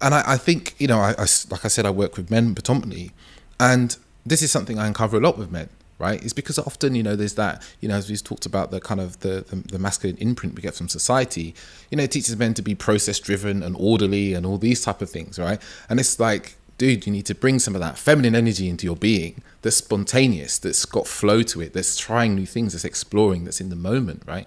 and 0.00 0.14
I, 0.14 0.32
I 0.32 0.36
think 0.36 0.74
you 0.78 0.88
know, 0.88 0.98
I, 0.98 1.14
like 1.50 1.64
I 1.64 1.68
said, 1.68 1.86
I 1.86 1.90
work 1.90 2.16
with 2.16 2.30
men 2.30 2.54
predominantly, 2.54 3.12
and 3.60 3.96
this 4.24 4.42
is 4.42 4.50
something 4.50 4.78
I 4.78 4.86
uncover 4.86 5.16
a 5.16 5.20
lot 5.20 5.38
with 5.38 5.50
men, 5.50 5.68
right? 5.98 6.22
It's 6.22 6.32
because 6.32 6.58
often 6.58 6.94
you 6.94 7.02
know 7.02 7.16
there's 7.16 7.34
that 7.34 7.62
you 7.80 7.88
know 7.88 7.94
as 7.94 8.08
we've 8.08 8.22
talked 8.22 8.46
about 8.46 8.70
the 8.70 8.80
kind 8.80 9.00
of 9.00 9.20
the 9.20 9.44
the, 9.48 9.56
the 9.56 9.78
masculine 9.78 10.16
imprint 10.18 10.54
we 10.54 10.62
get 10.62 10.74
from 10.74 10.88
society, 10.88 11.54
you 11.90 11.96
know, 11.96 12.04
it 12.04 12.10
teaches 12.10 12.36
men 12.36 12.54
to 12.54 12.62
be 12.62 12.74
process 12.74 13.20
driven 13.20 13.62
and 13.62 13.76
orderly 13.78 14.34
and 14.34 14.44
all 14.44 14.58
these 14.58 14.82
type 14.82 15.00
of 15.00 15.10
things, 15.10 15.38
right? 15.38 15.60
And 15.88 16.00
it's 16.00 16.18
like. 16.18 16.56
Dude, 16.78 17.06
you 17.06 17.12
need 17.12 17.26
to 17.26 17.34
bring 17.34 17.58
some 17.58 17.74
of 17.74 17.80
that 17.80 17.96
feminine 17.96 18.34
energy 18.34 18.68
into 18.68 18.84
your 18.84 18.96
being 18.96 19.42
that's 19.62 19.76
spontaneous, 19.76 20.58
that's 20.58 20.84
got 20.84 21.06
flow 21.06 21.42
to 21.42 21.60
it, 21.62 21.72
that's 21.72 21.96
trying 21.96 22.34
new 22.34 22.46
things, 22.46 22.72
that's 22.72 22.84
exploring, 22.84 23.44
that's 23.44 23.60
in 23.60 23.70
the 23.70 23.76
moment, 23.76 24.22
right? 24.26 24.46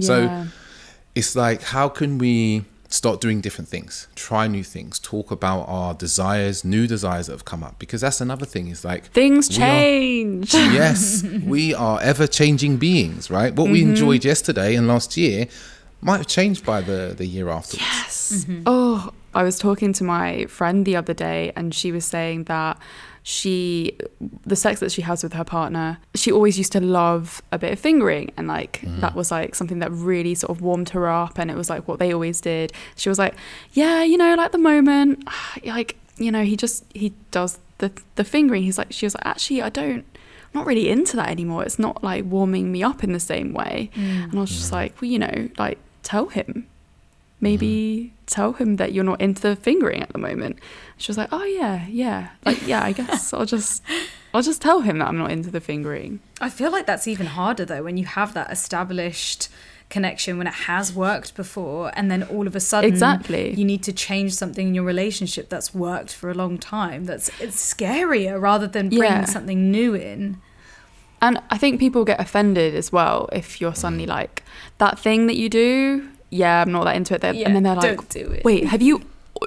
So 0.00 0.46
it's 1.14 1.34
like 1.34 1.62
how 1.62 1.88
can 1.88 2.18
we 2.18 2.64
start 2.88 3.20
doing 3.20 3.40
different 3.40 3.68
things 3.68 4.06
try 4.14 4.46
new 4.46 4.62
things 4.62 5.00
talk 5.00 5.32
about 5.32 5.62
our 5.62 5.92
desires 5.94 6.64
new 6.64 6.86
desires 6.86 7.26
that 7.26 7.32
have 7.32 7.44
come 7.44 7.64
up 7.64 7.76
because 7.80 8.00
that's 8.00 8.20
another 8.20 8.46
thing 8.46 8.68
is 8.68 8.84
like 8.84 9.06
Things 9.06 9.48
we 9.48 9.56
are- 9.56 9.58
change. 9.58 10.54
yes 10.54 11.24
we 11.24 11.74
are 11.74 12.00
ever 12.00 12.28
changing 12.28 12.76
beings 12.76 13.28
right 13.28 13.52
what 13.54 13.68
we 13.70 13.80
mm-hmm. 13.80 13.90
enjoyed 13.90 14.24
yesterday 14.24 14.76
and 14.76 14.86
last 14.86 15.16
year 15.16 15.48
might 16.00 16.18
have 16.18 16.28
changed 16.28 16.64
by 16.64 16.80
the 16.80 17.12
the 17.16 17.26
year 17.26 17.48
afterwards 17.48 17.82
Yes. 17.82 18.44
Mm-hmm. 18.46 18.62
Oh, 18.66 19.12
I 19.36 19.42
was 19.42 19.58
talking 19.58 19.92
to 19.94 20.04
my 20.04 20.46
friend 20.46 20.86
the 20.86 20.96
other 20.96 21.14
day, 21.14 21.52
and 21.54 21.74
she 21.74 21.92
was 21.92 22.04
saying 22.04 22.44
that 22.44 22.78
she 23.28 23.98
the 24.44 24.54
sex 24.54 24.78
that 24.78 24.92
she 24.92 25.02
has 25.02 25.24
with 25.24 25.32
her 25.32 25.42
partner 25.42 25.98
she 26.14 26.30
always 26.30 26.56
used 26.58 26.70
to 26.70 26.80
love 26.80 27.42
a 27.50 27.58
bit 27.58 27.72
of 27.72 27.78
fingering 27.80 28.30
and 28.36 28.46
like 28.46 28.74
mm-hmm. 28.82 29.00
that 29.00 29.16
was 29.16 29.32
like 29.32 29.52
something 29.52 29.80
that 29.80 29.90
really 29.90 30.32
sort 30.32 30.48
of 30.48 30.62
warmed 30.62 30.90
her 30.90 31.08
up 31.08 31.36
and 31.36 31.50
it 31.50 31.56
was 31.56 31.68
like 31.68 31.88
what 31.88 31.98
they 31.98 32.14
always 32.14 32.40
did. 32.40 32.72
She 32.94 33.08
was 33.08 33.18
like 33.18 33.34
yeah 33.72 34.04
you 34.04 34.16
know 34.16 34.36
like 34.36 34.52
the 34.52 34.58
moment 34.58 35.26
like 35.64 35.96
you 36.18 36.30
know 36.30 36.44
he 36.44 36.56
just 36.56 36.84
he 36.94 37.14
does 37.32 37.58
the 37.78 37.90
the 38.14 38.22
fingering. 38.22 38.62
He's 38.62 38.78
like 38.78 38.92
she 38.92 39.06
was 39.06 39.16
like 39.16 39.26
actually 39.26 39.60
i 39.60 39.70
don't 39.70 40.04
I'm 40.54 40.60
not 40.60 40.66
really 40.66 40.88
into 40.88 41.16
that 41.16 41.28
anymore. 41.28 41.64
It's 41.64 41.80
not 41.80 42.04
like 42.04 42.24
warming 42.24 42.70
me 42.70 42.84
up 42.84 43.02
in 43.02 43.12
the 43.12 43.18
same 43.18 43.52
way. 43.52 43.90
Mm. 43.96 44.24
And 44.30 44.34
i 44.36 44.40
was 44.40 44.50
just 44.50 44.66
mm-hmm. 44.66 44.74
like 44.76 45.00
well 45.00 45.10
you 45.10 45.18
know 45.18 45.48
like 45.58 45.78
tell 46.04 46.26
him 46.26 46.68
maybe 47.40 48.12
mm. 48.14 48.26
tell 48.26 48.54
him 48.54 48.76
that 48.76 48.92
you're 48.92 49.04
not 49.04 49.20
into 49.20 49.42
the 49.42 49.56
fingering 49.56 50.02
at 50.02 50.08
the 50.10 50.18
moment 50.18 50.58
she 50.96 51.10
was 51.10 51.18
like 51.18 51.28
oh 51.32 51.44
yeah 51.44 51.86
yeah 51.88 52.28
like 52.44 52.66
yeah 52.66 52.82
i 52.82 52.92
guess 52.92 53.32
i'll 53.34 53.44
just 53.56 53.82
i'll 54.32 54.42
just 54.42 54.62
tell 54.62 54.80
him 54.80 54.98
that 54.98 55.08
i'm 55.08 55.18
not 55.18 55.30
into 55.30 55.50
the 55.50 55.60
fingering 55.60 56.20
I 56.40 56.50
feel 56.50 56.70
like 56.70 56.84
that's 56.86 57.08
even 57.08 57.26
harder 57.26 57.64
though 57.64 57.82
when 57.82 57.96
you 57.96 58.04
have 58.04 58.34
that 58.34 58.50
established 58.52 59.48
connection 59.88 60.36
when 60.36 60.46
it 60.46 60.52
has 60.52 60.92
worked 60.92 61.34
before 61.36 61.92
and 61.94 62.10
then 62.10 62.22
all 62.24 62.46
of 62.46 62.56
a 62.56 62.60
sudden 62.60 62.90
Exactly. 62.90 63.54
you 63.54 63.64
need 63.64 63.82
to 63.84 63.92
change 63.92 64.34
something 64.34 64.68
in 64.68 64.74
your 64.74 64.84
relationship 64.84 65.48
that's 65.48 65.74
worked 65.74 66.12
for 66.12 66.28
a 66.30 66.34
long 66.34 66.58
time 66.58 67.04
that's 67.04 67.30
it's 67.40 67.56
scarier 67.74 68.40
rather 68.40 68.66
than 68.66 68.88
bringing 68.88 69.04
Yeah. 69.04 69.24
something 69.24 69.70
new 69.70 69.94
in 69.94 70.38
And 71.22 71.40
I 71.50 71.56
think 71.56 71.78
people 71.80 72.04
get 72.04 72.20
offended 72.20 72.74
as 72.74 72.92
well 72.92 73.28
if 73.32 73.60
you're 73.60 73.74
suddenly 73.74 74.06
mm. 74.06 74.08
like 74.18 74.42
that 74.78 74.98
thing 74.98 75.26
that 75.28 75.36
you 75.36 75.48
do. 75.48 76.08
Yeah, 76.30 76.62
I'm 76.62 76.72
not 76.72 76.84
that 76.84 76.96
into 76.96 77.14
it. 77.14 77.22
Yeah, 77.22 77.46
and 77.46 77.54
then 77.56 77.62
they're 77.62 77.74
like, 77.74 77.96
don't 77.96 78.08
do 78.10 78.30
it. 78.32 78.44
"Wait, 78.44 78.64
have 78.66 78.82
you 78.82 79.02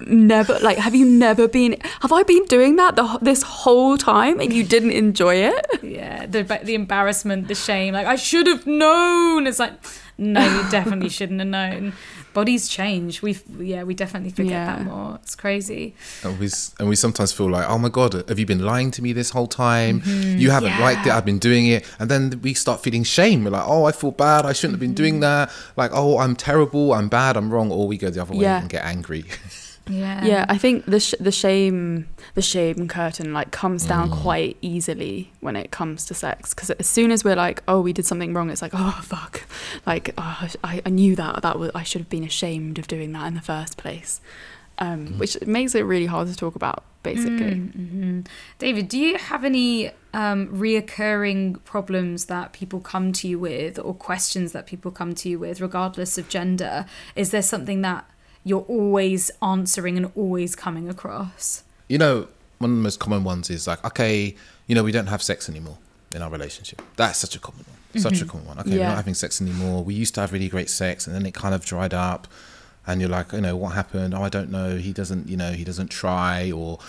never 0.05 0.57
like 0.59 0.77
have 0.77 0.95
you 0.95 1.05
never 1.05 1.47
been? 1.47 1.77
Have 2.01 2.11
I 2.11 2.23
been 2.23 2.45
doing 2.45 2.75
that 2.77 2.95
the, 2.95 3.19
this 3.21 3.41
whole 3.43 3.97
time 3.97 4.39
and 4.39 4.51
you 4.53 4.63
didn't 4.63 4.91
enjoy 4.91 5.35
it?" 5.35 5.65
yeah 5.83 6.25
the 6.25 6.43
the 6.63 6.75
embarrassment 6.75 7.47
the 7.47 7.55
shame 7.55 7.93
like 7.93 8.07
I 8.07 8.15
should 8.15 8.47
have 8.47 8.65
known 8.67 9.47
it's 9.47 9.59
like 9.59 9.73
no 10.17 10.41
you 10.41 10.69
definitely 10.69 11.09
shouldn't 11.09 11.39
have 11.39 11.47
known 11.47 11.93
bodies 12.33 12.67
change 12.67 13.21
we 13.21 13.37
yeah 13.57 13.83
we 13.83 13.93
definitely 13.95 14.29
forget 14.29 14.67
that 14.67 14.81
more 14.83 15.17
it's 15.23 15.35
crazy 15.35 15.95
And 16.23 16.37
we, 16.39 16.49
and 16.79 16.87
we 16.89 16.95
sometimes 16.95 17.31
feel 17.31 17.49
like, 17.49 17.67
oh 17.67 17.77
my 17.79 17.89
God, 17.89 18.13
have 18.29 18.37
you 18.37 18.45
been 18.45 18.63
lying 18.63 18.91
to 18.91 19.01
me 19.01 19.13
this 19.13 19.29
whole 19.31 19.47
time? 19.47 20.01
Mm-hmm. 20.01 20.37
You 20.37 20.51
haven't 20.51 20.73
Yeah. 20.77 20.79
liked 20.87 21.07
it, 21.07 21.11
I've 21.11 21.25
been 21.25 21.39
doing 21.39 21.65
it. 21.67 21.85
And 21.99 22.09
then 22.11 22.39
we 22.43 22.53
start 22.53 22.81
feeling 22.83 23.03
shame. 23.03 23.43
We're 23.45 23.51
like, 23.51 23.65
oh, 23.67 23.85
I 23.85 23.91
feel 23.93 24.11
bad, 24.11 24.45
I 24.45 24.53
shouldn't 24.53 24.73
have 24.73 24.79
been 24.79 24.93
doing 24.93 25.15
mm-hmm. 25.15 25.49
that. 25.49 25.51
Like, 25.75 25.91
oh, 25.93 26.19
I'm 26.19 26.35
terrible, 26.35 26.93
I'm 26.93 27.09
bad, 27.09 27.35
I'm 27.37 27.49
wrong. 27.51 27.71
Or 27.71 27.87
we 27.87 27.97
go 27.97 28.09
the 28.09 28.21
other 28.21 28.33
way 28.35 28.43
Yeah. 28.43 28.59
and 28.61 28.69
get 28.69 28.83
angry. 28.85 29.25
yeah 29.89 30.25
yeah, 30.25 30.45
I 30.47 30.57
think 30.57 30.85
the 30.85 30.99
sh- 30.99 31.15
the 31.19 31.31
shame 31.31 32.07
the 32.35 32.41
shame 32.41 32.87
curtain 32.87 33.33
like 33.33 33.51
comes 33.51 33.85
down 33.85 34.09
quite 34.11 34.57
easily 34.61 35.31
when 35.39 35.55
it 35.55 35.71
comes 35.71 36.05
to 36.05 36.13
sex 36.13 36.53
because 36.53 36.69
as 36.71 36.87
soon 36.87 37.11
as 37.11 37.23
we're 37.23 37.35
like, 37.35 37.63
"Oh, 37.67 37.81
we 37.81 37.91
did 37.93 38.05
something 38.05 38.33
wrong," 38.33 38.49
it's 38.49 38.61
like, 38.61 38.73
"Oh, 38.75 38.99
fuck!" 39.03 39.45
Like, 39.85 40.13
oh, 40.17 40.47
I, 40.63 40.81
I 40.85 40.89
knew 40.89 41.15
that 41.15 41.41
that 41.41 41.57
was 41.59 41.71
I 41.73 41.83
should 41.83 42.01
have 42.01 42.09
been 42.09 42.23
ashamed 42.23 42.77
of 42.79 42.87
doing 42.87 43.11
that 43.13 43.25
in 43.27 43.33
the 43.33 43.41
first 43.41 43.77
place, 43.77 44.21
um, 44.77 45.17
which 45.17 45.37
makes 45.45 45.73
it 45.75 45.81
really 45.81 46.05
hard 46.05 46.27
to 46.27 46.35
talk 46.35 46.55
about. 46.55 46.83
Basically, 47.01 47.55
hmm 47.55 48.21
David, 48.59 48.89
do 48.89 48.99
you 48.99 49.17
have 49.17 49.45
any 49.45 49.89
um, 50.13 50.47
reoccurring 50.47 51.63
problems 51.63 52.25
that 52.25 52.51
people 52.53 52.79
come 52.81 53.13
to 53.13 53.27
you 53.27 53.39
with, 53.39 53.79
or 53.79 53.93
questions 53.93 54.51
that 54.51 54.65
people 54.67 54.91
come 54.91 55.15
to 55.15 55.29
you 55.29 55.39
with, 55.39 55.61
regardless 55.61 56.17
of 56.17 56.27
gender? 56.29 56.85
Is 57.15 57.31
there 57.31 57.41
something 57.41 57.81
that 57.83 58.05
you're 58.43 58.65
always 58.67 59.31
answering 59.41 59.97
and 59.97 60.11
always 60.15 60.55
coming 60.55 60.89
across? 60.89 61.63
You 61.87 61.97
know, 61.97 62.27
one 62.59 62.71
of 62.71 62.77
the 62.77 62.83
most 62.83 62.99
common 62.99 63.23
ones 63.23 63.49
is 63.49 63.67
like, 63.67 63.83
okay, 63.85 64.35
you 64.67 64.75
know, 64.75 64.83
we 64.83 64.91
don't 64.91 65.07
have 65.07 65.21
sex 65.21 65.49
anymore 65.49 65.77
in 66.13 66.21
our 66.21 66.29
relationship. 66.29 66.81
That's 66.95 67.19
such 67.19 67.35
a 67.35 67.39
common 67.39 67.65
one. 67.65 68.01
Such 68.01 68.13
a 68.13 68.15
mm-hmm. 68.17 68.29
common 68.29 68.47
one. 68.47 68.59
Okay, 68.59 68.77
we're 68.77 68.83
not 68.85 68.97
having 68.97 69.15
sex 69.15 69.41
anymore. 69.41 69.83
We 69.83 69.95
used 69.95 70.13
to 70.15 70.21
have 70.21 70.31
really 70.31 70.47
great 70.47 70.69
sex 70.69 71.07
and 71.07 71.15
then 71.15 71.25
it 71.25 71.33
kind 71.33 71.55
of 71.55 71.65
dried 71.65 71.93
up. 71.93 72.27
And 72.85 73.01
you're 73.01 73.09
like, 73.09 73.33
you 73.33 73.41
know, 73.41 73.55
what 73.55 73.69
happened? 73.73 74.13
Oh, 74.13 74.21
I 74.21 74.29
don't 74.29 74.51
know. 74.51 74.77
He 74.77 74.93
doesn't, 74.93 75.27
you 75.27 75.37
know, 75.37 75.51
he 75.51 75.63
doesn't 75.63 75.89
try 75.89 76.51
or, 76.51 76.79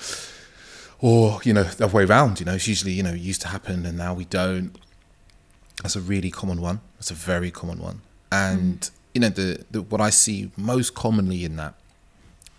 or, 0.98 1.40
you 1.44 1.53
know, 1.53 1.64
the 1.64 1.84
other 1.84 1.96
way 1.96 2.05
around, 2.05 2.40
you 2.40 2.46
know, 2.46 2.55
it's 2.55 2.68
usually, 2.68 2.92
you 2.92 3.03
know, 3.03 3.12
it 3.12 3.20
used 3.20 3.40
to 3.42 3.48
happen 3.48 3.86
and 3.86 3.96
now 3.98 4.14
we 4.14 4.24
don't. 4.24 4.76
That's 5.82 5.96
a 5.96 6.01
really 6.01 6.30
common 6.30 6.61
one. 6.61 6.80
That's 6.96 7.11
a 7.11 7.14
very 7.14 7.51
common 7.51 7.80
one. 7.80 8.03
And, 8.30 8.80
mm. 8.80 8.90
You 9.15 9.21
know, 9.21 9.29
the, 9.29 9.65
the 9.71 9.83
what 9.83 10.01
I 10.01 10.11
see 10.11 10.51
most 10.57 10.95
commonly 10.95 11.45
in 11.45 11.57
that 11.57 11.75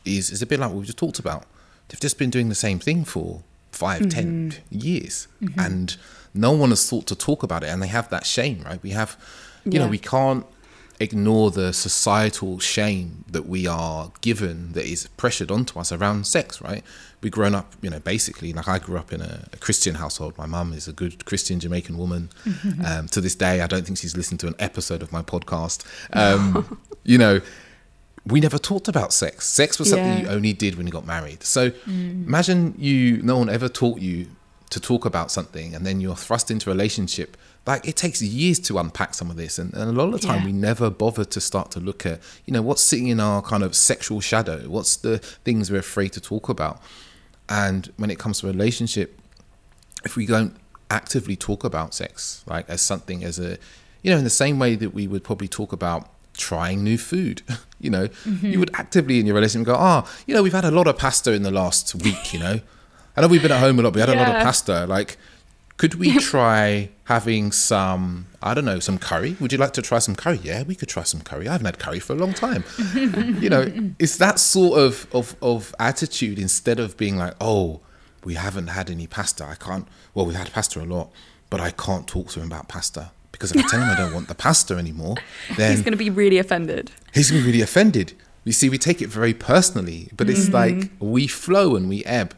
is 0.06 0.32
is 0.32 0.42
a 0.42 0.46
bit 0.46 0.60
like 0.60 0.70
what 0.70 0.80
we 0.80 0.86
just 0.86 0.98
talked 0.98 1.20
about. 1.20 1.46
They've 1.88 2.00
just 2.00 2.18
been 2.18 2.30
doing 2.30 2.50
the 2.50 2.56
same 2.56 2.80
thing 2.80 3.04
for 3.04 3.42
five, 3.72 4.10
ten 4.10 4.52
mm-hmm. 4.52 4.78
years, 4.78 5.28
mm-hmm. 5.42 5.60
and 5.60 5.98
no 6.34 6.52
one 6.52 6.70
has 6.70 6.90
thought 6.90 7.08
to 7.08 7.16
talk 7.16 7.44
about 7.44 7.64
it, 7.64 7.68
and 7.68 7.82
they 7.82 7.88
have 7.88 8.10
that 8.10 8.26
shame, 8.26 8.62
right? 8.66 8.82
We 8.82 8.92
have, 8.92 9.18
you 9.66 9.80
know, 9.80 9.88
we 9.88 9.98
can't 9.98 10.46
ignore 11.02 11.50
the 11.52 11.74
societal 11.74 12.60
shame 12.60 13.26
that 13.28 13.48
we 13.48 13.66
are 13.66 14.12
given 14.22 14.74
that 14.74 14.86
is 14.86 15.08
pressured 15.18 15.50
onto 15.50 15.80
us 15.80 15.92
around 15.92 16.28
sex, 16.28 16.62
right? 16.62 16.84
We've 17.22 17.32
grown 17.32 17.56
up, 17.56 17.74
you 17.82 17.90
know, 17.90 18.00
basically, 18.00 18.54
like 18.54 18.68
I 18.68 18.80
grew 18.80 18.98
up 18.98 19.12
in 19.12 19.22
a, 19.22 19.48
a 19.52 19.58
Christian 19.58 19.96
household. 19.96 20.38
My 20.38 20.46
mum 20.46 20.74
is 20.74 20.88
a 20.88 20.94
good 20.94 21.26
Christian 21.26 21.60
Jamaican 21.60 21.98
woman. 21.98 22.30
um, 22.86 23.08
to 23.08 23.22
this 23.22 23.36
day, 23.36 23.62
I 23.62 23.68
don't 23.68 23.86
think 23.86 23.98
she's 23.98 24.16
listened 24.16 24.40
to 24.42 24.48
an 24.48 24.56
episode 24.60 25.02
of 25.02 25.12
my 25.12 25.22
podcast. 25.22 25.86
Um, 26.14 26.80
you 27.04 27.18
know, 27.18 27.42
we 28.26 28.40
never 28.40 28.60
talked 28.60 28.88
about 28.88 29.12
sex. 29.14 29.48
Sex 29.48 29.80
was 29.80 29.90
something 29.90 30.08
Yeah. 30.08 30.22
you 30.22 30.28
only 30.28 30.54
did 30.54 30.76
when 30.76 30.86
you 30.86 30.94
got 30.94 31.06
married. 31.08 31.44
So 31.44 31.72
imagine 31.88 32.76
you, 32.78 33.22
no 33.24 33.38
one 33.38 33.50
ever 33.50 33.68
taught 33.68 34.00
you 34.00 34.28
to 34.70 34.80
talk 34.80 35.06
about 35.06 35.32
something 35.32 35.76
and 35.76 35.86
then 35.86 36.00
you're 36.00 36.16
thrust 36.16 36.52
into 36.52 36.70
a 36.70 36.74
relationship. 36.74 37.36
Like 37.68 37.88
it 37.88 37.96
takes 37.96 38.22
years 38.22 38.60
to 38.62 38.80
unpack 38.80 39.14
some 39.14 39.30
of 39.30 39.38
this. 39.38 39.60
And, 39.60 39.74
and 39.74 39.84
a 39.84 39.92
lot 39.92 40.06
of 40.14 40.20
the 40.20 40.28
time 40.28 40.40
Yeah. 40.40 40.46
we 40.46 40.52
never 40.52 40.90
bother 40.90 41.24
to 41.26 41.40
start 41.40 41.70
to 41.72 41.80
look 41.80 42.06
at, 42.06 42.20
you 42.46 42.54
know, 42.54 42.62
what's 42.62 42.82
sitting 42.82 43.08
in 43.08 43.20
our 43.20 43.42
kind 43.42 43.62
of 43.64 43.76
sexual 43.76 44.20
shadow? 44.20 44.68
What's 44.68 44.96
the 44.96 45.20
things 45.20 45.70
we're 45.72 45.80
afraid 45.80 46.12
to 46.14 46.22
talk 46.22 46.50
about? 46.50 46.82
And 47.50 47.92
when 47.98 48.10
it 48.10 48.18
comes 48.18 48.40
to 48.42 48.48
relationship, 48.48 49.20
if 50.04 50.16
we 50.16 50.26
don't 50.26 50.56
actively 50.90 51.36
talk 51.36 51.64
about 51.64 51.94
sex, 51.94 52.44
like 52.48 52.68
as 52.70 52.82
something 52.82 53.24
as 53.24 53.38
a, 53.40 53.58
you 54.02 54.12
know, 54.12 54.18
in 54.18 54.24
the 54.24 54.30
same 54.32 54.58
way 54.58 54.76
that 54.76 54.94
we 54.94 55.08
would 55.08 55.24
probably 55.24 55.48
talk 55.48 55.72
about 55.72 56.10
trying 56.36 56.84
new 56.84 56.98
food, 56.98 57.44
you 57.80 57.92
know, 57.92 58.08
you 58.42 58.58
would 58.60 58.72
actively 58.74 59.20
in 59.20 59.26
your 59.28 59.36
relationship 59.36 59.68
go, 59.68 59.76
ah, 59.78 60.10
you 60.26 60.34
know, 60.34 60.42
we've 60.42 60.52
had 60.54 60.66
a 60.66 60.72
lot 60.72 60.88
of 60.88 60.98
pasta 60.98 61.32
in 61.32 61.44
the 61.44 61.52
last 61.52 61.94
week, 61.96 62.34
you 62.34 62.40
know, 62.40 62.60
I 63.16 63.22
know 63.22 63.28
we've 63.28 63.42
been 63.42 63.52
at 63.52 63.60
home 63.60 63.78
a 63.78 63.82
lot, 63.84 63.94
we 63.94 64.00
had 64.00 64.10
a 64.10 64.16
lot 64.16 64.30
of 64.30 64.42
pasta. 64.42 64.86
Like, 64.88 65.18
could 65.82 65.96
we 65.96 66.16
try 66.20 66.90
having 67.06 67.52
some, 67.52 68.28
I 68.40 68.54
don't 68.54 68.66
know, 68.66 68.78
some 68.78 69.00
curry? 69.00 69.36
Would 69.40 69.52
you 69.52 69.58
like 69.58 69.74
to 69.74 69.82
try 69.82 69.98
some 69.98 70.16
curry? 70.16 70.40
Yeah, 70.44 70.62
we 70.62 70.76
could 70.76 70.90
try 70.90 71.02
some 71.02 71.22
curry. 71.22 71.48
I 71.48 71.54
haven't 71.54 71.66
had 71.66 71.80
curry 71.80 71.98
for 72.00 72.14
a 72.14 72.18
long 72.18 72.36
time. 72.36 72.64
you 72.94 73.50
know, 73.50 73.66
it's 74.00 74.18
that 74.18 74.38
sort 74.38 74.80
of, 74.80 75.08
of, 75.12 75.36
of 75.42 75.74
attitude 75.80 76.38
instead 76.38 76.80
of 76.80 76.98
being 76.98 77.18
like, 77.18 77.34
oh, 77.42 77.80
we 78.24 78.36
haven't 78.36 78.68
had 78.68 78.92
any 78.92 79.08
pasta. 79.08 79.44
I 79.44 79.56
can't, 79.56 79.88
well, 80.14 80.28
we've 80.28 80.36
had 80.36 80.54
pasta 80.54 80.80
a 80.80 80.86
lot, 80.86 81.12
but 81.50 81.60
I 81.60 81.72
can't 81.72 82.06
talk 82.08 82.28
to 82.30 82.42
him 82.42 82.46
about 82.46 82.68
pasta. 82.68 83.12
Because 83.32 83.52
if 83.52 83.66
I 83.66 83.68
tell 83.68 83.82
him 83.82 83.90
I 83.90 83.96
don't 83.96 84.14
want 84.14 84.28
the 84.28 84.36
pasta 84.36 84.76
anymore, 84.76 85.16
then 85.58 85.72
he's 85.72 85.82
going 85.82 85.94
to 85.94 85.98
be 85.98 86.12
really 86.12 86.38
offended. 86.38 86.92
he's 87.12 87.32
going 87.32 87.42
to 87.42 87.46
be 87.48 87.54
really 87.54 87.64
offended. 87.64 88.14
You 88.44 88.52
see, 88.52 88.70
we 88.70 88.78
take 88.78 89.02
it 89.02 89.08
very 89.08 89.34
personally, 89.34 90.10
but 90.16 90.30
it's 90.30 90.48
mm-hmm. 90.48 90.80
like 90.80 90.92
we 91.00 91.26
flow 91.26 91.76
and 91.76 91.90
we 91.90 92.06
ebb. 92.06 92.36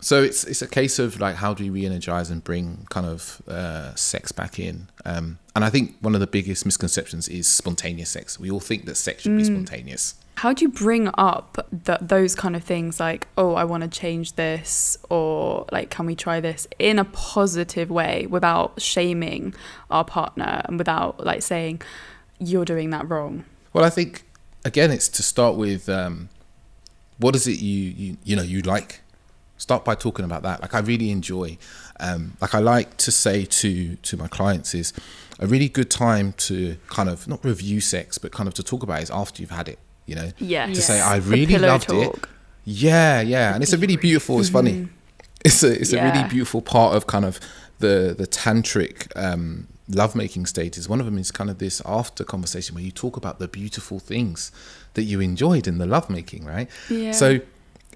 So 0.00 0.22
it's 0.22 0.44
it's 0.44 0.62
a 0.62 0.68
case 0.68 0.98
of 0.98 1.20
like 1.20 1.36
how 1.36 1.54
do 1.54 1.64
we 1.64 1.70
re-energize 1.70 2.30
and 2.30 2.42
bring 2.42 2.86
kind 2.88 3.06
of 3.06 3.42
uh, 3.48 3.94
sex 3.94 4.32
back 4.32 4.58
in? 4.58 4.88
Um, 5.04 5.38
and 5.56 5.64
I 5.64 5.70
think 5.70 5.96
one 6.00 6.14
of 6.14 6.20
the 6.20 6.26
biggest 6.26 6.64
misconceptions 6.64 7.28
is 7.28 7.48
spontaneous 7.48 8.10
sex. 8.10 8.38
We 8.38 8.50
all 8.50 8.60
think 8.60 8.84
that 8.86 8.94
sex 8.94 9.22
should 9.22 9.36
be 9.36 9.44
spontaneous. 9.44 10.14
How 10.36 10.52
do 10.52 10.64
you 10.64 10.68
bring 10.68 11.10
up 11.14 11.66
th- 11.84 11.98
those 12.00 12.36
kind 12.36 12.54
of 12.54 12.62
things 12.62 13.00
like, 13.00 13.26
oh, 13.36 13.54
I 13.54 13.64
want 13.64 13.82
to 13.82 13.88
change 13.88 14.34
this, 14.34 14.96
or 15.10 15.66
like, 15.72 15.90
can 15.90 16.06
we 16.06 16.14
try 16.14 16.38
this 16.38 16.68
in 16.78 17.00
a 17.00 17.04
positive 17.04 17.90
way 17.90 18.28
without 18.28 18.80
shaming 18.80 19.52
our 19.90 20.04
partner 20.04 20.62
and 20.66 20.78
without 20.78 21.26
like 21.26 21.42
saying, 21.42 21.82
you're 22.38 22.64
doing 22.64 22.90
that 22.90 23.08
wrong? 23.08 23.46
Well, 23.72 23.84
I 23.84 23.90
think 23.90 24.22
again, 24.64 24.92
it's 24.92 25.08
to 25.08 25.24
start 25.24 25.56
with 25.56 25.88
um, 25.88 26.28
what 27.18 27.34
is 27.34 27.48
it 27.48 27.58
you 27.58 27.90
you 27.90 28.16
you 28.22 28.36
know 28.36 28.42
you 28.42 28.62
like. 28.62 29.00
Start 29.58 29.84
by 29.84 29.94
talking 29.94 30.24
about 30.24 30.42
that. 30.42 30.62
Like 30.62 30.74
I 30.74 30.78
really 30.78 31.10
enjoy, 31.10 31.58
um, 32.00 32.36
like 32.40 32.54
I 32.54 32.58
like 32.60 32.96
to 32.98 33.10
say 33.10 33.44
to 33.44 33.96
to 33.96 34.16
my 34.16 34.28
clients 34.28 34.74
is 34.74 34.92
a 35.38 35.46
really 35.46 35.68
good 35.68 35.90
time 35.90 36.32
to 36.34 36.76
kind 36.88 37.08
of 37.08 37.28
not 37.28 37.44
review 37.44 37.80
sex, 37.80 38.18
but 38.18 38.32
kind 38.32 38.48
of 38.48 38.54
to 38.54 38.62
talk 38.62 38.82
about 38.82 39.00
it 39.00 39.04
is 39.04 39.10
after 39.10 39.42
you've 39.42 39.50
had 39.50 39.68
it. 39.68 39.78
You 40.06 40.14
know, 40.14 40.30
yeah 40.38 40.66
to 40.66 40.80
say 40.80 41.00
I 41.00 41.16
really 41.16 41.58
loved 41.58 41.92
it. 41.92 42.14
Yeah, 42.64 43.20
yeah, 43.20 43.54
and 43.54 43.62
it's 43.62 43.72
a 43.72 43.78
really 43.78 43.96
beautiful. 43.96 44.40
It's 44.40 44.48
funny. 44.48 44.88
It's 45.44 45.62
a 45.62 45.80
it's 45.80 45.92
a 45.92 46.02
really 46.02 46.28
beautiful 46.28 46.60
part 46.60 46.96
of 46.96 47.06
kind 47.06 47.24
of 47.24 47.40
the 47.78 48.14
the 48.16 48.26
tantric 48.26 49.10
um, 49.16 49.68
lovemaking 49.88 50.46
stages. 50.46 50.88
One 50.88 51.00
of 51.00 51.06
them 51.06 51.18
is 51.18 51.30
kind 51.30 51.50
of 51.50 51.58
this 51.58 51.80
after 51.84 52.24
conversation 52.24 52.74
where 52.74 52.84
you 52.84 52.90
talk 52.90 53.16
about 53.16 53.38
the 53.38 53.48
beautiful 53.48 53.98
things 53.98 54.52
that 54.94 55.04
you 55.04 55.20
enjoyed 55.20 55.66
in 55.66 55.78
the 55.78 55.86
lovemaking, 55.86 56.44
right? 56.44 56.68
Yeah. 56.90 57.12
So 57.12 57.40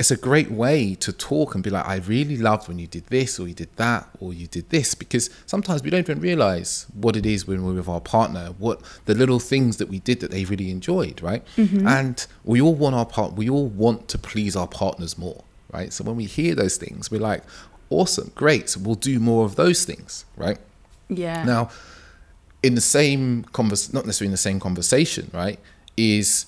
it's 0.02 0.10
a 0.10 0.16
great 0.16 0.50
way 0.50 0.96
to 0.96 1.12
talk 1.12 1.54
and 1.54 1.62
be 1.62 1.70
like, 1.70 1.86
I 1.86 1.98
really 1.98 2.36
loved 2.36 2.66
when 2.66 2.80
you 2.80 2.88
did 2.88 3.06
this 3.06 3.38
or 3.38 3.46
you 3.46 3.54
did 3.54 3.72
that 3.76 4.08
or 4.18 4.32
you 4.32 4.48
did 4.48 4.68
this 4.70 4.96
because 4.96 5.30
sometimes 5.46 5.84
we 5.84 5.90
don't 5.90 6.00
even 6.00 6.18
realize 6.18 6.86
what 6.92 7.14
it 7.14 7.24
is 7.24 7.46
when 7.46 7.64
we're 7.64 7.74
with 7.74 7.88
our 7.88 8.00
partner, 8.00 8.48
what 8.58 8.80
the 9.04 9.14
little 9.14 9.38
things 9.38 9.76
that 9.76 9.88
we 9.88 10.00
did 10.00 10.18
that 10.18 10.32
they 10.32 10.44
really 10.44 10.72
enjoyed, 10.72 11.22
right? 11.22 11.44
Mm-hmm. 11.56 11.86
And 11.86 12.26
we 12.42 12.60
all 12.60 12.74
want 12.74 12.96
our 12.96 13.06
part, 13.06 13.34
we 13.34 13.48
all 13.48 13.68
want 13.68 14.08
to 14.08 14.18
please 14.18 14.56
our 14.56 14.66
partners 14.66 15.16
more, 15.16 15.44
right? 15.72 15.92
So 15.92 16.02
when 16.02 16.16
we 16.16 16.24
hear 16.24 16.56
those 16.56 16.76
things, 16.76 17.08
we're 17.08 17.20
like, 17.20 17.44
awesome, 17.88 18.32
great, 18.34 18.70
so 18.70 18.80
we'll 18.80 18.96
do 18.96 19.20
more 19.20 19.44
of 19.44 19.54
those 19.54 19.84
things, 19.84 20.24
right? 20.36 20.58
Yeah. 21.08 21.44
Now, 21.44 21.70
in 22.64 22.74
the 22.74 22.80
same 22.80 23.44
convers, 23.52 23.92
not 23.92 24.04
necessarily 24.04 24.30
in 24.30 24.32
the 24.32 24.36
same 24.38 24.58
conversation, 24.58 25.30
right? 25.32 25.60
Is 25.96 26.46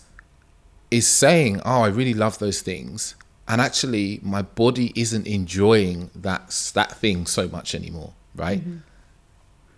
is 0.90 1.06
saying, 1.06 1.60
"Oh, 1.64 1.82
I 1.82 1.88
really 1.88 2.14
love 2.14 2.38
those 2.38 2.62
things," 2.62 3.14
and 3.48 3.60
actually, 3.60 4.20
my 4.22 4.42
body 4.42 4.92
isn't 4.96 5.26
enjoying 5.26 6.10
that 6.14 6.48
that 6.74 6.96
thing 6.96 7.26
so 7.26 7.48
much 7.48 7.74
anymore, 7.74 8.12
right? 8.34 8.60
Mm-hmm. 8.60 8.78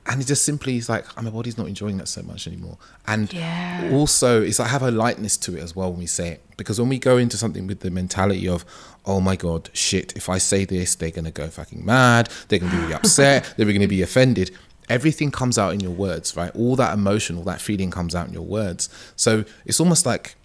And 0.09 0.23
it 0.23 0.27
just 0.29 0.45
simply 0.45 0.77
is 0.77 0.89
like, 0.89 1.05
oh, 1.19 1.23
my 1.23 1.31
body's 1.31 1.59
not 1.59 1.67
enjoying 1.67 1.97
that 1.97 2.07
so 2.07 2.23
much 2.23 2.47
anymore. 2.47 2.79
And 3.09 3.33
Yeah. 3.33 3.91
also, 3.93 4.41
it's 4.41 4.61
like 4.61 4.69
have 4.71 4.83
a 4.85 4.93
lightness 4.93 5.37
to 5.39 5.57
it 5.57 5.61
as 5.65 5.75
well 5.75 5.91
when 5.91 5.99
we 5.99 6.07
say 6.07 6.29
it, 6.29 6.45
because 6.57 6.79
when 6.79 6.89
we 6.89 7.01
go 7.01 7.17
into 7.17 7.37
something 7.37 7.67
with 7.67 7.81
the 7.81 7.91
mentality 7.91 8.47
of, 8.49 8.65
oh 9.05 9.21
my 9.21 9.35
god, 9.35 9.69
shit, 9.73 10.13
if 10.15 10.29
I 10.29 10.39
say 10.39 10.65
this, 10.65 10.95
they're 10.95 11.11
gonna 11.11 11.33
go 11.33 11.49
fucking 11.49 11.85
mad, 11.85 12.29
they're 12.47 12.61
gonna 12.61 12.71
be 12.71 12.79
really 12.79 12.95
upset, 12.95 13.53
they're 13.57 13.67
gonna 13.73 13.89
be 13.89 14.01
offended. 14.01 14.53
Everything 14.89 15.33
comes 15.33 15.59
out 15.59 15.75
in 15.75 15.81
your 15.81 15.91
words, 15.91 16.37
right? 16.37 16.55
All 16.55 16.77
that 16.77 16.95
emotion, 16.95 17.37
all 17.37 17.43
that 17.45 17.61
feeling 17.61 17.91
comes 17.91 18.15
out 18.15 18.29
in 18.29 18.33
your 18.33 18.45
words. 18.45 18.89
So 19.17 19.45
it's 19.65 19.81
almost 19.81 20.07
like 20.07 20.37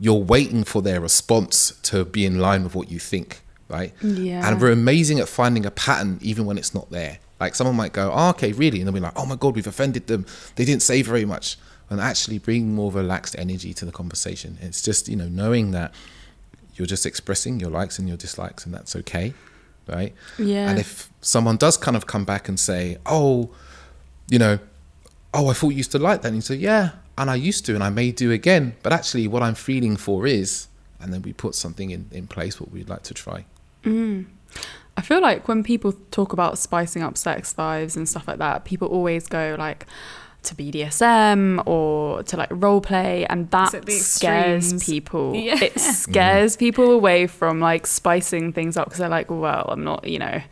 you're 0.00 0.14
waiting 0.14 0.64
for 0.64 0.82
their 0.82 1.00
response 1.00 1.78
to 1.82 2.04
be 2.04 2.26
in 2.26 2.38
line 2.38 2.64
with 2.64 2.74
what 2.74 2.90
you 2.90 2.98
think, 2.98 3.42
right? 3.68 3.92
Yeah. 4.02 4.48
And 4.48 4.60
we're 4.60 4.72
amazing 4.72 5.20
at 5.20 5.28
finding 5.28 5.64
a 5.64 5.70
pattern 5.70 6.18
even 6.20 6.46
when 6.46 6.58
it's 6.58 6.74
not 6.74 6.90
there. 6.90 7.18
Like 7.40 7.54
someone 7.54 7.76
might 7.76 7.92
go, 7.92 8.12
oh, 8.12 8.30
okay, 8.30 8.52
really? 8.52 8.80
And 8.80 8.86
they'll 8.86 8.94
be 8.94 9.00
like, 9.00 9.12
oh 9.16 9.26
my 9.26 9.36
God, 9.36 9.54
we've 9.54 9.66
offended 9.66 10.06
them. 10.06 10.26
They 10.56 10.64
didn't 10.64 10.82
say 10.82 11.02
very 11.02 11.24
much. 11.24 11.58
And 11.90 12.00
actually 12.00 12.38
bring 12.38 12.74
more 12.74 12.90
relaxed 12.90 13.36
energy 13.38 13.74
to 13.74 13.84
the 13.84 13.92
conversation. 13.92 14.56
It's 14.60 14.80
just, 14.80 15.08
you 15.08 15.16
know, 15.16 15.28
knowing 15.28 15.72
that 15.72 15.94
you're 16.74 16.86
just 16.86 17.06
expressing 17.06 17.60
your 17.60 17.70
likes 17.70 17.98
and 17.98 18.08
your 18.08 18.16
dislikes 18.16 18.64
and 18.64 18.74
that's 18.74 18.96
okay, 18.96 19.34
right? 19.86 20.14
Yeah. 20.38 20.70
And 20.70 20.78
if 20.78 21.10
someone 21.20 21.56
does 21.56 21.76
kind 21.76 21.96
of 21.96 22.06
come 22.06 22.24
back 22.24 22.48
and 22.48 22.58
say, 22.58 22.96
oh, 23.04 23.50
you 24.28 24.38
know, 24.38 24.58
oh, 25.34 25.48
I 25.48 25.52
thought 25.52 25.70
you 25.70 25.76
used 25.76 25.92
to 25.92 25.98
like 25.98 26.22
that. 26.22 26.28
And 26.28 26.36
you 26.36 26.40
say, 26.40 26.56
yeah, 26.56 26.92
and 27.16 27.30
I 27.30 27.36
used 27.36 27.64
to, 27.66 27.74
and 27.74 27.82
I 27.82 27.90
may 27.90 28.10
do 28.10 28.30
again. 28.30 28.74
But 28.82 28.92
actually, 28.92 29.28
what 29.28 29.42
I'm 29.42 29.54
feeling 29.54 29.96
for 29.96 30.26
is, 30.26 30.68
and 31.00 31.12
then 31.12 31.22
we 31.22 31.32
put 31.32 31.54
something 31.54 31.90
in, 31.90 32.08
in 32.10 32.26
place 32.26 32.60
what 32.60 32.70
we'd 32.70 32.88
like 32.88 33.02
to 33.04 33.14
try. 33.14 33.44
Mm. 33.84 34.26
I 34.96 35.02
feel 35.02 35.20
like 35.20 35.48
when 35.48 35.62
people 35.62 35.92
talk 36.10 36.32
about 36.32 36.58
spicing 36.58 37.02
up 37.02 37.18
sex 37.18 37.56
lives 37.58 37.96
and 37.96 38.08
stuff 38.08 38.28
like 38.28 38.38
that, 38.38 38.64
people 38.64 38.88
always 38.88 39.26
go 39.26 39.56
like 39.58 39.86
to 40.44 40.54
BDSM 40.54 41.66
or 41.66 42.22
to 42.24 42.36
like 42.36 42.48
role 42.52 42.80
play, 42.80 43.26
and 43.26 43.50
that 43.50 43.88
scares 43.90 44.84
people. 44.84 45.34
Yeah. 45.34 45.62
It 45.62 45.78
scares 45.80 46.56
people 46.56 46.90
away 46.92 47.26
from 47.26 47.60
like 47.60 47.86
spicing 47.86 48.52
things 48.52 48.76
up 48.76 48.86
because 48.86 48.98
they're 48.98 49.08
like, 49.08 49.30
well, 49.30 49.66
I'm 49.68 49.84
not, 49.84 50.06
you 50.06 50.18
know, 50.18 50.42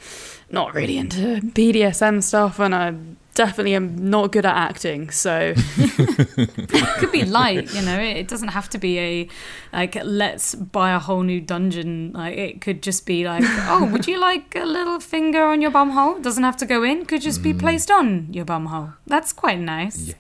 not 0.51 0.75
really 0.75 0.99
into 0.99 1.41
BDSM 1.43 2.23
stuff, 2.23 2.59
and 2.59 2.75
I 2.75 2.95
definitely 3.35 3.75
am 3.75 4.11
not 4.11 4.33
good 4.33 4.45
at 4.45 4.57
acting. 4.57 5.11
So 5.11 5.55
it 5.57 6.99
could 6.99 7.13
be 7.13 7.25
light, 7.41 7.73
you 7.75 7.83
know. 7.83 7.99
It, 7.99 8.17
it 8.17 8.29
doesn't 8.29 8.49
have 8.49 8.69
to 8.71 8.79
be 8.79 8.99
a 8.99 9.29
like 9.73 9.97
let's 10.03 10.55
buy 10.55 10.93
a 10.93 10.99
whole 10.99 11.23
new 11.23 11.41
dungeon. 11.41 12.13
Like 12.13 12.37
it 12.37 12.61
could 12.61 12.83
just 12.83 13.07
be 13.07 13.25
like, 13.25 13.45
oh, 13.47 13.89
would 13.91 14.07
you 14.07 14.19
like 14.19 14.55
a 14.55 14.65
little 14.65 15.01
finger 15.01 15.45
on 15.45 15.61
your 15.61 15.71
bum 15.71 15.91
hole? 15.91 16.19
Doesn't 16.19 16.45
have 16.45 16.57
to 16.59 16.67
go 16.67 16.83
in. 16.83 17.07
Could 17.07 17.23
just 17.23 17.43
be 17.43 17.53
mm. 17.53 17.59
placed 17.59 17.91
on 17.91 18.33
your 18.33 18.45
bum 18.45 18.67
hole. 18.67 18.95
That's 19.07 19.33
quite 19.33 19.59
nice. 19.59 20.09
Yeah. 20.09 20.15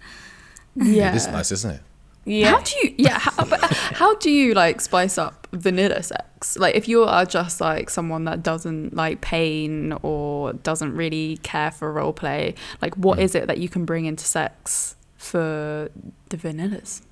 yeah, 0.75 1.13
It 1.13 1.17
is 1.17 1.29
nice, 1.29 1.53
isn't 1.53 1.71
it? 1.71 1.81
Yeah. 2.25 2.51
How 2.51 2.61
do 2.61 2.73
you 2.83 2.95
yeah? 2.99 3.19
How, 3.19 3.33
uh, 3.39 3.69
how 3.71 4.15
do 4.17 4.31
you 4.31 4.55
like 4.55 4.81
spice 4.81 5.19
up 5.19 5.49
vanilla 5.53 6.03
sex? 6.03 6.57
Like 6.57 6.75
if 6.75 6.89
you 6.89 7.05
are 7.05 7.25
just 7.25 7.61
like 7.61 7.91
someone 7.91 8.25
that 8.25 8.43
doesn't 8.43 8.95
like 8.95 9.21
pain 9.21 9.93
or 10.03 10.53
doesn't 10.53 10.95
really 10.95 11.39
care 11.39 11.71
for 11.71 11.93
role 11.93 12.13
play, 12.13 12.55
like 12.81 12.97
what 12.97 13.19
mm. 13.19 13.23
is 13.23 13.35
it 13.35 13.47
that 13.49 13.59
you 13.59 13.69
can 13.69 13.85
bring 13.85 14.07
into 14.07 14.25
sex 14.25 14.95
for 15.17 15.91
the 16.29 16.37
vanillas? 16.37 17.03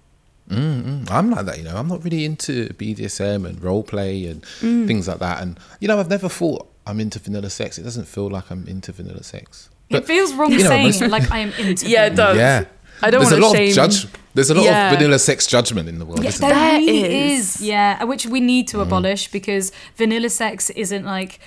Mm-mm. 0.48 1.08
I'm 1.10 1.30
like 1.30 1.46
that, 1.46 1.58
you 1.58 1.64
know. 1.64 1.76
I'm 1.76 1.86
not 1.86 2.02
really 2.02 2.24
into 2.24 2.68
BDSM 2.70 3.46
and 3.46 3.62
role 3.62 3.84
play 3.84 4.26
and 4.26 4.42
mm. 4.42 4.86
things 4.86 5.06
like 5.06 5.20
that. 5.20 5.42
And 5.42 5.58
you 5.80 5.88
know, 5.88 5.98
I've 5.98 6.10
never 6.10 6.28
thought 6.28 6.68
I'm 6.86 7.00
into 7.00 7.18
vanilla 7.18 7.50
sex. 7.50 7.78
It 7.78 7.82
doesn't 7.82 8.06
feel 8.06 8.28
like 8.28 8.50
I'm 8.50 8.66
into 8.66 8.92
vanilla 8.92 9.22
sex. 9.22 9.70
it 9.88 10.06
feels 10.06 10.34
wrong 10.34 10.52
you 10.52 10.58
know, 10.58 10.68
saying 10.68 10.86
most- 10.86 11.02
like 11.02 11.30
I 11.30 11.38
am 11.38 11.52
into 11.52 11.88
Yeah, 11.88 12.06
it 12.06 12.16
does. 12.16 12.36
yeah, 12.36 12.64
I 13.02 13.10
don't 13.10 13.20
There's 13.20 13.32
a 13.32 13.36
wanna 13.36 13.46
lot 13.46 13.56
shame- 13.56 13.68
of 13.68 13.74
judge. 13.74 14.06
There's 14.34 14.50
a 14.50 14.54
lot 14.54 14.64
Yeah. 14.64 14.90
of 14.92 14.98
vanilla 14.98 15.18
sex 15.18 15.46
judgment 15.46 15.88
in 15.88 15.98
the 15.98 16.04
world, 16.04 16.22
Yeah, 16.22 16.28
isn't 16.28 16.40
there 16.40 16.54
there? 16.54 16.70
There 16.70 16.80
really 16.80 17.32
is. 17.32 17.56
is. 17.56 17.62
Yeah, 17.62 18.04
which 18.04 18.26
we 18.26 18.40
need 18.40 18.68
to 18.68 18.76
mm-hmm. 18.76 18.86
abolish 18.86 19.28
because 19.28 19.72
vanilla 19.96 20.30
sex 20.30 20.70
isn't 20.70 21.04
like, 21.04 21.40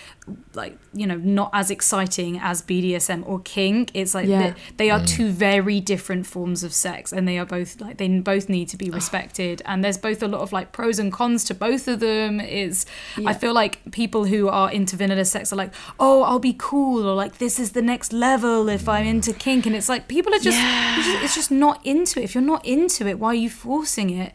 like 0.54 0.78
you 0.94 1.06
know, 1.06 1.18
not 1.18 1.50
as 1.54 1.70
exciting 1.70 2.40
as 2.40 2.62
BDSM 2.62 3.28
or 3.28 3.40
kink. 3.42 3.92
It's 3.94 4.14
like 4.16 4.28
Yeah. 4.28 4.52
they, 4.52 4.56
they 4.78 4.90
are 4.90 5.00
mm. 5.00 5.08
two 5.08 5.30
very 5.32 5.80
different 5.80 6.26
forms 6.26 6.64
of 6.64 6.74
sex, 6.74 7.12
and 7.12 7.28
they 7.28 7.38
are 7.38 7.46
both 7.46 7.82
like 7.82 7.98
they 7.98 8.08
both 8.20 8.48
need 8.50 8.70
to 8.70 8.78
be 8.78 8.90
respected. 8.90 9.62
And 9.66 9.84
there's 9.84 9.98
both 9.98 10.24
a 10.24 10.28
lot 10.28 10.42
of 10.42 10.54
like 10.54 10.72
pros 10.72 11.00
and 11.00 11.12
cons 11.12 11.44
to 11.46 11.54
both 11.54 11.88
of 11.88 12.00
them. 12.00 12.40
Is 12.40 12.86
Yeah. 13.18 13.30
I 13.30 13.34
feel 13.34 13.54
like 13.54 13.92
people 13.92 14.26
who 14.26 14.48
are 14.48 14.72
into 14.72 14.96
vanilla 14.96 15.26
sex 15.26 15.52
are 15.52 15.58
like, 15.58 15.74
oh, 16.00 16.24
I'll 16.24 16.40
be 16.40 16.56
cool, 16.58 17.06
or 17.08 17.16
like 17.16 17.38
this 17.40 17.60
is 17.60 17.72
the 17.72 17.82
next 17.82 18.14
level 18.14 18.70
if 18.70 18.88
I'm 18.88 19.06
into 19.06 19.32
mm. 19.32 19.40
kink, 19.40 19.66
and 19.66 19.76
it's 19.76 19.90
like 19.90 20.08
people 20.08 20.34
are 20.34 20.40
just, 20.40 20.58
it's 20.60 21.08
just 21.08 21.24
it's 21.24 21.36
just 21.36 21.52
not 21.52 21.86
into 21.86 22.22
it. 22.22 22.24
If 22.24 22.36
you're 22.36 22.44
not 22.44 22.66
into 22.66 23.08
it, 23.08 23.20
why 23.20 23.30
are 23.30 23.34
you 23.36 23.50
forcing 23.50 24.10
it? 24.10 24.32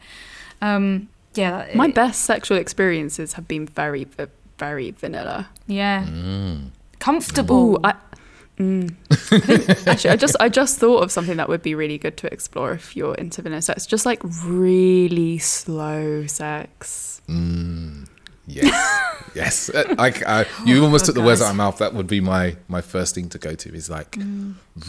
Um, 0.61 1.09
yeah, 1.35 1.67
My 1.75 1.87
it- 1.87 1.95
best 1.95 2.23
sexual 2.23 2.57
experiences 2.57 3.33
have 3.33 3.47
been 3.47 3.65
very 3.65 4.03
v- 4.03 4.25
very 4.59 4.91
vanilla. 4.91 5.49
yeah, 5.67 6.05
comfortable. 6.99 7.75
Ooh, 7.75 7.79
I. 7.83 7.93
Mm. 8.59 8.93
I 9.09 9.15
think, 9.39 9.87
actually, 9.87 10.09
I 10.09 10.15
just 10.17 10.35
I 10.41 10.49
just 10.49 10.79
thought 10.79 11.01
of 11.01 11.11
something 11.13 11.37
that 11.37 11.47
would 11.47 11.61
be 11.61 11.75
really 11.75 11.97
good 11.97 12.17
to 12.17 12.27
explore 12.33 12.73
if 12.73 12.93
you're 12.93 13.15
into 13.15 13.41
vanilla 13.41 13.61
sex. 13.61 13.85
Just 13.85 14.05
like 14.05 14.19
really 14.43 15.37
slow 15.37 16.25
sex. 16.27 17.21
Mm, 17.29 18.05
yes, 18.45 18.67
yes. 19.35 19.69
Uh, 19.69 19.95
I, 19.97 20.07
I, 20.27 20.45
you 20.65 20.83
almost 20.83 21.03
Oh, 21.03 21.07
took 21.07 21.15
the 21.15 21.21
words 21.21 21.41
out 21.41 21.51
of 21.51 21.55
my 21.55 21.63
mouth. 21.63 21.77
That 21.77 21.93
would 21.93 22.07
be 22.07 22.19
my 22.19 22.57
my 22.67 22.81
first 22.81 23.15
thing 23.15 23.29
to 23.29 23.37
go 23.37 23.55
to. 23.55 23.73
Is 23.73 23.89
like 23.89 24.17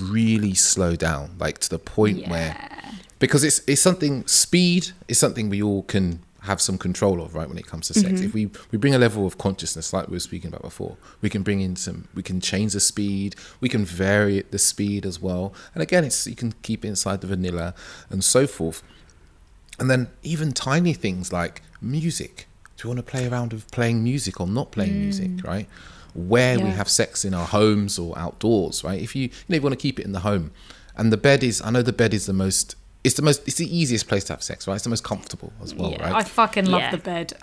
really 0.01 0.55
slow 0.55 0.97
down, 0.97 1.37
like 1.39 1.59
to 1.61 1.71
the 1.71 1.79
point 1.79 2.27
where 2.27 2.57
because 3.21 3.45
it's 3.45 3.61
it's 3.69 3.81
something 3.81 4.27
speed 4.27 4.89
is 5.07 5.19
something 5.21 5.49
we 5.49 5.63
all 5.63 5.85
can 5.85 6.23
have 6.43 6.61
some 6.61 6.79
control 6.79 7.21
of 7.21 7.35
right 7.35 7.49
when 7.49 7.59
it 7.59 7.67
comes 7.67 7.89
to 7.89 7.95
sex. 7.95 8.15
Mm-hmm. 8.15 8.25
If 8.25 8.35
we 8.35 8.51
we 8.71 8.79
bring 8.79 8.95
a 8.95 8.99
level 8.99 9.27
of 9.27 9.39
consciousness 9.39 9.93
like 9.93 10.09
we 10.09 10.15
were 10.15 10.21
speaking 10.21 10.49
about 10.49 10.63
before 10.63 10.97
we 11.21 11.29
can 11.29 11.43
bring 11.43 11.61
in 11.61 11.77
some 11.77 12.09
we 12.15 12.23
can 12.23 12.41
change 12.41 12.73
the 12.73 12.81
speed 12.81 13.37
we 13.61 13.69
can 13.69 13.85
vary 13.85 14.43
the 14.51 14.59
speed 14.59 15.05
as 15.05 15.21
well. 15.21 15.53
And 15.75 15.83
again 15.83 16.05
it's 16.05 16.27
you 16.27 16.37
can 16.37 16.53
keep 16.63 16.85
it 16.85 16.89
inside 16.89 17.21
the 17.21 17.27
vanilla 17.27 17.75
and 18.09 18.25
so 18.25 18.47
forth. 18.47 18.83
And 19.79 19.91
then 19.91 20.09
even 20.23 20.53
tiny 20.53 20.93
things 20.93 21.33
like 21.33 21.63
music. 21.81 22.47
Do 22.77 22.89
you 22.89 22.95
want 22.95 23.07
to 23.07 23.11
play 23.11 23.29
around 23.29 23.53
with 23.53 23.71
playing 23.71 24.03
music 24.03 24.41
or 24.41 24.47
not 24.47 24.73
playing 24.73 24.93
mm. 24.93 25.01
music 25.01 25.31
right? 25.45 25.69
Where 26.15 26.59
we 26.59 26.71
have 26.71 26.89
sex 26.89 27.25
in 27.25 27.35
our 27.35 27.47
homes 27.47 27.99
or 27.99 28.19
outdoors 28.19 28.83
right? 28.83 29.01
If 29.01 29.15
you 29.15 29.25
you 29.25 29.31
know 29.49 29.57
you 29.57 29.63
want 29.63 29.75
to 29.75 29.83
keep 29.83 30.01
it 30.01 30.07
in 30.07 30.13
the 30.13 30.21
home. 30.21 30.53
And 30.97 31.13
the 31.13 31.17
bed 31.17 31.43
is 31.43 31.63
i 31.63 31.71
know 31.71 31.83
the 31.83 31.95
bed 31.95 32.13
is 32.13 32.27
the 32.27 32.35
most 32.35 32.77
it's 33.03 33.15
the 33.15 33.23
most 33.23 33.47
it's 33.49 33.57
the 33.57 33.77
easiest 33.77 34.09
place 34.09 34.25
to 34.25 34.33
have 34.35 34.43
sex 34.43 34.67
right 34.69 34.75
it's 34.75 34.85
the 34.85 34.91
most 34.91 35.05
comfortable 35.05 35.53
as 35.63 35.75
well 35.75 35.91
yeah, 35.93 36.03
right 36.03 36.15
I 36.17 36.23
fucking 36.23 36.67
love 36.67 36.81
Yeah. 36.83 36.91
the 36.91 36.99
bed. 36.99 37.33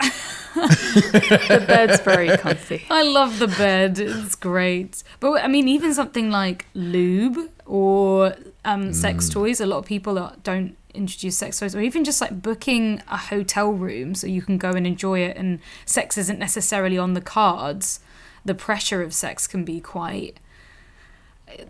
The 0.54 1.64
bed's 1.66 2.00
very 2.00 2.36
comfy. 2.36 2.84
I 2.90 3.02
love 3.02 3.38
the 3.38 3.48
bed. 3.48 3.98
It's 3.98 4.34
great. 4.34 5.02
But 5.20 5.44
I 5.44 5.46
mean, 5.46 5.68
even 5.68 5.94
something 5.94 6.30
like 6.30 6.66
lube 6.74 7.50
or 7.66 8.34
um, 8.64 8.92
sex 8.92 9.28
toys. 9.28 9.60
A 9.60 9.66
lot 9.66 9.78
of 9.78 9.84
people 9.86 10.18
are, 10.18 10.34
don't 10.42 10.76
introduce 10.94 11.36
sex 11.38 11.60
toys, 11.60 11.76
or 11.76 11.80
even 11.80 12.02
just 12.04 12.20
like 12.20 12.42
booking 12.42 13.02
a 13.08 13.16
hotel 13.16 13.70
room 13.70 14.14
so 14.14 14.26
you 14.26 14.42
can 14.42 14.58
go 14.58 14.70
and 14.70 14.86
enjoy 14.86 15.20
it. 15.20 15.36
And 15.36 15.60
sex 15.86 16.18
isn't 16.18 16.38
necessarily 16.38 16.98
on 16.98 17.14
the 17.14 17.20
cards. 17.20 18.00
The 18.44 18.54
pressure 18.54 19.02
of 19.02 19.14
sex 19.14 19.46
can 19.46 19.64
be 19.64 19.80
quite 19.80 20.38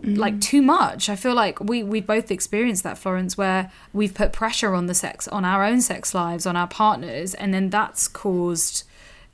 like 0.03 0.35
mm. 0.35 0.41
too 0.41 0.61
much. 0.61 1.09
I 1.09 1.15
feel 1.15 1.33
like 1.33 1.59
we 1.59 1.83
we 1.83 2.01
both 2.01 2.31
experienced 2.31 2.83
that 2.83 2.97
Florence 2.97 3.37
where 3.37 3.71
we've 3.93 4.13
put 4.13 4.33
pressure 4.33 4.73
on 4.73 4.87
the 4.87 4.93
sex 4.93 5.27
on 5.27 5.45
our 5.45 5.63
own 5.63 5.81
sex 5.81 6.13
lives 6.13 6.45
on 6.45 6.55
our 6.55 6.67
partners 6.67 7.33
and 7.33 7.53
then 7.53 7.69
that's 7.69 8.07
caused 8.07 8.83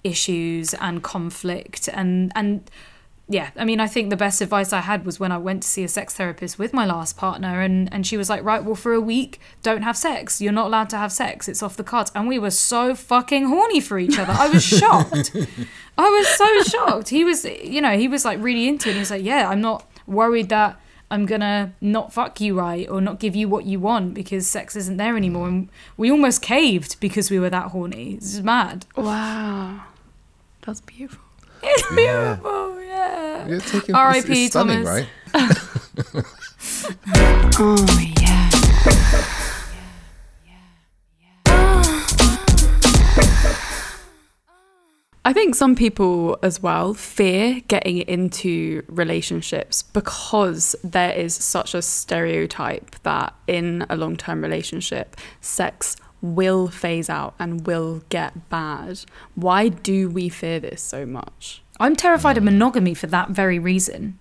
issues 0.03 0.73
and 0.75 1.03
conflict 1.03 1.89
and 1.91 2.31
and 2.35 2.69
yeah, 3.27 3.49
I 3.55 3.65
mean, 3.65 3.79
I 3.79 3.87
think 3.87 4.11
the 4.11 4.17
best 4.17 4.39
advice 4.39 4.71
I 4.71 4.81
had 4.81 5.03
was 5.03 5.19
when 5.19 5.31
I 5.31 5.39
went 5.39 5.63
to 5.63 5.67
see 5.67 5.83
a 5.83 5.87
sex 5.87 6.13
therapist 6.13 6.59
with 6.59 6.73
my 6.73 6.85
last 6.85 7.17
partner, 7.17 7.59
and, 7.59 7.91
and 7.91 8.05
she 8.05 8.17
was 8.17 8.29
like, 8.29 8.43
right, 8.43 8.63
well, 8.63 8.75
for 8.75 8.93
a 8.93 9.01
week, 9.01 9.39
don't 9.63 9.81
have 9.81 9.97
sex. 9.97 10.39
You're 10.39 10.53
not 10.53 10.67
allowed 10.67 10.89
to 10.89 10.97
have 10.97 11.11
sex. 11.11 11.47
It's 11.47 11.63
off 11.63 11.75
the 11.75 11.83
cards. 11.83 12.11
And 12.13 12.27
we 12.27 12.37
were 12.37 12.51
so 12.51 12.93
fucking 12.93 13.45
horny 13.45 13.79
for 13.79 13.97
each 13.97 14.19
other. 14.19 14.31
I 14.31 14.47
was 14.47 14.63
shocked. 14.63 15.31
I 15.97 16.07
was 16.09 16.27
so 16.27 16.61
shocked. 16.63 17.09
He 17.09 17.23
was, 17.23 17.45
you 17.45 17.81
know, 17.81 17.97
he 17.97 18.07
was 18.07 18.25
like 18.25 18.39
really 18.43 18.67
into 18.67 18.89
it. 18.89 18.93
He 18.93 18.99
was 18.99 19.09
like, 19.09 19.23
yeah, 19.23 19.49
I'm 19.49 19.61
not 19.61 19.87
worried 20.07 20.49
that 20.49 20.79
I'm 21.11 21.25
gonna 21.25 21.73
not 21.81 22.11
fuck 22.13 22.41
you 22.41 22.57
right 22.57 22.89
or 22.89 22.99
not 23.01 23.19
give 23.19 23.35
you 23.35 23.47
what 23.47 23.65
you 23.65 23.79
want 23.79 24.13
because 24.15 24.47
sex 24.47 24.75
isn't 24.75 24.97
there 24.97 25.15
anymore. 25.15 25.47
And 25.47 25.69
we 25.97 26.09
almost 26.11 26.41
caved 26.41 26.99
because 26.99 27.29
we 27.29 27.37
were 27.39 27.49
that 27.51 27.67
horny. 27.71 28.15
This 28.15 28.33
is 28.35 28.41
mad. 28.43 28.85
Wow. 28.95 29.81
That's 30.65 30.81
beautiful. 30.81 31.21
It's 31.67 31.83
Yeah. 31.97 32.35
beautiful, 32.35 32.81
yeah. 32.83 33.47
You're 33.47 33.59
taking 33.61 33.95
R.I.P. 33.95 34.19
it's- 34.19 34.37
it's 34.37 34.51
stunning, 34.51 34.83
Thomas. 34.83 35.07
right? 35.33 36.25
Oh, 37.57 37.85
yeah. 38.21 38.49
I 45.27 45.33
think 45.33 45.55
some 45.55 45.75
people 45.75 46.37
as 46.43 46.61
well 46.61 46.93
fear 46.93 47.59
getting 47.67 47.97
into 47.97 48.83
relationships 48.87 49.81
because 49.81 50.75
there 50.83 51.13
is 51.13 51.33
such 51.33 51.73
a 51.73 51.81
stereotype 51.81 52.95
that 53.01 53.33
in 53.47 53.87
a 53.89 53.97
long 53.97 54.17
term 54.17 54.43
relationship, 54.43 55.17
sex 55.41 55.97
will 56.21 56.67
phase 56.67 57.09
out 57.09 57.33
and 57.39 57.65
will 57.65 58.03
get 58.09 58.49
bad. 58.49 58.99
Why 59.33 59.69
do 59.69 60.09
we 60.09 60.29
fear 60.29 60.59
this 60.59 60.83
so 60.83 61.07
much? 61.07 61.63
I'm 61.79 61.95
terrified 61.95 62.37
of 62.37 62.43
monogamy 62.43 62.93
for 62.93 63.07
that 63.07 63.31
very 63.31 63.57
reason. 63.57 64.19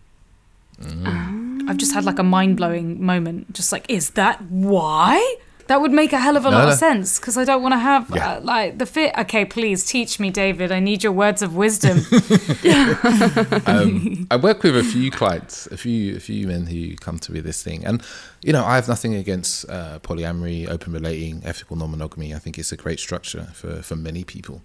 Mm-hmm. 0.80 1.68
I've 1.68 1.76
just 1.76 1.92
had 1.92 2.06
like 2.06 2.18
a 2.18 2.22
mind 2.24 2.56
blowing 2.56 3.04
moment. 3.04 3.52
Just 3.52 3.72
like, 3.72 3.84
is 3.90 4.10
that 4.10 4.40
why? 4.40 5.36
That 5.66 5.80
would 5.80 5.92
make 5.92 6.12
a 6.12 6.18
hell 6.18 6.36
of 6.36 6.44
a 6.44 6.50
No, 6.50 6.58
lot 6.58 6.64
no. 6.66 6.72
of 6.72 6.78
sense 6.78 7.18
because 7.18 7.38
I 7.38 7.44
don't 7.44 7.62
want 7.62 7.72
to 7.72 7.78
have 7.78 8.10
Yeah. 8.14 8.32
uh, 8.34 8.40
like 8.42 8.76
the 8.78 8.84
fit. 8.86 9.14
Okay, 9.16 9.46
please 9.46 9.86
teach 9.86 10.20
me, 10.20 10.28
David. 10.30 10.70
I 10.70 10.78
need 10.78 11.02
your 11.02 11.12
words 11.12 11.40
of 11.40 11.56
wisdom. 11.56 11.98
um, 13.66 14.26
I 14.30 14.36
work 14.36 14.62
with 14.62 14.76
a 14.76 14.84
few 14.84 15.10
clients, 15.10 15.66
a 15.68 15.76
few 15.76 16.16
a 16.16 16.20
few 16.20 16.46
men 16.48 16.66
who 16.66 16.96
come 16.96 17.18
to 17.20 17.32
me 17.32 17.40
this 17.40 17.62
thing, 17.62 17.84
and 17.84 18.02
you 18.42 18.52
know 18.52 18.64
I 18.64 18.74
have 18.76 18.88
nothing 18.88 19.14
against 19.14 19.68
uh, 19.70 19.98
polyamory, 20.00 20.68
open 20.68 20.92
relating, 20.92 21.42
ethical 21.44 21.76
non-monogamy. 21.76 22.34
I 22.34 22.38
think 22.38 22.58
it's 22.58 22.72
a 22.72 22.76
great 22.76 23.00
structure 23.00 23.48
for 23.54 23.82
for 23.82 23.96
many 23.96 24.24
people. 24.24 24.60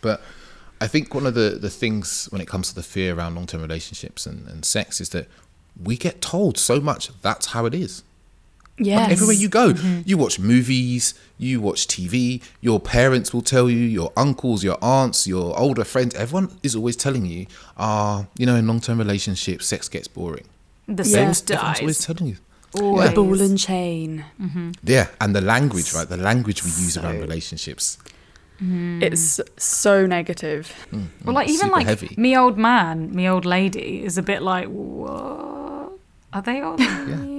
But 0.00 0.22
I 0.80 0.86
think 0.86 1.14
one 1.14 1.26
of 1.26 1.34
the 1.34 1.58
the 1.60 1.70
things 1.70 2.26
when 2.30 2.40
it 2.40 2.48
comes 2.48 2.68
to 2.70 2.74
the 2.74 2.82
fear 2.82 3.14
around 3.14 3.34
long-term 3.34 3.60
relationships 3.60 4.26
and, 4.26 4.48
and 4.48 4.64
sex 4.64 5.00
is 5.00 5.10
that 5.10 5.28
we 5.82 5.96
get 5.96 6.20
told 6.20 6.56
so 6.58 6.80
much 6.80 7.10
that's 7.20 7.46
how 7.46 7.66
it 7.66 7.74
is. 7.74 8.02
Yes. 8.76 9.12
Everywhere 9.12 9.34
you 9.36 9.48
go, 9.48 9.72
mm-hmm. 9.72 10.00
you 10.04 10.18
watch 10.18 10.38
movies, 10.40 11.14
you 11.38 11.60
watch 11.60 11.86
TV, 11.86 12.42
your 12.60 12.80
parents 12.80 13.32
will 13.32 13.42
tell 13.42 13.70
you, 13.70 13.78
your 13.78 14.12
uncles, 14.16 14.64
your 14.64 14.78
aunts, 14.82 15.26
your 15.28 15.56
older 15.58 15.84
friends, 15.84 16.14
everyone 16.16 16.50
is 16.62 16.74
always 16.74 16.96
telling 16.96 17.24
you, 17.24 17.46
ah, 17.76 18.26
you 18.36 18.46
know, 18.46 18.56
in 18.56 18.66
long 18.66 18.80
term 18.80 18.98
relationships, 18.98 19.66
sex 19.66 19.88
gets 19.88 20.08
boring. 20.08 20.46
The 20.88 21.04
Yeah. 21.04 21.32
sex 21.32 21.42
Everyone's 21.50 21.80
always 21.80 21.98
dies. 21.98 22.06
telling 22.06 22.30
you. 22.32 22.36
Always. 22.80 23.10
The 23.10 23.14
ball 23.14 23.40
and 23.40 23.56
chain. 23.58 24.24
Mm-hmm. 24.42 24.70
Yeah, 24.82 25.06
and 25.20 25.36
the 25.36 25.40
language, 25.40 25.92
right? 25.94 26.08
The 26.08 26.16
language 26.16 26.64
we 26.64 26.70
use 26.70 26.96
around 26.96 27.14
So- 27.16 27.20
relationships. 27.20 27.98
Mm-hmm. 28.62 29.02
It's 29.02 29.40
so 29.56 30.06
negative. 30.06 30.72
Mm, 30.92 30.98
mm, 30.98 31.06
well, 31.24 31.34
like 31.34 31.48
even 31.48 31.70
like 31.70 31.86
heavy. 31.86 32.14
me 32.16 32.36
old 32.36 32.56
man, 32.56 33.14
me 33.14 33.28
old 33.28 33.44
lady 33.44 34.04
is 34.04 34.16
a 34.16 34.22
bit 34.22 34.42
like, 34.42 34.68
what? 34.68 35.90
Are 36.32 36.42
they 36.42 36.62
old? 36.62 36.80
lady? 36.80 37.30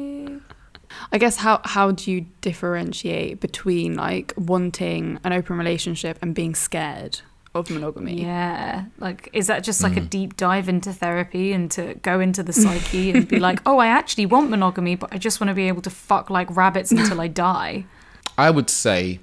I 1.16 1.18
guess 1.18 1.38
how 1.38 1.62
how 1.64 1.92
do 1.92 2.12
you 2.12 2.26
differentiate 2.42 3.40
between 3.40 3.96
like 3.96 4.34
wanting 4.36 5.18
an 5.24 5.32
open 5.32 5.58
relationship 5.58 6.20
and 6.22 6.36
being 6.36 6.54
scared 6.54 7.22
of 7.54 7.70
monogamy? 7.70 8.22
Yeah. 8.22 8.88
Like, 9.00 9.30
is 9.32 9.48
that 9.48 9.64
just 9.64 9.82
like 9.82 9.96
a 9.96 10.02
mm. 10.02 10.10
deep 10.10 10.36
dive 10.36 10.68
into 10.68 10.92
therapy 10.92 11.54
and 11.54 11.72
to 11.72 11.94
go 12.02 12.20
into 12.20 12.44
the 12.44 12.52
psyche 12.52 13.12
and 13.12 13.26
be 13.30 13.40
like, 13.40 13.62
oh, 13.66 13.78
I 13.78 13.88
actually 13.88 14.26
want 14.26 14.50
monogamy, 14.50 14.96
but 14.96 15.14
I 15.14 15.18
just 15.18 15.40
want 15.40 15.48
to 15.48 15.54
be 15.54 15.70
able 15.70 15.82
to 15.84 15.90
fuck 15.90 16.30
like 16.30 16.54
rabbits 16.54 16.92
until 16.92 17.22
I 17.22 17.30
die? 17.30 17.86
I 18.38 18.52
would 18.52 18.70
say 18.70 19.22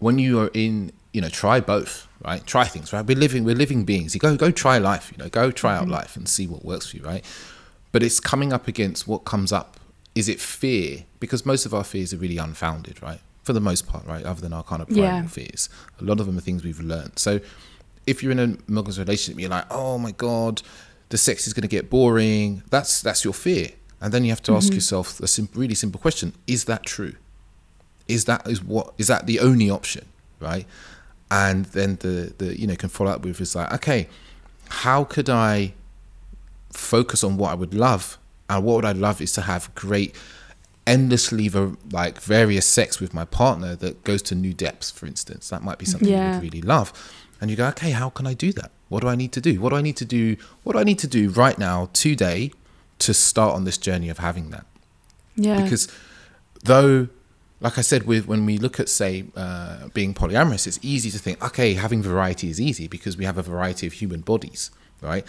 when 0.00 0.18
you 0.18 0.38
are 0.38 0.50
in, 0.52 0.92
you 1.14 1.22
know, 1.22 1.30
try 1.30 1.60
both, 1.60 2.08
right? 2.22 2.44
Try 2.46 2.64
things, 2.64 2.92
right? 2.92 3.06
We're 3.06 3.16
living, 3.16 3.44
we're 3.44 3.54
living 3.54 3.86
beings. 3.86 4.12
You 4.12 4.20
go, 4.20 4.36
go 4.36 4.50
try 4.50 4.76
life, 4.76 5.10
you 5.10 5.16
know, 5.16 5.30
go 5.30 5.50
try 5.50 5.76
out 5.76 5.84
mm-hmm. 5.84 5.92
life 5.92 6.14
and 6.14 6.28
see 6.28 6.46
what 6.46 6.62
works 6.62 6.90
for 6.90 6.98
you, 6.98 7.02
right? 7.04 7.24
But 7.90 8.02
it's 8.02 8.20
coming 8.20 8.52
up 8.52 8.68
against 8.68 9.08
what 9.08 9.24
comes 9.24 9.50
up. 9.50 9.80
Is 10.16 10.28
it 10.28 10.40
fear? 10.40 11.04
Because 11.20 11.46
most 11.46 11.64
of 11.66 11.72
our 11.72 11.84
fears 11.84 12.12
are 12.12 12.16
really 12.16 12.38
unfounded, 12.38 13.00
right? 13.00 13.20
For 13.44 13.52
the 13.52 13.60
most 13.60 13.86
part, 13.86 14.04
right? 14.06 14.24
Other 14.24 14.40
than 14.40 14.52
our 14.52 14.64
kind 14.64 14.82
of 14.82 14.88
primal 14.88 15.04
Yeah. 15.04 15.26
fears, 15.26 15.68
a 16.00 16.04
lot 16.04 16.18
of 16.18 16.26
them 16.26 16.36
are 16.36 16.40
things 16.40 16.64
we've 16.64 16.80
learned. 16.80 17.18
So, 17.18 17.38
if 18.06 18.22
you're 18.22 18.32
in 18.32 18.40
a 18.40 18.56
monogamous 18.66 18.98
relationship, 18.98 19.40
you're 19.40 19.50
like, 19.50 19.66
oh 19.70 19.98
my 19.98 20.10
god, 20.10 20.62
the 21.10 21.18
sex 21.18 21.46
is 21.46 21.52
going 21.54 21.62
to 21.62 21.68
get 21.68 21.88
boring. 21.88 22.64
That's 22.70 23.00
that's 23.00 23.22
your 23.22 23.34
fear, 23.34 23.70
and 24.00 24.12
then 24.12 24.24
you 24.24 24.30
have 24.30 24.42
to 24.42 24.56
ask 24.56 24.68
mm-hmm. 24.68 24.74
yourself 24.76 25.20
a 25.20 25.28
sim- 25.28 25.48
really 25.54 25.76
simple 25.76 26.00
question: 26.00 26.32
Is 26.48 26.64
that 26.64 26.84
true? 26.84 27.14
is 28.08 28.24
that 28.26 28.46
is 28.46 28.62
what 28.62 28.94
is 28.98 29.08
that 29.08 29.26
the 29.26 29.40
only 29.40 29.70
option 29.70 30.06
right 30.40 30.66
and 31.30 31.66
then 31.66 31.96
the 31.96 32.32
the 32.38 32.58
you 32.58 32.66
know 32.66 32.76
can 32.76 32.88
follow 32.88 33.10
up 33.10 33.24
with 33.24 33.40
is 33.40 33.54
like 33.56 33.72
okay 33.72 34.08
how 34.68 35.04
could 35.04 35.28
i 35.28 35.72
focus 36.72 37.24
on 37.24 37.36
what 37.36 37.50
i 37.50 37.54
would 37.54 37.74
love 37.74 38.18
and 38.48 38.64
what 38.64 38.76
would 38.76 38.84
i 38.84 38.92
love 38.92 39.20
is 39.20 39.32
to 39.32 39.42
have 39.42 39.74
great 39.74 40.14
endlessly 40.86 41.48
like 41.90 42.20
various 42.20 42.64
sex 42.66 43.00
with 43.00 43.12
my 43.12 43.24
partner 43.24 43.74
that 43.74 44.04
goes 44.04 44.22
to 44.22 44.34
new 44.34 44.54
depths 44.54 44.90
for 44.90 45.06
instance. 45.06 45.48
That 45.48 45.62
might 45.62 45.78
be 45.78 45.84
something 45.86 46.08
Yeah. 46.08 46.28
you 46.28 46.34
would 46.34 46.42
really 46.44 46.62
love. 46.62 46.92
And 47.40 47.50
you 47.50 47.56
go 47.56 47.66
okay 47.68 47.90
how 47.90 48.08
can 48.10 48.26
i 48.26 48.34
do 48.34 48.52
that? 48.52 48.70
What 48.88 49.00
do 49.02 49.08
i 49.08 49.16
need 49.16 49.32
to 49.32 49.40
do? 49.40 49.60
What 49.60 49.70
do 49.70 49.76
i 49.76 49.82
need 49.82 49.96
to 49.96 50.04
do 50.04 50.36
what 50.62 50.74
do 50.74 50.78
i 50.78 50.84
need 50.84 50.98
to 51.00 51.08
do 51.08 51.30
right 51.30 51.58
now 51.58 51.88
today 51.92 52.52
to 53.00 53.12
start 53.12 53.54
on 53.54 53.64
this 53.64 53.76
journey 53.78 54.08
of 54.08 54.18
having 54.18 54.50
that? 54.50 54.64
Yeah. 55.34 55.60
because 55.62 55.88
though 56.64 57.08
like 57.60 57.76
i 57.78 57.82
said 57.82 58.06
with 58.06 58.26
when 58.26 58.46
we 58.46 58.56
look 58.56 58.78
at 58.80 58.88
say 58.88 59.24
uh, 59.36 59.88
being 59.92 60.14
polyamorous 60.14 60.66
it's 60.66 60.78
easy 60.82 61.10
to 61.10 61.18
think 61.18 61.44
okay 61.44 61.74
having 61.74 62.00
variety 62.02 62.48
is 62.48 62.58
easy 62.60 62.86
because 62.88 63.16
we 63.18 63.24
have 63.26 63.36
a 63.36 63.42
variety 63.42 63.86
of 63.86 63.92
human 63.94 64.20
bodies 64.22 64.70
right 65.02 65.24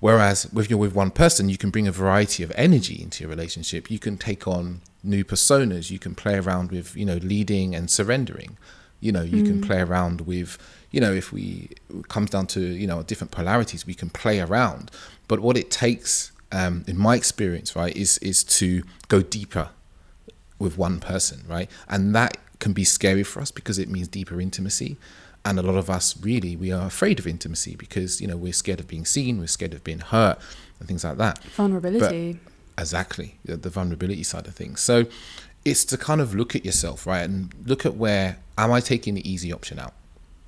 whereas 0.00 0.48
if 0.56 0.70
you're 0.70 0.78
with 0.78 0.94
one 0.94 1.10
person 1.10 1.48
you 1.48 1.58
can 1.58 1.70
bring 1.70 1.88
a 1.88 1.92
variety 1.92 2.42
of 2.42 2.52
energy 2.54 3.00
into 3.02 3.22
your 3.22 3.30
relationship. 3.30 3.90
You 3.90 3.98
can 3.98 4.16
take 4.16 4.46
on 4.46 4.80
new 5.02 5.24
personas. 5.24 5.90
You 5.90 5.98
can 5.98 6.14
play 6.14 6.36
around 6.38 6.70
with 6.70 6.96
you 6.96 7.04
know 7.04 7.16
leading 7.16 7.74
and 7.74 7.90
surrendering. 7.90 8.56
You 9.00 9.12
know 9.12 9.22
you 9.22 9.44
can 9.44 9.60
play 9.60 9.80
around 9.80 10.22
with 10.22 10.58
you 10.90 11.00
know 11.00 11.12
if 11.12 11.32
we 11.32 11.70
it 11.90 12.08
comes 12.08 12.30
down 12.30 12.46
to 12.48 12.60
you 12.60 12.86
know 12.86 13.02
different 13.02 13.30
polarities 13.30 13.86
we 13.86 13.94
can 13.94 14.10
play 14.10 14.40
around. 14.40 14.90
But 15.28 15.40
what 15.40 15.56
it 15.56 15.70
takes 15.70 16.32
um, 16.50 16.84
in 16.86 16.96
my 16.96 17.14
experience 17.14 17.76
right 17.76 17.96
is 17.96 18.18
is 18.18 18.42
to 18.44 18.82
go 19.08 19.22
deeper 19.22 19.70
with 20.58 20.76
one 20.76 20.98
person, 20.98 21.44
right? 21.48 21.70
And 21.88 22.14
that 22.14 22.36
can 22.58 22.72
be 22.72 22.84
scary 22.84 23.22
for 23.22 23.40
us 23.40 23.50
because 23.50 23.78
it 23.78 23.88
means 23.88 24.08
deeper 24.08 24.40
intimacy. 24.40 24.96
And 25.48 25.58
a 25.58 25.62
lot 25.62 25.76
of 25.76 25.88
us 25.88 26.14
really 26.22 26.56
we 26.56 26.70
are 26.72 26.86
afraid 26.86 27.18
of 27.18 27.26
intimacy 27.26 27.74
because 27.74 28.20
you 28.20 28.26
know 28.26 28.36
we're 28.36 28.52
scared 28.52 28.80
of 28.80 28.86
being 28.86 29.06
seen, 29.06 29.38
we're 29.38 29.46
scared 29.46 29.72
of 29.72 29.82
being 29.82 30.00
hurt, 30.00 30.38
and 30.78 30.86
things 30.86 31.04
like 31.04 31.16
that. 31.16 31.42
Vulnerability. 31.56 32.38
Exactly, 32.76 33.38
the, 33.46 33.56
the 33.56 33.70
vulnerability 33.70 34.22
side 34.24 34.46
of 34.46 34.54
things. 34.54 34.80
So 34.80 35.06
it's 35.64 35.86
to 35.86 35.96
kind 35.96 36.20
of 36.20 36.34
look 36.34 36.54
at 36.54 36.66
yourself, 36.66 37.06
right, 37.06 37.22
and 37.22 37.54
look 37.64 37.86
at 37.86 37.94
where 37.94 38.36
am 38.58 38.72
I 38.72 38.80
taking 38.80 39.14
the 39.14 39.26
easy 39.28 39.50
option 39.50 39.78
out, 39.78 39.94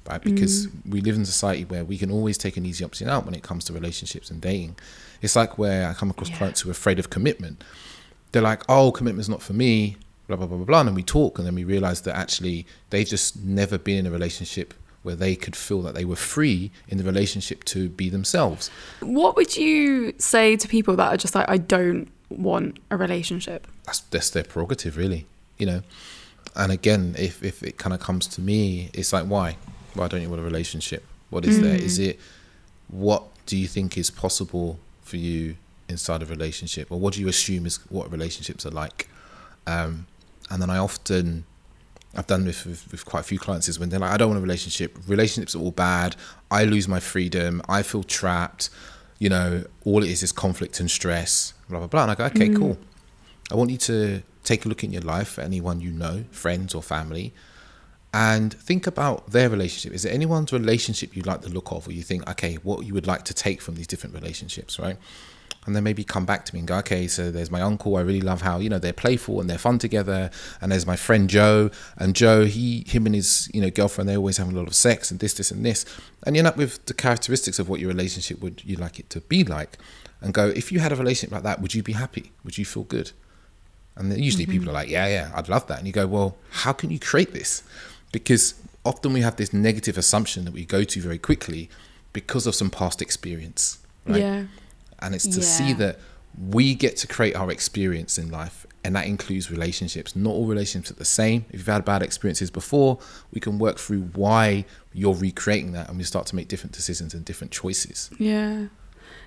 right? 0.07 0.23
Because 0.23 0.67
mm. 0.67 0.93
we 0.93 1.01
live 1.01 1.17
in 1.17 1.23
a 1.23 1.27
society 1.27 1.65
where 1.65 1.83
we 1.83 1.97
can 1.97 2.11
always 2.11 2.37
take 2.37 2.59
an 2.59 2.67
easy 2.67 2.85
option 2.85 3.09
out 3.09 3.25
when 3.25 3.35
it 3.35 3.43
comes 3.43 3.65
to 3.65 3.73
relationships 3.73 4.31
and 4.31 4.43
dating. 4.43 4.77
It's 5.23 5.35
like 5.35 5.57
where 5.57 5.89
I 5.89 5.95
come 5.95 6.11
across 6.11 6.29
Yeah. 6.29 6.37
clients 6.37 6.61
who 6.61 6.69
are 6.69 6.73
afraid 6.73 6.99
of 6.99 7.09
commitment. 7.09 7.65
They're 8.33 8.43
like, 8.43 8.65
"Oh, 8.69 8.93
commitment's 8.93 9.31
not 9.31 9.41
for 9.43 9.55
me," 9.55 9.97
blah 10.29 10.37
blah 10.37 10.47
blah 10.47 10.59
blah 10.59 10.67
blah, 10.67 10.81
and 10.81 10.89
then 10.89 10.95
we 10.95 11.03
talk, 11.03 11.39
and 11.39 11.47
then 11.47 11.55
we 11.55 11.65
realize 11.65 12.03
that 12.03 12.15
actually 12.15 12.67
they've 12.91 13.09
just 13.09 13.37
never 13.41 13.79
been 13.79 14.01
in 14.01 14.07
a 14.07 14.11
relationship 14.11 14.75
where 15.03 15.17
they 15.17 15.35
could 15.35 15.57
feel 15.57 15.81
that 15.83 15.95
they 15.95 16.05
were 16.05 16.17
free 16.17 16.71
in 16.89 16.99
the 16.99 17.05
relationship 17.05 17.65
to 17.65 17.89
be 17.89 18.09
themselves. 18.09 18.71
What 19.01 19.37
would 19.37 19.57
you 19.57 20.13
say 20.19 20.57
to 20.57 20.69
people 20.69 20.97
that 20.97 21.13
are 21.13 21.17
just 21.17 21.35
like, 21.35 21.49
I 21.49 21.57
don't 21.57 22.09
want 22.29 22.79
a 22.91 22.97
relationship? 22.97 23.67
that's 23.85 24.01
that's 24.01 24.31
their 24.31 24.45
prerogative 24.45 24.97
really 24.97 25.27
you 25.59 25.67
know? 25.67 25.83
And 26.55 26.71
again 26.73 27.15
if 27.19 27.43
if 27.43 27.63
it 27.63 27.77
kind 27.79 27.93
of 27.93 28.01
comes 28.01 28.27
to 28.29 28.41
me 28.41 28.91
it's 28.93 29.13
like 29.13 29.27
why? 29.27 29.57
Why 29.95 30.07
don't 30.09 30.23
you 30.23 30.29
want 30.29 30.41
a 30.41 30.45
relationship? 30.45 31.05
What 31.31 31.45
is 31.45 31.61
there? 31.61 31.75
Is 31.75 31.99
it 31.99 32.19
what 32.89 33.25
do 33.47 33.57
you 33.57 33.67
think 33.67 33.99
is 33.99 34.11
possible 34.11 34.79
for 35.03 35.17
you 35.17 35.57
inside 35.89 36.23
a 36.23 36.27
relationship? 36.27 36.91
Or 36.91 37.01
what 37.01 37.15
do 37.15 37.21
you 37.21 37.29
assume 37.29 37.67
is 37.67 37.79
what 37.89 38.11
relationships 38.13 38.65
are 38.65 38.71
like? 38.71 39.09
Um 39.67 40.07
and 40.51 40.61
then 40.61 40.69
i 40.69 40.79
often 40.79 41.45
I've 42.15 42.27
done 42.27 42.45
with, 42.45 42.67
with 42.67 42.91
with 42.91 43.05
quite 43.05 43.21
a 43.21 43.25
few 43.25 43.39
clients 43.39 43.69
is 43.69 43.79
when 43.79 43.89
they're 43.89 44.01
like, 44.01 44.11
I 44.11 44.17
don't 44.17 44.29
want 44.29 44.39
a 44.39 44.43
relationship. 44.43 44.99
Relationships 45.07 45.55
are 45.55 45.61
all 45.61 45.71
bad. 45.71 46.17
I 46.51 46.65
lose 46.65 46.89
my 46.89 47.01
freedom. 47.01 47.63
I 47.69 47.83
feel 47.83 48.03
trapped. 48.03 48.71
You 49.19 49.29
know, 49.29 49.65
all 49.85 50.03
it 50.03 50.11
is 50.11 50.23
is 50.23 50.33
conflict 50.33 50.81
and 50.81 50.91
stress. 50.91 51.55
Blah 51.69 51.79
blah 51.79 51.89
blah. 51.89 52.03
And 52.03 52.11
I 52.11 52.15
go, 52.17 52.25
okay, 52.25 52.49
cool. 52.49 52.75
Mm. 52.75 53.53
I 53.53 53.55
want 53.55 53.71
you 53.71 53.79
to 53.79 54.23
take 54.45 54.65
a 54.65 54.69
look 54.69 54.83
in 54.83 54.93
your 54.93 55.03
life, 55.03 55.39
anyone 55.39 55.81
you 55.81 55.91
know, 55.91 56.25
friends 56.31 56.75
or 56.75 56.83
family, 56.83 57.33
and 58.13 58.53
think 58.55 58.87
about 58.87 59.31
their 59.31 59.49
relationship. 59.49 59.93
Is 59.93 60.03
there 60.03 60.13
anyone's 60.13 60.53
relationship 60.53 61.15
you'd 61.17 61.27
like 61.27 61.43
the 61.43 61.49
look 61.49 61.71
of, 61.71 61.87
or 61.87 61.93
you 61.93 62.03
think, 62.03 62.29
okay, 62.29 62.55
what 62.57 62.87
you 62.87 62.95
would 62.95 63.07
like 63.07 63.25
to 63.27 63.35
take 63.35 63.61
from 63.61 63.75
these 63.77 63.87
different 63.87 64.15
relationships, 64.15 64.79
right? 64.79 64.97
And 65.67 65.77
then 65.77 65.85
maybe 65.85 66.03
come 66.05 66.25
back 66.25 66.47
to 66.47 66.55
me 66.55 66.61
and 66.61 66.67
go, 66.67 66.79
okay, 66.79 67.07
so 67.07 67.31
there's 67.31 67.51
my 67.51 67.61
uncle. 67.61 67.97
I 67.97 68.01
really 68.01 68.23
love 68.23 68.41
how 68.41 68.59
you 68.59 68.71
know 68.71 68.79
they're 68.79 68.95
playful 68.95 69.41
and 69.41 69.51
they're 69.51 69.59
fun 69.59 69.79
together. 69.79 70.31
And 70.61 70.73
there's 70.73 70.87
my 70.87 70.97
friend 70.97 71.29
Joe, 71.29 71.71
and 71.99 72.17
Joe, 72.17 72.47
he, 72.47 72.83
him 72.87 73.05
and 73.05 73.15
his 73.15 73.51
you 73.53 73.61
know 73.61 73.71
girlfriend, 73.71 74.09
they 74.09 74.17
always 74.17 74.39
have 74.39 74.49
a 74.49 74.57
lot 74.57 74.67
of 74.67 74.75
sex 74.75 75.11
and 75.11 75.21
this, 75.21 75.35
this, 75.35 75.51
and 75.51 75.65
this. 75.65 75.85
And 76.27 76.35
you 76.35 76.41
end 76.41 76.49
up 76.49 76.57
with 76.57 76.85
the 76.87 76.95
characteristics 76.95 77.59
of 77.59 77.69
what 77.69 77.79
your 77.79 77.89
relationship 77.89 78.41
would 78.41 78.63
you 78.65 78.77
like 78.77 78.99
it 78.99 79.11
to 79.11 79.21
be 79.21 79.45
like, 79.45 79.77
and 80.21 80.35
go, 80.35 80.49
if 80.49 80.73
you 80.73 80.81
had 80.81 80.93
a 80.93 80.97
relationship 80.97 81.33
like 81.33 81.43
that, 81.43 81.61
would 81.61 81.75
you 81.75 81.83
be 81.83 81.93
happy? 81.93 82.33
Would 82.45 82.59
you 82.59 82.65
feel 82.65 82.85
good? 82.85 83.13
And 83.97 84.11
then 84.11 84.19
usually 84.23 84.45
mm-hmm. 84.45 84.53
people 84.53 84.71
are 84.71 84.73
like, 84.73 84.89
yeah, 84.89 85.09
yeah, 85.09 85.31
I'd 85.35 85.49
love 85.49 85.67
that. 85.67 85.79
And 85.79 85.87
you 85.87 85.93
go, 85.93 86.07
well, 86.07 86.37
how 86.51 86.73
can 86.73 86.91
you 86.91 86.99
create 86.99 87.33
this? 87.33 87.63
Because 88.13 88.55
often 88.85 89.13
we 89.13 89.21
have 89.21 89.37
this 89.37 89.53
negative 89.53 89.99
assumption 89.99 90.45
that 90.45 90.53
we 90.53 90.65
go 90.65 90.85
to 90.85 91.01
very 91.01 91.19
quickly 91.19 91.69
because 92.13 92.47
of 92.47 92.55
some 92.55 92.71
past 92.71 93.03
experience. 93.03 93.79
Right? 94.07 94.21
Yeah. 94.21 94.45
And 95.03 95.15
it's 95.15 95.27
to 95.27 95.43
see 95.43 95.73
that 95.75 95.99
we 96.49 96.75
get 96.75 96.97
to 96.99 97.07
create 97.07 97.35
our 97.35 97.51
experience 97.51 98.19
in 98.19 98.31
life. 98.31 98.67
And 98.83 98.97
that 98.97 99.07
includes 99.07 99.51
relationships. 99.51 100.17
Not 100.17 100.31
all 100.31 100.47
relationships 100.47 100.91
are 100.91 100.95
the 100.95 101.05
same. 101.05 101.45
If 101.51 101.61
you've 101.61 101.67
had 101.67 101.85
bad 101.85 102.03
experiences 102.03 102.51
before, 102.51 102.99
we 103.33 103.41
can 103.41 103.59
work 103.59 103.79
through 103.79 104.03
why 104.15 104.65
you're 104.95 105.15
recreating 105.15 105.73
that 105.73 105.89
and 105.89 105.99
we 105.99 106.05
start 106.05 106.27
to 106.27 106.37
make 106.37 106.49
different 106.49 106.73
decisions 106.73 107.13
and 107.13 107.25
different 107.25 107.53
choices. 107.53 108.11
Yeah. 108.19 108.67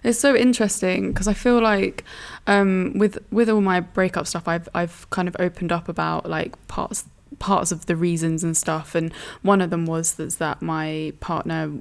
It's 0.03 0.19
so 0.19 0.35
interesting 0.35 1.11
because 1.11 1.27
I 1.27 1.33
feel 1.33 1.61
like 1.61 2.03
um, 2.47 2.93
with 2.97 3.17
with 3.31 3.49
all 3.49 3.61
my 3.61 3.79
breakup 3.79 4.27
stuff, 4.27 4.47
I've 4.47 4.67
I've 4.73 5.09
kind 5.11 5.27
of 5.27 5.35
opened 5.39 5.71
up 5.71 5.87
about 5.87 6.29
like 6.29 6.67
parts 6.67 7.05
parts 7.39 7.71
of 7.71 7.85
the 7.85 7.95
reasons 7.95 8.43
and 8.43 8.55
stuff, 8.55 8.95
and 8.95 9.13
one 9.41 9.61
of 9.61 9.69
them 9.69 9.85
was 9.85 10.15
that, 10.15 10.33
that 10.33 10.61
my 10.61 11.13
partner 11.19 11.71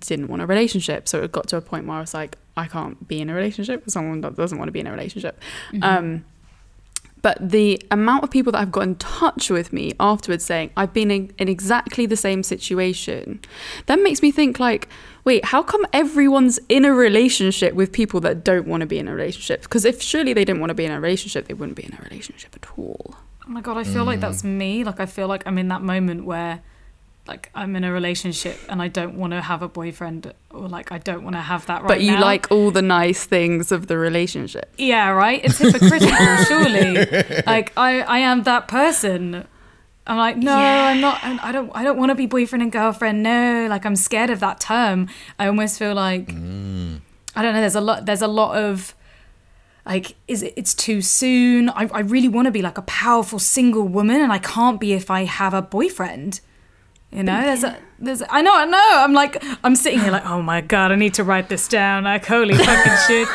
didn't 0.00 0.28
want 0.28 0.42
a 0.42 0.46
relationship, 0.46 1.08
so 1.08 1.22
it 1.22 1.32
got 1.32 1.48
to 1.48 1.56
a 1.56 1.60
point 1.60 1.86
where 1.86 1.96
I 1.96 2.00
was 2.00 2.14
like, 2.14 2.36
I 2.56 2.66
can't 2.66 3.06
be 3.08 3.20
in 3.20 3.30
a 3.30 3.34
relationship 3.34 3.84
with 3.84 3.92
someone 3.92 4.20
that 4.20 4.36
doesn't 4.36 4.58
want 4.58 4.68
to 4.68 4.72
be 4.72 4.80
in 4.80 4.86
a 4.86 4.92
relationship. 4.92 5.40
Um, 5.82 6.24
but 7.24 7.38
the 7.40 7.80
amount 7.90 8.22
of 8.22 8.30
people 8.30 8.52
that 8.52 8.58
have 8.58 8.70
got 8.70 8.82
in 8.82 8.96
touch 8.96 9.48
with 9.48 9.72
me 9.72 9.92
afterwards 9.98 10.44
saying 10.44 10.70
I've 10.76 10.92
been 10.92 11.10
in, 11.10 11.32
in 11.38 11.48
exactly 11.48 12.04
the 12.04 12.18
same 12.18 12.42
situation, 12.42 13.40
that 13.86 13.98
makes 13.98 14.20
me 14.20 14.30
think 14.30 14.60
like, 14.60 14.90
wait, 15.24 15.46
how 15.46 15.62
come 15.62 15.86
everyone's 15.94 16.60
in 16.68 16.84
a 16.84 16.92
relationship 16.92 17.72
with 17.72 17.92
people 17.92 18.20
that 18.20 18.44
don't 18.44 18.68
want 18.68 18.82
to 18.82 18.86
be 18.86 18.98
in 18.98 19.08
a 19.08 19.14
relationship? 19.14 19.62
Because 19.62 19.86
if 19.86 20.02
surely 20.02 20.34
they 20.34 20.44
didn't 20.44 20.60
want 20.60 20.68
to 20.68 20.74
be 20.74 20.84
in 20.84 20.92
a 20.92 21.00
relationship, 21.00 21.48
they 21.48 21.54
wouldn't 21.54 21.76
be 21.76 21.86
in 21.86 21.94
a 21.94 22.02
relationship 22.02 22.54
at 22.62 22.78
all. 22.78 23.16
Oh 23.46 23.50
my 23.50 23.60
god, 23.60 23.76
I 23.76 23.84
feel 23.84 24.04
like 24.04 24.20
that's 24.20 24.42
me. 24.42 24.84
Like 24.84 25.00
I 25.00 25.06
feel 25.06 25.28
like 25.28 25.46
I'm 25.46 25.58
in 25.58 25.68
that 25.68 25.82
moment 25.82 26.24
where 26.24 26.62
like 27.26 27.50
I'm 27.54 27.74
in 27.76 27.84
a 27.84 27.92
relationship 27.92 28.58
and 28.68 28.82
I 28.82 28.88
don't 28.88 29.16
want 29.16 29.32
to 29.32 29.40
have 29.40 29.62
a 29.62 29.68
boyfriend 29.68 30.32
or 30.50 30.68
like 30.68 30.92
I 30.92 30.98
don't 30.98 31.24
want 31.24 31.36
to 31.36 31.40
have 31.40 31.64
that 31.66 31.82
right 31.82 31.88
but 31.88 32.02
you 32.02 32.12
now. 32.12 32.20
like 32.20 32.50
all 32.50 32.70
the 32.70 32.82
nice 32.82 33.24
things 33.24 33.72
of 33.72 33.86
the 33.86 33.96
relationship. 33.96 34.72
Yeah, 34.76 35.10
right? 35.10 35.42
It's 35.44 35.58
hypocritical, 35.58 36.36
surely. 36.48 36.94
Like 37.46 37.72
I 37.76 38.00
I 38.02 38.18
am 38.18 38.42
that 38.44 38.68
person. 38.68 39.46
I'm 40.06 40.18
like, 40.18 40.36
no, 40.36 40.52
I'm 40.54 41.00
not 41.00 41.24
I'm- 41.24 41.40
I 41.42 41.50
don't 41.52 41.70
I 41.74 41.82
don't 41.82 41.96
want 41.96 42.10
to 42.10 42.14
be 42.14 42.26
boyfriend 42.26 42.62
and 42.62 42.70
girlfriend. 42.72 43.22
No, 43.22 43.66
like 43.70 43.86
I'm 43.86 43.96
scared 43.96 44.30
of 44.30 44.40
that 44.40 44.60
term. 44.60 45.08
I 45.38 45.46
almost 45.46 45.78
feel 45.78 45.94
like 45.94 46.26
mm. 46.26 47.00
I 47.34 47.42
don't 47.42 47.54
know, 47.54 47.60
there's 47.60 47.74
a 47.74 47.80
lot 47.80 48.04
there's 48.04 48.22
a 48.22 48.28
lot 48.28 48.56
of 48.56 48.94
like 49.86 50.16
is 50.28 50.42
it 50.42 50.54
it's 50.56 50.74
too 50.74 51.00
soon. 51.00 51.68
I 51.70 51.88
I 51.92 52.00
really 52.00 52.28
want 52.28 52.46
to 52.46 52.52
be 52.52 52.62
like 52.62 52.78
a 52.78 52.82
powerful 52.82 53.38
single 53.38 53.86
woman 53.86 54.20
and 54.20 54.32
I 54.32 54.38
can't 54.38 54.80
be 54.80 54.92
if 54.92 55.10
I 55.10 55.24
have 55.24 55.54
a 55.54 55.62
boyfriend. 55.62 56.40
You 57.14 57.22
know, 57.22 57.40
there's 57.42 57.62
a, 57.62 57.78
there's, 58.00 58.24
I 58.28 58.42
know, 58.42 58.52
I 58.52 58.64
know. 58.64 58.90
I'm 58.92 59.12
like, 59.12 59.40
I'm 59.62 59.76
sitting 59.76 60.00
here 60.00 60.10
like, 60.10 60.26
oh 60.26 60.42
my 60.42 60.60
god, 60.60 60.90
I 60.90 60.96
need 60.96 61.14
to 61.14 61.22
write 61.22 61.48
this 61.48 61.68
down. 61.68 62.02
Like, 62.02 62.26
holy 62.26 62.54
fucking 62.54 62.92
shit. 63.06 63.28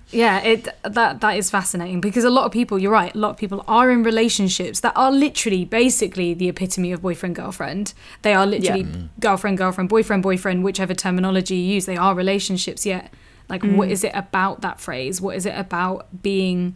yeah, 0.12 0.40
it 0.42 0.68
that 0.84 1.20
that 1.20 1.36
is 1.36 1.50
fascinating 1.50 2.00
because 2.00 2.22
a 2.22 2.30
lot 2.30 2.44
of 2.44 2.52
people, 2.52 2.78
you're 2.78 2.92
right, 2.92 3.12
a 3.12 3.18
lot 3.18 3.30
of 3.30 3.36
people 3.36 3.64
are 3.66 3.90
in 3.90 4.04
relationships 4.04 4.78
that 4.80 4.92
are 4.94 5.10
literally, 5.10 5.64
basically, 5.64 6.34
the 6.34 6.48
epitome 6.48 6.92
of 6.92 7.02
boyfriend 7.02 7.34
girlfriend. 7.34 7.94
They 8.22 8.32
are 8.32 8.46
literally 8.46 8.84
mm. 8.84 9.08
girlfriend 9.18 9.58
girlfriend, 9.58 9.90
boyfriend 9.90 10.22
boyfriend, 10.22 10.62
whichever 10.62 10.94
terminology 10.94 11.56
you 11.56 11.74
use. 11.74 11.86
They 11.86 11.96
are 11.96 12.14
relationships. 12.14 12.86
Yet, 12.86 13.12
like, 13.48 13.62
what 13.62 13.90
is 13.90 14.02
it 14.04 14.12
about 14.14 14.60
that 14.62 14.80
phrase? 14.80 15.20
What 15.20 15.36
is 15.36 15.46
it 15.46 15.54
about 15.56 16.22
being? 16.22 16.74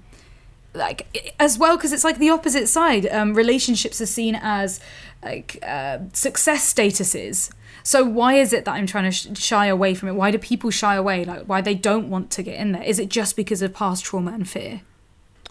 like 0.73 1.35
as 1.41 1.59
well 1.59 1.77
because 1.77 1.93
it's 1.93 2.05
like 2.05 2.19
the 2.19 2.31
opposite 2.31 2.69
side 2.69 3.05
um 3.09 3.35
relationships 3.35 4.01
are 4.01 4.07
seen 4.07 4.39
as 4.41 4.79
like 5.25 5.59
uh, 5.67 5.99
success 6.13 6.73
statuses 6.73 7.51
so 7.83 8.05
why 8.05 8.35
is 8.35 8.53
it 8.53 8.65
that 8.65 8.75
i'm 8.75 8.87
trying 8.87 9.03
to 9.03 9.11
sh- 9.11 9.27
shy 9.37 9.67
away 9.67 9.95
from 9.97 10.09
it 10.09 10.13
why 10.13 10.31
do 10.31 10.39
people 10.39 10.71
shy 10.71 10.95
away 10.95 11.25
like 11.25 11.43
why 11.47 11.61
they 11.61 11.75
don't 11.75 12.09
want 12.09 12.31
to 12.31 12.41
get 12.41 12.55
in 12.57 12.71
there 12.71 12.85
is 12.85 13.01
it 13.01 13.09
just 13.09 13.35
because 13.35 13.63
of 13.63 13.75
past 13.75 14.05
trauma 14.05 14.31
and 14.33 14.49
fear 14.49 14.83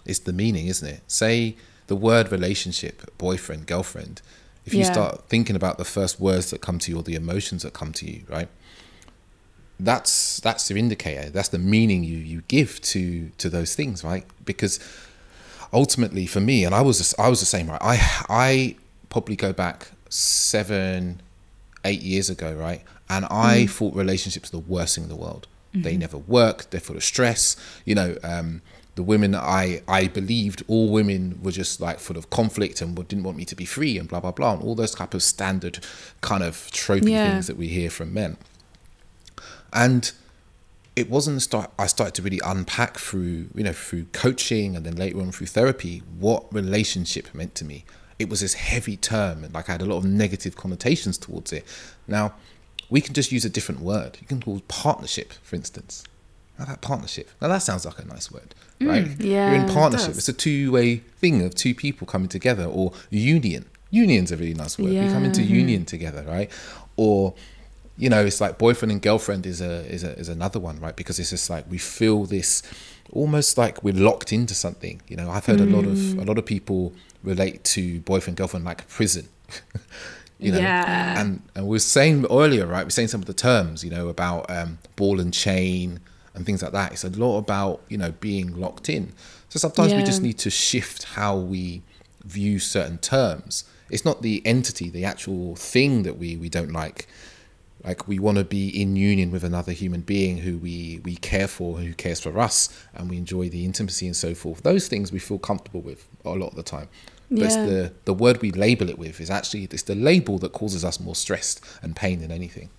It's 0.06 0.20
the 0.20 0.32
meaning, 0.32 0.68
isn't 0.68 0.88
it? 0.88 1.02
Say 1.06 1.54
the 1.88 1.96
word 1.96 2.32
relationship, 2.32 3.02
boyfriend, 3.18 3.66
girlfriend. 3.66 4.22
If 4.64 4.72
you 4.72 4.80
Yeah. 4.80 4.92
start 4.92 5.28
thinking 5.28 5.54
about 5.54 5.76
the 5.76 5.84
first 5.84 6.18
words 6.18 6.48
that 6.50 6.62
come 6.62 6.78
to 6.78 6.90
you 6.90 6.96
or 6.96 7.02
the 7.02 7.14
emotions 7.14 7.62
that 7.62 7.74
come 7.74 7.92
to 7.92 8.10
you, 8.10 8.22
right? 8.26 8.48
That's 9.84 10.40
that's 10.40 10.68
the 10.68 10.76
indicator. 10.78 11.30
That's 11.30 11.48
the 11.48 11.58
meaning 11.58 12.04
you 12.04 12.18
you 12.18 12.42
give 12.48 12.80
to 12.82 13.30
to 13.38 13.48
those 13.48 13.74
things, 13.74 14.04
right? 14.04 14.24
Because 14.44 14.78
ultimately, 15.72 16.26
for 16.26 16.40
me, 16.40 16.64
and 16.64 16.74
I 16.74 16.80
was 16.82 17.14
I 17.18 17.28
was 17.28 17.40
the 17.40 17.46
same, 17.46 17.68
right? 17.70 17.80
I 17.82 18.24
I 18.28 18.76
probably 19.08 19.36
go 19.36 19.52
back 19.52 19.90
seven, 20.08 21.20
eight 21.84 22.02
years 22.02 22.30
ago, 22.30 22.54
right? 22.54 22.82
And 23.08 23.24
I 23.30 23.66
thought 23.66 23.94
relationships 23.94 24.52
were 24.52 24.60
the 24.60 24.66
worst 24.72 24.94
thing 24.94 25.04
in 25.04 25.10
the 25.10 25.16
world. 25.16 25.46
They 25.72 25.96
never 25.96 26.18
work. 26.18 26.70
They're 26.70 26.80
full 26.80 26.96
of 26.96 27.04
stress. 27.04 27.54
You 27.84 27.94
know, 27.94 28.16
um, 28.24 28.60
the 28.96 29.04
women 29.04 29.36
I 29.36 29.82
I 29.86 30.08
believed 30.08 30.64
all 30.66 30.88
women 30.90 31.38
were 31.42 31.52
just 31.52 31.80
like 31.80 32.00
full 32.00 32.18
of 32.18 32.28
conflict 32.30 32.80
and 32.80 32.96
didn't 33.08 33.22
want 33.22 33.36
me 33.36 33.44
to 33.44 33.54
be 33.54 33.64
free 33.64 33.96
and 33.96 34.08
blah 34.08 34.18
blah 34.18 34.32
blah 34.32 34.54
and 34.54 34.62
all 34.62 34.74
those 34.74 34.94
type 34.96 35.14
of 35.14 35.22
standard 35.22 35.78
kind 36.22 36.42
of 36.42 36.54
tropey 36.72 37.10
Yeah. 37.10 37.30
things 37.30 37.46
that 37.46 37.56
we 37.56 37.68
hear 37.68 37.88
from 37.88 38.12
men. 38.12 38.36
And 39.72 40.10
it 40.96 41.08
wasn't 41.08 41.40
start 41.42 41.70
I 41.78 41.86
started 41.86 42.14
to 42.16 42.22
really 42.22 42.40
unpack 42.44 42.98
through 42.98 43.46
you 43.54 43.62
know 43.64 43.72
through 43.72 44.06
coaching 44.12 44.74
and 44.76 44.84
then 44.84 44.96
later 44.96 45.20
on 45.20 45.30
through 45.32 45.46
therapy 45.46 46.02
what 46.18 46.52
relationship 46.52 47.32
meant 47.34 47.54
to 47.56 47.64
me. 47.64 47.84
It 48.18 48.28
was 48.28 48.40
this 48.40 48.54
heavy 48.54 48.96
term 48.96 49.44
and 49.44 49.54
like 49.54 49.68
I 49.68 49.72
had 49.72 49.82
a 49.82 49.86
lot 49.86 49.98
of 49.98 50.04
negative 50.04 50.56
connotations 50.56 51.16
towards 51.16 51.52
it. 51.52 51.64
Now 52.08 52.34
we 52.90 53.00
can 53.00 53.14
just 53.14 53.30
use 53.30 53.44
a 53.44 53.48
different 53.48 53.80
word. 53.82 54.18
You 54.20 54.26
can 54.26 54.42
call 54.42 54.56
it 54.56 54.66
partnership, 54.68 55.32
for 55.42 55.54
instance. 55.56 56.02
Now 56.58 56.64
that 56.66 56.80
partnership. 56.82 57.30
Now 57.40 57.48
that 57.48 57.58
sounds 57.62 57.86
like 57.86 57.98
a 58.00 58.04
nice 58.04 58.30
word, 58.30 58.54
mm, 58.80 58.88
right? 58.88 59.20
yeah, 59.20 59.52
You're 59.52 59.60
in 59.62 59.68
partnership. 59.72 60.08
does. 60.08 60.18
It's 60.18 60.28
a 60.28 60.32
two-way 60.34 60.96
thing 60.96 61.40
of 61.42 61.54
two 61.54 61.74
people 61.74 62.06
coming 62.06 62.28
together, 62.28 62.64
or 62.64 62.92
union. 63.08 63.64
Union's 63.90 64.30
a 64.32 64.36
really 64.36 64.54
nice 64.54 64.76
word. 64.78 64.90
We 64.90 65.08
come 65.08 65.24
into 65.24 65.40
Yeah. 65.40 65.46
Mm-hmm. 65.46 65.54
union 65.54 65.84
together, 65.86 66.24
right? 66.28 66.50
Or 66.96 67.32
you 68.00 68.08
know, 68.08 68.24
it's 68.24 68.40
like 68.40 68.56
boyfriend 68.56 68.90
and 68.92 69.02
girlfriend 69.02 69.44
is 69.44 69.60
a 69.60 69.84
is 69.92 70.02
a 70.04 70.12
is 70.18 70.28
another 70.28 70.58
one, 70.58 70.80
right? 70.80 70.96
Because 70.96 71.18
it's 71.20 71.30
just 71.30 71.50
like 71.50 71.64
we 71.70 71.76
feel 71.78 72.24
this 72.24 72.62
almost 73.12 73.58
like 73.58 73.82
we're 73.84 73.94
locked 73.94 74.32
into 74.32 74.54
something. 74.54 75.02
You 75.06 75.16
know, 75.16 75.30
I've 75.30 75.44
heard 75.46 75.60
a 75.60 75.66
lot 75.66 75.84
of 75.84 75.98
a 76.18 76.24
lot 76.24 76.38
of 76.38 76.46
people 76.46 76.92
relate 77.22 77.62
to 77.74 78.00
boyfriend 78.00 78.38
girlfriend 78.38 78.64
like 78.64 78.88
prison. 78.88 79.28
you 80.38 80.52
know, 80.52 80.58
Yeah. 80.58 81.20
and 81.20 81.42
and 81.54 81.66
we 81.66 81.72
were 81.72 81.78
saying 81.78 82.24
earlier, 82.30 82.66
right? 82.66 82.84
We 82.84 82.88
are 82.88 82.98
saying 82.98 83.08
some 83.08 83.20
of 83.20 83.26
the 83.26 83.34
terms, 83.34 83.84
you 83.84 83.90
know, 83.90 84.08
about 84.08 84.50
um, 84.50 84.78
ball 84.96 85.20
and 85.20 85.32
chain 85.34 86.00
and 86.34 86.46
things 86.46 86.62
like 86.62 86.72
that. 86.72 86.92
It's 86.92 87.04
a 87.04 87.10
lot 87.10 87.36
about 87.36 87.82
you 87.90 87.98
know 87.98 88.12
being 88.12 88.58
locked 88.58 88.88
in. 88.88 89.12
So 89.50 89.58
sometimes 89.58 89.92
we 89.92 90.02
just 90.04 90.22
need 90.22 90.38
to 90.38 90.50
shift 90.50 91.02
how 91.18 91.36
we 91.36 91.82
view 92.24 92.58
certain 92.58 92.96
terms. 92.98 93.64
It's 93.90 94.04
not 94.04 94.22
the 94.22 94.40
entity, 94.46 94.88
the 94.88 95.04
actual 95.04 95.54
thing 95.56 96.04
that 96.04 96.16
we 96.16 96.36
we 96.36 96.48
don't 96.48 96.72
like. 96.72 97.06
Like 97.84 98.06
we 98.06 98.18
want 98.18 98.38
to 98.38 98.44
be 98.44 98.68
in 98.68 98.94
union 98.96 99.30
with 99.30 99.42
another 99.44 99.72
human 99.72 100.02
being 100.02 100.38
who 100.38 100.58
we 100.58 101.00
we 101.04 101.16
care 101.16 101.48
for, 101.48 101.78
who 101.78 101.94
cares 101.94 102.20
for 102.20 102.38
us, 102.38 102.68
and 102.94 103.08
we 103.08 103.16
enjoy 103.16 103.48
the 103.48 103.64
intimacy 103.64 104.06
and 104.06 104.16
so 104.16 104.34
forth. 104.34 104.62
Those 104.62 104.88
things 104.88 105.12
we 105.12 105.18
feel 105.18 105.38
comfortable 105.38 105.80
with 105.80 106.06
a 106.24 106.30
lot 106.30 106.48
of 106.48 106.56
the 106.56 106.62
time. 106.62 106.88
But 107.30 107.42
it's 107.44 107.54
the 107.54 107.92
the 108.04 108.14
word 108.14 108.42
we 108.42 108.50
label 108.50 108.88
it 108.90 108.98
with 108.98 109.20
is 109.20 109.30
actually 109.30 109.64
it's 109.64 109.84
the 109.84 109.94
label 109.94 110.38
that 110.38 110.52
causes 110.52 110.84
us 110.84 110.98
more 111.00 111.14
stress 111.14 111.60
and 111.82 111.94
pain 111.94 112.20
than 112.20 112.30
anything. 112.32 112.70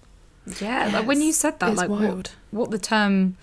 yeah 0.59 0.89
like 0.91 1.05
when 1.07 1.21
you 1.21 1.31
said 1.31 1.59
that 1.59 1.69
It's 1.71 1.77
like 1.81 1.89
what, 1.89 2.35
what 2.51 2.71
the 2.71 2.79
term 2.79 3.37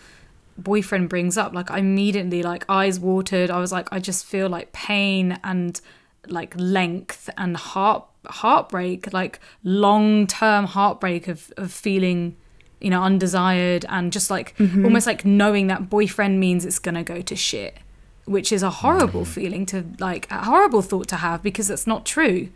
boyfriend 0.57 1.09
brings 1.09 1.39
up 1.39 1.55
like 1.55 1.71
I 1.71 1.79
immediately 1.79 2.43
like 2.43 2.65
eyes 2.69 2.99
watered 2.99 3.49
i 3.51 3.61
was 3.61 3.71
like 3.71 3.87
i 3.93 4.01
just 4.01 4.27
feel 4.27 4.49
like 4.49 4.73
pain 4.73 5.39
and 5.45 5.81
like 6.27 6.53
length 6.57 7.31
and 7.37 7.57
heart 7.57 8.05
heartbreak, 8.27 9.13
like 9.13 9.41
long 9.65 10.27
term 10.27 10.67
heartbreak 10.67 11.29
of 11.29 11.53
of 11.57 11.73
feeling 11.73 12.37
you 12.81 12.91
know 12.91 13.03
undesired 13.03 13.85
and 13.89 14.13
just 14.13 14.31
like 14.31 14.57
mm-hmm. 14.57 14.85
almost 14.85 15.07
like 15.07 15.25
knowing 15.25 15.67
that 15.67 15.91
boyfriend 15.91 16.39
means 16.39 16.65
it's 16.65 16.79
gonna 16.79 17.03
go 17.03 17.21
to 17.21 17.35
shit 17.35 17.77
which 18.25 18.53
is 18.53 18.63
a 18.63 18.71
horrible 18.71 19.23
mm. 19.23 19.27
feeling 19.27 19.67
to 19.67 19.85
like 19.99 20.31
a 20.31 20.45
horrible 20.45 20.81
thought 20.81 21.09
to 21.09 21.17
have 21.17 21.43
because 21.43 21.71
it's 21.71 21.89
not 21.89 22.07
true 22.07 22.49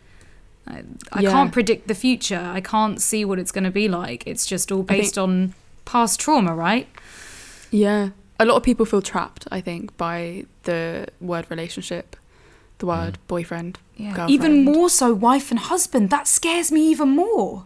I, 0.67 0.83
I 1.13 1.21
Yeah. 1.23 1.31
can't 1.31 1.53
predict 1.53 1.89
the 1.89 1.95
future. 1.95 2.39
I 2.39 2.61
can't 2.61 3.01
see 3.01 3.25
what 3.25 3.39
it's 3.39 3.53
going 3.53 3.65
to 3.65 3.71
be 3.71 3.89
like. 3.89 4.27
It's 4.27 4.47
just 4.47 4.71
all 4.71 4.83
I 4.83 4.85
think- 4.85 5.03
based 5.03 5.19
on 5.19 5.55
past 5.85 6.21
trauma, 6.21 6.55
right? 6.55 6.87
Yeah. 7.71 8.11
A 8.39 8.45
lot 8.45 8.57
of 8.57 8.63
people 8.63 8.87
feel 8.87 9.03
trapped, 9.03 9.47
I 9.51 9.61
think, 9.61 9.97
by 9.97 10.45
the 10.65 11.07
word 11.21 11.47
relationship, 11.49 12.17
the 12.83 12.87
word 12.87 13.19
boyfriend. 13.29 13.79
Yeah. 13.97 14.09
girlfriend. 14.09 14.31
Even 14.31 14.65
more 14.65 14.91
so, 14.91 15.15
wife 15.15 15.51
and 15.51 15.61
husband. 15.61 16.11
That 16.11 16.27
scares 16.27 16.73
me 16.73 16.91
even 16.91 17.11
more. 17.11 17.65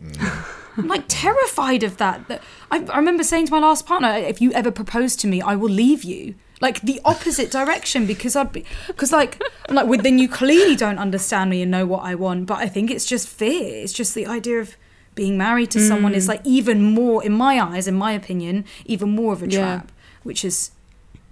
Mm. 0.00 0.44
I'm 0.76 0.86
like 0.86 1.04
terrified 1.08 1.82
of 1.82 1.96
that. 1.96 2.28
That- 2.28 2.42
I, 2.70 2.84
I 2.84 2.98
remember 2.98 3.24
saying 3.24 3.46
to 3.46 3.52
my 3.52 3.58
last 3.58 3.84
partner, 3.84 4.10
"If 4.14 4.40
you 4.40 4.52
ever 4.52 4.70
propose 4.70 5.16
to 5.16 5.26
me, 5.26 5.42
I 5.42 5.56
will 5.56 5.70
leave 5.70 6.04
you." 6.04 6.36
Like 6.60 6.80
the 6.80 7.00
opposite 7.04 7.50
direction 7.50 8.06
because 8.06 8.34
I'd 8.36 8.52
be 8.52 8.64
because 8.88 9.12
like 9.12 9.40
I'm 9.68 9.76
like 9.76 9.86
well 9.86 10.00
then 10.02 10.18
you 10.18 10.28
clearly 10.28 10.74
don't 10.74 10.98
understand 10.98 11.50
me 11.50 11.62
and 11.62 11.70
know 11.70 11.86
what 11.86 12.02
I 12.04 12.14
want. 12.14 12.46
But 12.46 12.58
I 12.58 12.68
think 12.68 12.90
it's 12.90 13.06
just 13.06 13.28
fear. 13.28 13.82
It's 13.82 13.92
just 13.92 14.14
the 14.14 14.26
idea 14.26 14.58
of 14.60 14.76
being 15.14 15.36
married 15.36 15.70
to 15.72 15.80
someone 15.80 16.14
is 16.14 16.26
mm. 16.26 16.28
like 16.28 16.40
even 16.44 16.82
more 16.82 17.24
in 17.24 17.32
my 17.32 17.60
eyes, 17.60 17.88
in 17.88 17.94
my 17.94 18.12
opinion, 18.12 18.64
even 18.86 19.08
more 19.10 19.32
of 19.32 19.42
a 19.42 19.48
Yeah. 19.48 19.58
trap, 19.58 19.92
which 20.22 20.44
is 20.44 20.70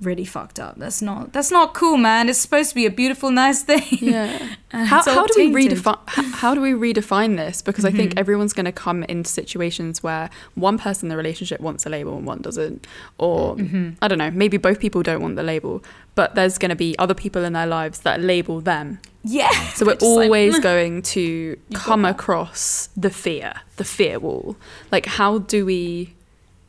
really 0.03 0.25
fucked 0.25 0.61
up. 0.61 0.77
That's 0.77 1.01
not 1.01 1.33
that's 1.33 1.51
not 1.51 1.73
cool, 1.75 1.97
man. 1.97 2.29
It's 2.29 2.39
supposed 2.39 2.69
to 2.71 2.75
be 2.75 2.87
a 2.87 2.91
beautiful, 2.91 3.31
nice 3.31 3.63
thing. 3.63 3.83
Yeah. 4.01 4.55
How, 4.73 5.03
how 5.03 5.27
do 5.27 5.35
we 5.39 5.53
redefine 5.69 5.99
h- 6.19 6.25
how 6.35 6.55
do 6.55 6.61
we 6.61 6.73
redefine 6.73 7.37
this 7.37 7.63
because 7.63 7.87
i 7.87 7.91
think 7.91 8.13
everyone's 8.19 8.53
going 8.53 8.67
to 8.67 8.73
come 8.73 9.05
into 9.05 9.31
situations 9.31 10.03
where 10.03 10.29
one 10.55 10.77
person 10.77 11.07
in 11.07 11.09
the 11.09 11.17
relationship 11.17 11.61
wants 11.63 11.87
a 11.87 11.89
label 11.89 12.15
and 12.19 12.27
one 12.27 12.43
doesn't 12.43 12.87
or 13.17 13.57
i 14.03 14.09
don't 14.09 14.19
know 14.19 14.31
maybe 14.33 14.59
both 14.59 14.79
people 14.79 15.03
don't 15.03 15.23
want 15.23 15.37
the 15.37 15.43
label 15.43 15.83
but 16.15 16.35
there's 16.35 16.59
going 16.59 16.69
to 16.69 16.77
be 16.77 16.99
other 16.99 17.15
people 17.15 17.43
in 17.43 17.55
their 17.55 17.67
lives 17.67 18.01
that 18.01 18.21
label 18.21 18.61
them 18.61 18.99
Yeah. 19.25 19.49
so 19.73 19.87
we're 19.87 19.93
Just 19.95 20.03
like, 20.03 20.25
always 20.27 20.59
"Mm." 20.59 20.63
going 20.63 21.03
to 21.03 21.57
come 21.73 22.05
across 22.05 22.91
the 22.97 23.09
fear 23.09 23.55
the 23.77 23.85
fear 23.85 24.19
wall 24.19 24.57
like 24.93 25.07
how 25.07 25.39
do 25.39 25.65
we 25.65 26.16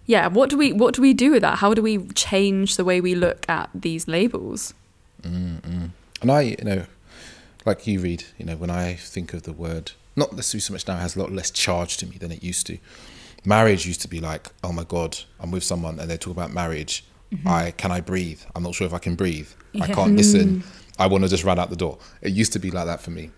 yeah 0.07 0.27
what 0.27 0.49
do 0.49 0.57
we 0.57 0.73
what 0.73 0.95
do 0.95 1.01
we 1.01 1.13
do 1.13 1.31
with 1.31 1.41
that 1.41 1.59
how 1.59 1.73
do 1.73 1.81
we 1.81 1.99
change 2.15 2.75
the 2.75 2.83
way 2.83 2.99
we 2.99 3.13
look 3.13 3.47
at 3.47 3.69
these 3.75 4.07
labels 4.07 4.73
And 6.21 6.31
I, 6.31 6.41
you 6.41 6.63
know, 6.63 6.85
like 7.65 7.85
you 7.85 7.99
read, 7.99 8.23
you 8.37 8.45
know, 8.45 8.55
when 8.55 8.69
I 8.69 8.93
think 8.95 9.33
of 9.33 9.43
the 9.43 9.53
word, 9.53 9.91
not 10.15 10.33
necessarily 10.33 10.61
so 10.61 10.73
much 10.73 10.87
now, 10.87 10.95
it 10.95 11.01
has 11.01 11.15
a 11.15 11.19
lot 11.19 11.31
less 11.31 11.51
charge 11.51 11.97
to 11.97 12.05
me 12.07 12.17
than 12.17 12.31
it 12.31 12.43
used 12.43 12.65
to. 12.67 12.77
Marriage 13.45 13.85
used 13.85 14.01
to 14.01 14.07
be 14.07 14.19
like, 14.19 14.49
oh 14.63 14.71
my 14.71 14.83
God, 14.83 15.17
I'm 15.39 15.51
with 15.51 15.63
someone 15.63 15.99
and 15.99 16.09
they 16.09 16.17
talk 16.17 16.33
about 16.33 16.51
marriage. 16.53 17.03
I 17.45 17.71
can 17.71 17.91
I 17.91 17.99
breathe? 18.01 18.41
I'm 18.55 18.63
not 18.63 18.73
sure 18.73 18.87
if 18.87 18.93
I 18.93 18.99
can 18.99 19.15
breathe. 19.15 19.49
I 19.81 19.87
can't 19.87 20.15
listen. 20.15 20.63
I 20.97 21.07
want 21.07 21.23
to 21.25 21.29
just 21.29 21.43
run 21.43 21.59
out 21.59 21.69
the 21.69 21.75
door. 21.75 21.97
It 22.21 22.31
used 22.31 22.53
to 22.53 22.59
be 22.59 22.71
like 22.71 22.85
that 22.85 23.01
for 23.01 23.11
me. 23.11 23.31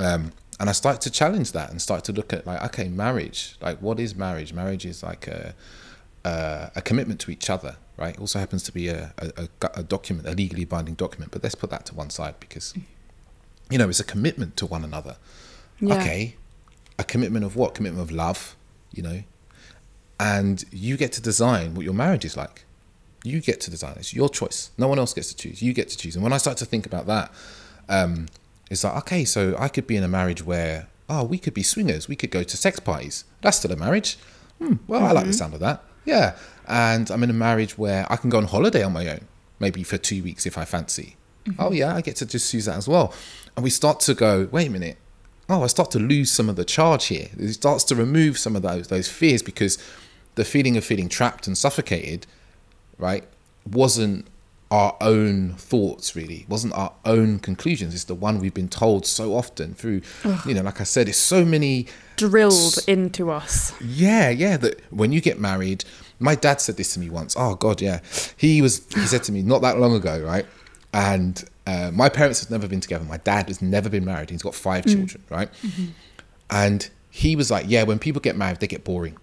Um, 0.00 0.32
and 0.58 0.68
I 0.68 0.72
started 0.72 1.00
to 1.02 1.10
challenge 1.10 1.52
that 1.52 1.70
and 1.70 1.80
start 1.80 2.02
to 2.04 2.12
look 2.12 2.32
at 2.32 2.46
like, 2.46 2.62
okay, 2.64 2.88
marriage. 2.88 3.56
Like, 3.62 3.80
what 3.80 4.00
is 4.00 4.14
marriage? 4.16 4.52
Marriage 4.52 4.84
is 4.84 5.02
like 5.02 5.28
a 5.28 5.54
uh, 6.26 6.70
a 6.74 6.82
commitment 6.82 7.20
to 7.20 7.30
each 7.30 7.48
other, 7.48 7.76
right? 7.96 8.14
It 8.14 8.20
also 8.20 8.40
happens 8.40 8.64
to 8.64 8.72
be 8.72 8.88
a, 8.88 9.12
a, 9.18 9.48
a, 9.74 9.82
document, 9.84 10.26
a 10.26 10.32
legally 10.32 10.64
binding 10.64 10.94
document. 10.94 11.30
But 11.30 11.44
let's 11.44 11.54
put 11.54 11.70
that 11.70 11.86
to 11.86 11.94
one 11.94 12.10
side 12.10 12.34
because, 12.40 12.74
you 13.70 13.78
know, 13.78 13.88
it's 13.88 14.00
a 14.00 14.04
commitment 14.04 14.56
to 14.56 14.66
one 14.66 14.82
another. 14.82 15.16
Yeah. 15.78 15.94
Okay, 15.94 16.34
a 16.98 17.04
commitment 17.04 17.44
of 17.44 17.54
what? 17.54 17.74
Commitment 17.74 18.02
of 18.02 18.10
love, 18.10 18.56
you 18.90 19.04
know, 19.04 19.22
and 20.18 20.64
you 20.72 20.96
get 20.96 21.12
to 21.12 21.22
design 21.22 21.74
what 21.76 21.84
your 21.84 21.94
marriage 21.94 22.24
is 22.24 22.36
like. 22.36 22.64
You 23.22 23.40
get 23.40 23.60
to 23.62 23.70
design 23.70 23.92
it. 23.92 23.98
It's 23.98 24.14
your 24.14 24.28
choice. 24.28 24.70
No 24.76 24.88
one 24.88 24.98
else 24.98 25.14
gets 25.14 25.28
to 25.32 25.36
choose. 25.36 25.62
You 25.62 25.72
get 25.72 25.88
to 25.90 25.96
choose. 25.96 26.16
And 26.16 26.24
when 26.24 26.32
I 26.32 26.38
start 26.38 26.56
to 26.58 26.64
think 26.64 26.86
about 26.86 27.06
that, 27.06 27.30
um, 27.88 28.26
it's 28.68 28.82
like, 28.82 28.96
okay, 28.98 29.24
so 29.24 29.54
I 29.58 29.68
could 29.68 29.86
be 29.86 29.96
in 29.96 30.02
a 30.02 30.08
marriage 30.08 30.42
where, 30.44 30.88
oh, 31.08 31.22
we 31.22 31.38
could 31.38 31.54
be 31.54 31.62
swingers. 31.62 32.08
We 32.08 32.16
could 32.16 32.30
go 32.30 32.42
to 32.42 32.56
sex 32.56 32.80
parties. 32.80 33.24
That's 33.42 33.58
still 33.58 33.72
a 33.72 33.76
marriage. 33.76 34.18
Hmm, 34.58 34.74
well, 34.88 35.04
I 35.04 35.12
like 35.12 35.26
the 35.26 35.32
sound 35.32 35.54
of 35.54 35.60
that. 35.60 35.84
Yeah. 36.06 36.36
And 36.66 37.10
I'm 37.10 37.22
in 37.22 37.30
a 37.30 37.34
marriage 37.34 37.76
where 37.76 38.10
I 38.10 38.16
can 38.16 38.30
go 38.30 38.38
on 38.38 38.44
holiday 38.44 38.82
on 38.82 38.92
my 38.92 39.06
own, 39.08 39.28
maybe 39.60 39.82
for 39.82 39.98
two 39.98 40.22
weeks 40.22 40.46
if 40.46 40.56
I 40.56 40.64
fancy. 40.64 41.16
Mm-hmm. 41.44 41.62
Oh, 41.62 41.72
yeah, 41.72 41.94
I 41.94 42.00
get 42.00 42.16
to 42.16 42.26
just 42.26 42.52
use 42.54 42.64
that 42.64 42.76
as 42.76 42.88
well. 42.88 43.12
And 43.56 43.62
we 43.62 43.70
start 43.70 44.00
to 44.00 44.14
go, 44.14 44.48
wait 44.50 44.68
a 44.68 44.70
minute. 44.70 44.96
Oh, 45.48 45.62
I 45.62 45.68
start 45.68 45.90
to 45.92 45.98
lose 45.98 46.32
some 46.32 46.48
of 46.48 46.56
the 46.56 46.64
charge 46.64 47.06
here. 47.06 47.28
It 47.38 47.52
starts 47.52 47.84
to 47.84 47.94
remove 47.94 48.36
some 48.36 48.56
of 48.56 48.62
those 48.62 48.88
those 48.88 49.08
fears 49.08 49.42
because 49.42 49.78
the 50.34 50.44
feeling 50.44 50.76
of 50.76 50.84
feeling 50.84 51.08
trapped 51.08 51.46
and 51.46 51.56
suffocated, 51.56 52.26
right, 52.98 53.24
wasn't 53.64 54.26
our 54.70 54.96
own 55.00 55.52
thoughts 55.54 56.16
really 56.16 56.38
It 56.40 56.48
wasn't 56.48 56.74
our 56.74 56.92
own 57.04 57.38
conclusions 57.38 57.94
it's 57.94 58.04
the 58.04 58.16
one 58.16 58.40
we've 58.40 58.52
been 58.52 58.68
told 58.68 59.06
so 59.06 59.34
often 59.36 59.74
through 59.74 60.02
you 60.44 60.54
know 60.54 60.62
like 60.62 60.80
i 60.80 60.84
said 60.84 61.08
it's 61.08 61.18
so 61.18 61.44
many 61.44 61.86
drilled 62.16 62.78
into 62.88 63.30
us 63.30 63.72
yeah, 63.80 64.30
yeah. 64.30 64.56
That 64.56 64.80
when 64.90 65.12
you 65.12 65.20
get 65.20 65.38
married, 65.38 65.84
my 66.18 66.34
dad 66.34 66.60
said 66.60 66.76
this 66.76 66.94
to 66.94 67.00
me 67.00 67.10
once. 67.10 67.34
Oh 67.38 67.54
God, 67.54 67.80
yeah. 67.80 68.00
He 68.36 68.62
was. 68.62 68.86
He 68.94 69.06
said 69.06 69.22
to 69.24 69.32
me 69.32 69.42
not 69.42 69.62
that 69.62 69.78
long 69.78 69.94
ago, 69.94 70.20
right? 70.20 70.46
And 70.92 71.42
uh, 71.66 71.90
my 71.92 72.08
parents 72.08 72.40
have 72.40 72.50
never 72.50 72.66
been 72.68 72.80
together. 72.80 73.04
My 73.04 73.18
dad 73.18 73.48
has 73.48 73.60
never 73.60 73.88
been 73.88 74.04
married. 74.04 74.30
He's 74.30 74.42
got 74.42 74.54
five 74.54 74.86
children, 74.86 75.22
right? 75.30 75.48
And 76.50 76.88
he 77.10 77.36
was 77.36 77.50
like, 77.50 77.66
yeah. 77.68 77.82
When 77.82 77.98
people 77.98 78.20
get 78.20 78.36
married, 78.36 78.60
they 78.60 78.66
get 78.66 78.84
boring. 78.84 79.16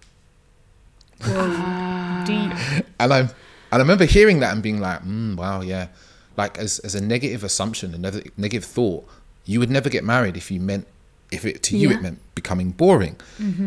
Deep. 1.20 2.52
And 3.00 3.12
I'm, 3.12 3.28
and 3.74 3.80
I 3.82 3.84
remember 3.84 4.04
hearing 4.04 4.40
that 4.40 4.52
and 4.52 4.62
being 4.62 4.80
like, 4.80 5.02
mm, 5.04 5.36
wow, 5.36 5.60
yeah. 5.60 5.88
Like 6.36 6.58
as 6.58 6.78
as 6.80 6.94
a 6.94 7.00
negative 7.04 7.44
assumption, 7.44 7.94
another 7.94 8.22
negative 8.36 8.64
thought, 8.64 9.06
you 9.44 9.60
would 9.60 9.70
never 9.70 9.88
get 9.88 10.04
married 10.04 10.36
if 10.36 10.50
you 10.50 10.60
meant 10.60 10.86
if 11.30 11.44
it 11.44 11.62
to 11.64 11.76
you 11.76 11.90
Yeah. 11.90 11.96
it 11.96 12.02
meant 12.02 12.18
becoming 12.34 12.70
boring. 12.70 13.16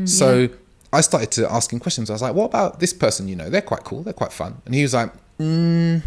so 0.05 0.49
I 0.93 1.01
started 1.01 1.31
to 1.31 1.51
asking 1.51 1.79
questions. 1.79 2.09
I 2.09 2.13
was 2.13 2.21
like, 2.21 2.33
what 2.33 2.45
about 2.45 2.79
this 2.79 2.93
person? 2.93 3.27
You 3.27 3.35
know, 3.35 3.49
they're 3.49 3.61
quite 3.61 3.83
cool, 3.83 4.03
they're 4.03 4.13
quite 4.23 4.31
fun. 4.33 4.61
And 4.65 4.73
he 4.73 4.81
was 4.83 4.93
like, 4.93 5.11
mm. 5.39 6.01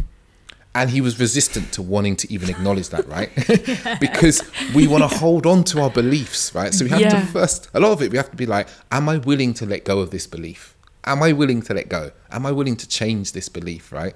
and 0.74 0.90
he 0.90 1.00
was 1.00 1.18
resistant 1.20 1.72
to 1.72 1.82
wanting 1.82 2.16
to 2.16 2.32
even 2.32 2.48
acknowledge 2.48 2.88
that, 2.90 3.06
right? 3.08 3.30
because 4.00 4.42
we 4.74 4.86
want 4.86 5.02
to 5.02 5.08
hold 5.18 5.44
on 5.46 5.64
to 5.64 5.80
our 5.82 5.90
beliefs, 5.90 6.54
right? 6.54 6.72
So 6.72 6.84
we 6.84 6.90
have 6.90 7.00
Yeah. 7.00 7.20
to 7.20 7.26
first, 7.26 7.68
a 7.74 7.80
lot 7.80 7.92
of 7.92 8.02
it, 8.02 8.10
we 8.10 8.16
have 8.16 8.30
to 8.30 8.36
be 8.36 8.46
like, 8.46 8.68
am 8.90 9.08
I 9.08 9.18
willing 9.18 9.52
to 9.54 9.66
let 9.66 9.84
go 9.84 9.98
of 10.00 10.10
this 10.10 10.26
belief? 10.26 10.74
Am 11.04 11.22
I 11.22 11.32
willing 11.32 11.62
to 11.62 11.74
let 11.74 11.88
go? 11.88 12.10
Am 12.30 12.46
I 12.46 12.52
willing 12.52 12.76
to 12.76 12.88
change 12.88 13.32
this 13.32 13.48
belief, 13.48 13.92
right? 13.92 14.14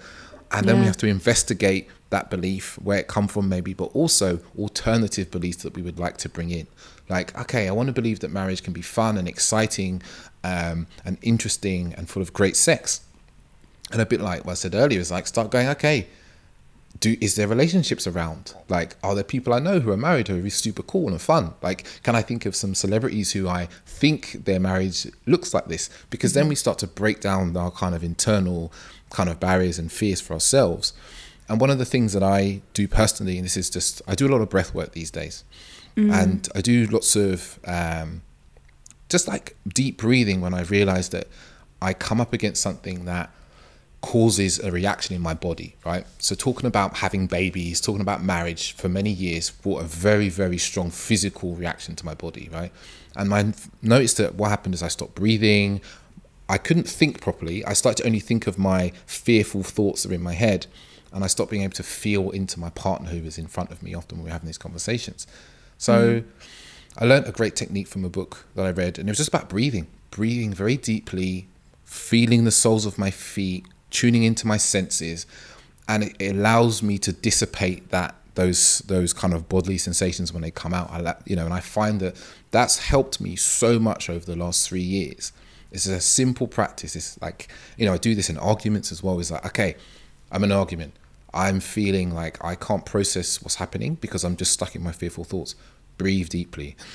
And 0.52 0.68
then 0.68 0.78
we 0.78 0.86
have 0.86 0.96
to 0.98 1.08
investigate 1.08 1.88
that 2.10 2.30
belief, 2.30 2.78
where 2.80 2.98
it 2.98 3.08
come 3.08 3.26
from 3.26 3.48
maybe, 3.48 3.74
but 3.74 3.86
also 3.86 4.38
alternative 4.56 5.30
beliefs 5.30 5.64
that 5.64 5.74
we 5.74 5.82
would 5.82 5.98
like 5.98 6.16
to 6.18 6.28
bring 6.28 6.50
in. 6.50 6.68
Like, 7.08 7.36
okay, 7.38 7.66
I 7.66 7.72
want 7.72 7.88
to 7.88 7.92
believe 7.92 8.20
that 8.20 8.30
marriage 8.30 8.62
can 8.62 8.72
be 8.72 8.82
fun 8.82 9.18
and 9.18 9.26
exciting 9.26 10.00
um, 10.44 10.86
and 11.04 11.18
interesting 11.22 11.92
and 11.94 12.08
full 12.08 12.22
of 12.22 12.32
great 12.32 12.54
sex. 12.54 13.00
And 13.90 14.00
a 14.00 14.06
bit 14.06 14.20
like 14.20 14.44
what 14.44 14.52
I 14.52 14.54
said 14.54 14.74
earlier 14.74 15.00
is 15.00 15.10
like 15.10 15.26
start 15.26 15.50
going, 15.50 15.68
okay, 15.68 16.06
do 17.04 17.18
is 17.20 17.36
there 17.36 17.46
relationships 17.46 18.06
around? 18.06 18.54
Like, 18.68 18.96
are 19.02 19.14
there 19.14 19.24
people 19.24 19.52
I 19.52 19.58
know 19.58 19.78
who 19.78 19.92
are 19.92 19.96
married 19.96 20.28
who 20.28 20.44
are 20.44 20.50
super 20.50 20.82
cool 20.82 21.08
and 21.08 21.20
fun? 21.20 21.52
Like, 21.60 21.84
can 22.02 22.16
I 22.16 22.22
think 22.22 22.46
of 22.46 22.56
some 22.56 22.74
celebrities 22.74 23.32
who 23.32 23.46
I 23.46 23.68
think 23.84 24.44
their 24.46 24.58
marriage 24.58 25.06
looks 25.26 25.52
like 25.52 25.66
this? 25.66 25.90
Because 26.08 26.32
then 26.32 26.48
we 26.48 26.54
start 26.54 26.78
to 26.78 26.86
break 26.86 27.20
down 27.20 27.54
our 27.58 27.70
kind 27.70 27.94
of 27.94 28.02
internal 28.02 28.72
kind 29.10 29.28
of 29.28 29.38
barriers 29.38 29.78
and 29.78 29.92
fears 29.92 30.22
for 30.22 30.32
ourselves. 30.32 30.94
And 31.46 31.60
one 31.60 31.68
of 31.68 31.78
the 31.78 31.84
things 31.84 32.14
that 32.14 32.22
I 32.22 32.62
do 32.72 32.88
personally, 32.88 33.36
and 33.36 33.44
this 33.44 33.58
is 33.58 33.68
just, 33.68 34.00
I 34.08 34.14
do 34.14 34.26
a 34.26 34.32
lot 34.32 34.40
of 34.40 34.48
breath 34.48 34.74
work 34.74 34.92
these 34.92 35.10
days, 35.10 35.44
and 36.10 36.48
I 36.54 36.62
do 36.62 36.86
lots 36.86 37.16
of 37.16 37.58
um, 37.66 38.22
just 39.10 39.28
like 39.28 39.56
deep 39.68 39.98
breathing 39.98 40.40
when 40.40 40.54
I 40.54 40.62
realize 40.62 41.10
that 41.10 41.26
I 41.82 41.92
come 41.92 42.18
up 42.18 42.32
against 42.32 42.62
something 42.62 43.04
that 43.04 43.30
causes 44.04 44.58
a 44.58 44.70
reaction 44.70 45.16
in 45.16 45.22
my 45.22 45.32
body, 45.32 45.76
right? 45.86 46.04
So, 46.18 46.34
talking 46.34 46.66
about 46.66 46.98
having 46.98 47.26
babies, 47.26 47.80
talking 47.80 48.02
about 48.02 48.22
marriage 48.22 48.72
for 48.72 48.90
many 48.90 49.10
years 49.10 49.50
brought 49.50 49.80
a 49.80 49.84
very, 49.84 50.28
very 50.28 50.58
strong 50.58 50.90
physical 50.90 51.54
reaction 51.54 51.96
to 51.96 52.04
my 52.04 52.12
body, 52.12 52.50
right? 52.52 52.70
And 53.16 53.32
I 53.32 53.54
noticed 53.80 54.18
that 54.18 54.34
what 54.34 54.50
happened 54.50 54.74
is 54.74 54.82
I 54.82 54.88
stopped 54.88 55.14
breathing. 55.14 55.80
I 56.50 56.58
couldn't 56.58 56.86
think 56.86 57.22
properly. 57.22 57.64
I 57.64 57.72
started 57.72 58.02
to 58.02 58.06
only 58.06 58.20
think 58.20 58.46
of 58.46 58.58
my 58.58 58.92
fearful 59.06 59.62
thoughts 59.62 60.02
that 60.02 60.12
are 60.12 60.14
in 60.14 60.22
my 60.22 60.34
head. 60.34 60.66
And 61.10 61.24
I 61.24 61.26
stopped 61.28 61.50
being 61.50 61.62
able 61.62 61.74
to 61.74 61.82
feel 61.82 62.30
into 62.30 62.60
my 62.60 62.68
partner 62.70 63.08
who 63.08 63.22
was 63.22 63.38
in 63.38 63.46
front 63.46 63.70
of 63.70 63.82
me 63.82 63.94
often 63.94 64.18
when 64.18 64.24
we 64.24 64.28
were 64.28 64.32
having 64.34 64.48
these 64.48 64.58
conversations. 64.58 65.26
So, 65.78 66.20
hmm. 66.20 66.28
I 66.98 67.06
learned 67.06 67.26
a 67.26 67.32
great 67.32 67.56
technique 67.56 67.88
from 67.88 68.04
a 68.04 68.10
book 68.10 68.44
that 68.54 68.66
I 68.66 68.70
read, 68.70 68.98
and 68.98 69.08
it 69.08 69.12
was 69.12 69.18
just 69.18 69.30
about 69.30 69.48
breathing, 69.48 69.86
breathing 70.10 70.52
very 70.52 70.76
deeply, 70.76 71.48
feeling 71.84 72.44
the 72.44 72.50
soles 72.50 72.86
of 72.86 72.98
my 72.98 73.10
feet, 73.10 73.66
tuning 73.94 74.24
into 74.24 74.46
my 74.46 74.58
senses, 74.58 75.24
and 75.88 76.12
it, 76.18 76.32
allows 76.32 76.82
me 76.82 76.98
to 76.98 77.12
dissipate 77.12 77.90
that 77.90 78.14
those 78.34 78.80
those 78.80 79.12
kind 79.12 79.32
of 79.32 79.48
bodily 79.48 79.78
sensations 79.78 80.32
when 80.32 80.42
they 80.42 80.50
come 80.50 80.74
out. 80.74 80.90
I 80.90 81.14
you 81.24 81.36
know, 81.36 81.44
and 81.46 81.54
I 81.54 81.60
find 81.60 82.00
that 82.00 82.16
that's 82.50 82.78
helped 82.78 83.20
me 83.20 83.36
so 83.36 83.78
much 83.78 84.10
over 84.10 84.26
the 84.26 84.36
last 84.36 84.68
three 84.68 84.82
years. 84.82 85.32
It's 85.70 85.86
a 85.86 86.00
simple 86.00 86.46
practice. 86.46 86.94
It's 86.94 87.20
like 87.22 87.48
you 87.78 87.86
know, 87.86 87.94
I 87.94 87.96
do 87.96 88.14
this 88.14 88.28
in 88.28 88.36
arguments 88.36 88.92
as 88.92 89.02
well. 89.02 89.18
It's 89.20 89.30
like 89.30 89.46
okay, 89.46 89.76
I'm 90.30 90.44
in 90.44 90.52
an 90.52 90.58
argument. 90.58 90.94
I'm 91.32 91.58
feeling 91.60 92.14
like 92.14 92.44
I 92.44 92.54
can't 92.54 92.84
process 92.84 93.42
what's 93.42 93.56
happening 93.56 93.94
because 93.96 94.24
I'm 94.24 94.36
just 94.36 94.52
stuck 94.52 94.76
in 94.76 94.82
my 94.82 94.92
fearful 94.92 95.24
thoughts. 95.24 95.54
Breathe 95.96 96.28
deeply. 96.28 96.76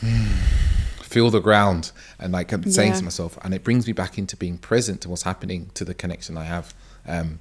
Hmm. 0.00 0.69
Feel 1.10 1.28
the 1.30 1.40
ground 1.40 1.92
and 2.20 2.32
like 2.32 2.52
I'm 2.52 2.62
saying 2.70 2.92
Yeah. 2.92 2.98
to 2.98 3.04
myself, 3.04 3.32
and 3.42 3.52
it 3.54 3.62
brings 3.64 3.86
me 3.86 3.92
back 3.92 4.16
into 4.18 4.36
being 4.36 4.58
present 4.58 5.00
to 5.02 5.08
what's 5.10 5.24
happening, 5.32 5.70
to 5.74 5.84
the 5.84 5.94
connection 6.02 6.36
I 6.36 6.44
have. 6.44 6.66
Um, 7.06 7.40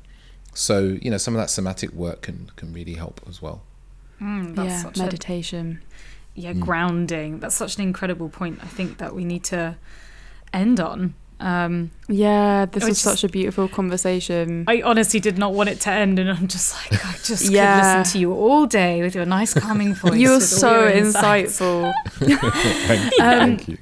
so 0.53 0.97
you 1.03 1.09
know, 1.11 1.17
some 1.25 1.35
of 1.35 1.39
that 1.41 1.49
somatic 1.49 1.91
work 1.93 2.21
can 2.23 2.37
can 2.55 2.73
really 2.73 2.95
help 2.95 3.21
as 3.29 3.41
well. 3.41 3.61
Mm, 4.21 4.55
that's 4.55 4.69
yeah, 4.69 4.81
such 4.83 4.97
a 4.99 5.03
meditation. 5.03 5.81
yeah 6.35 6.53
Mm. 6.53 6.59
grounding 6.67 7.39
that's 7.41 7.55
such 7.63 7.73
an 7.77 7.81
incredible 7.89 8.29
point 8.29 8.59
i 8.67 8.67
think 8.77 8.97
that 9.01 9.11
we 9.17 9.23
need 9.25 9.43
to 9.55 9.61
end 10.53 10.79
on 10.79 11.13
um 11.41 11.89
Yeah, 12.09 12.65
this 12.65 12.83
I 12.83 12.87
was 12.89 12.97
just- 13.01 13.03
such 13.21 13.23
a 13.23 13.29
beautiful 13.29 13.67
conversation. 13.69 14.65
i 14.67 14.81
honestly 14.81 15.19
did 15.19 15.37
not 15.37 15.53
want 15.53 15.69
it 15.69 15.79
to 15.81 15.91
end 15.91 16.19
and 16.19 16.29
i'm 16.29 16.47
just 16.47 16.75
like 16.75 17.05
i 17.05 17.13
just 17.23 17.43
could 17.45 17.53
Yeah. 17.53 17.77
listen 17.99 18.13
to 18.13 18.19
you 18.19 18.33
all 18.33 18.65
day 18.65 19.01
with 19.01 19.15
your 19.15 19.25
nice 19.25 19.53
calming 19.53 19.93
voice 20.03 20.19
You're 20.19 20.41
so 20.41 20.87
your 20.87 20.91
insightful. 21.05 21.93
Thank 22.19 23.11
you. 23.17 23.23
Um, 23.23 23.39
thank 23.57 23.67
you. 23.69 23.77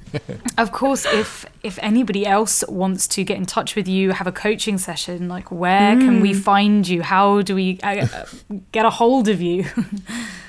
of 0.56 0.70
course 0.72 1.04
if 1.06 1.46
if 1.64 1.78
anybody 1.82 2.24
else 2.26 2.62
wants 2.68 3.08
to 3.08 3.24
get 3.24 3.36
in 3.36 3.46
touch 3.46 3.74
with 3.76 3.88
you 3.88 4.12
have 4.12 4.26
a 4.28 4.32
coaching 4.32 4.78
session 4.78 5.28
like 5.28 5.50
where 5.50 5.96
can 5.96 6.20
we 6.20 6.32
Mm. 6.32 6.40
find 6.42 6.88
you 6.88 7.02
how 7.02 7.42
do 7.42 7.54
we 7.54 7.78
uh, 7.82 8.06
uh, 8.06 8.24
get 8.72 8.84
a 8.84 8.90
hold 8.90 9.26
of 9.28 9.40
you 9.40 9.64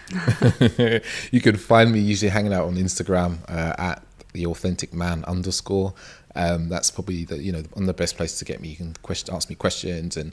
you 1.32 1.42
can 1.42 1.56
find 1.56 1.92
me 1.92 2.00
usually 2.00 2.30
hanging 2.30 2.54
out 2.54 2.66
on 2.66 2.76
Instagram 2.76 3.38
uh, 3.48 3.74
at 3.78 4.04
the 4.34 4.46
authentic 4.46 4.94
man 4.94 5.24
underscore. 5.26 5.94
Um, 6.40 6.70
that's 6.70 6.90
probably 6.90 7.26
the 7.26 7.38
you 7.44 7.52
know 7.52 7.64
one 7.74 7.84
of 7.84 7.88
the 7.88 7.94
best 7.94 8.16
places 8.18 8.40
to 8.40 8.46
get 8.46 8.62
me. 8.62 8.70
You 8.70 8.76
can 8.78 8.94
question, 9.02 9.36
ask 9.36 9.50
me 9.50 9.56
questions 9.56 10.16
and 10.18 10.32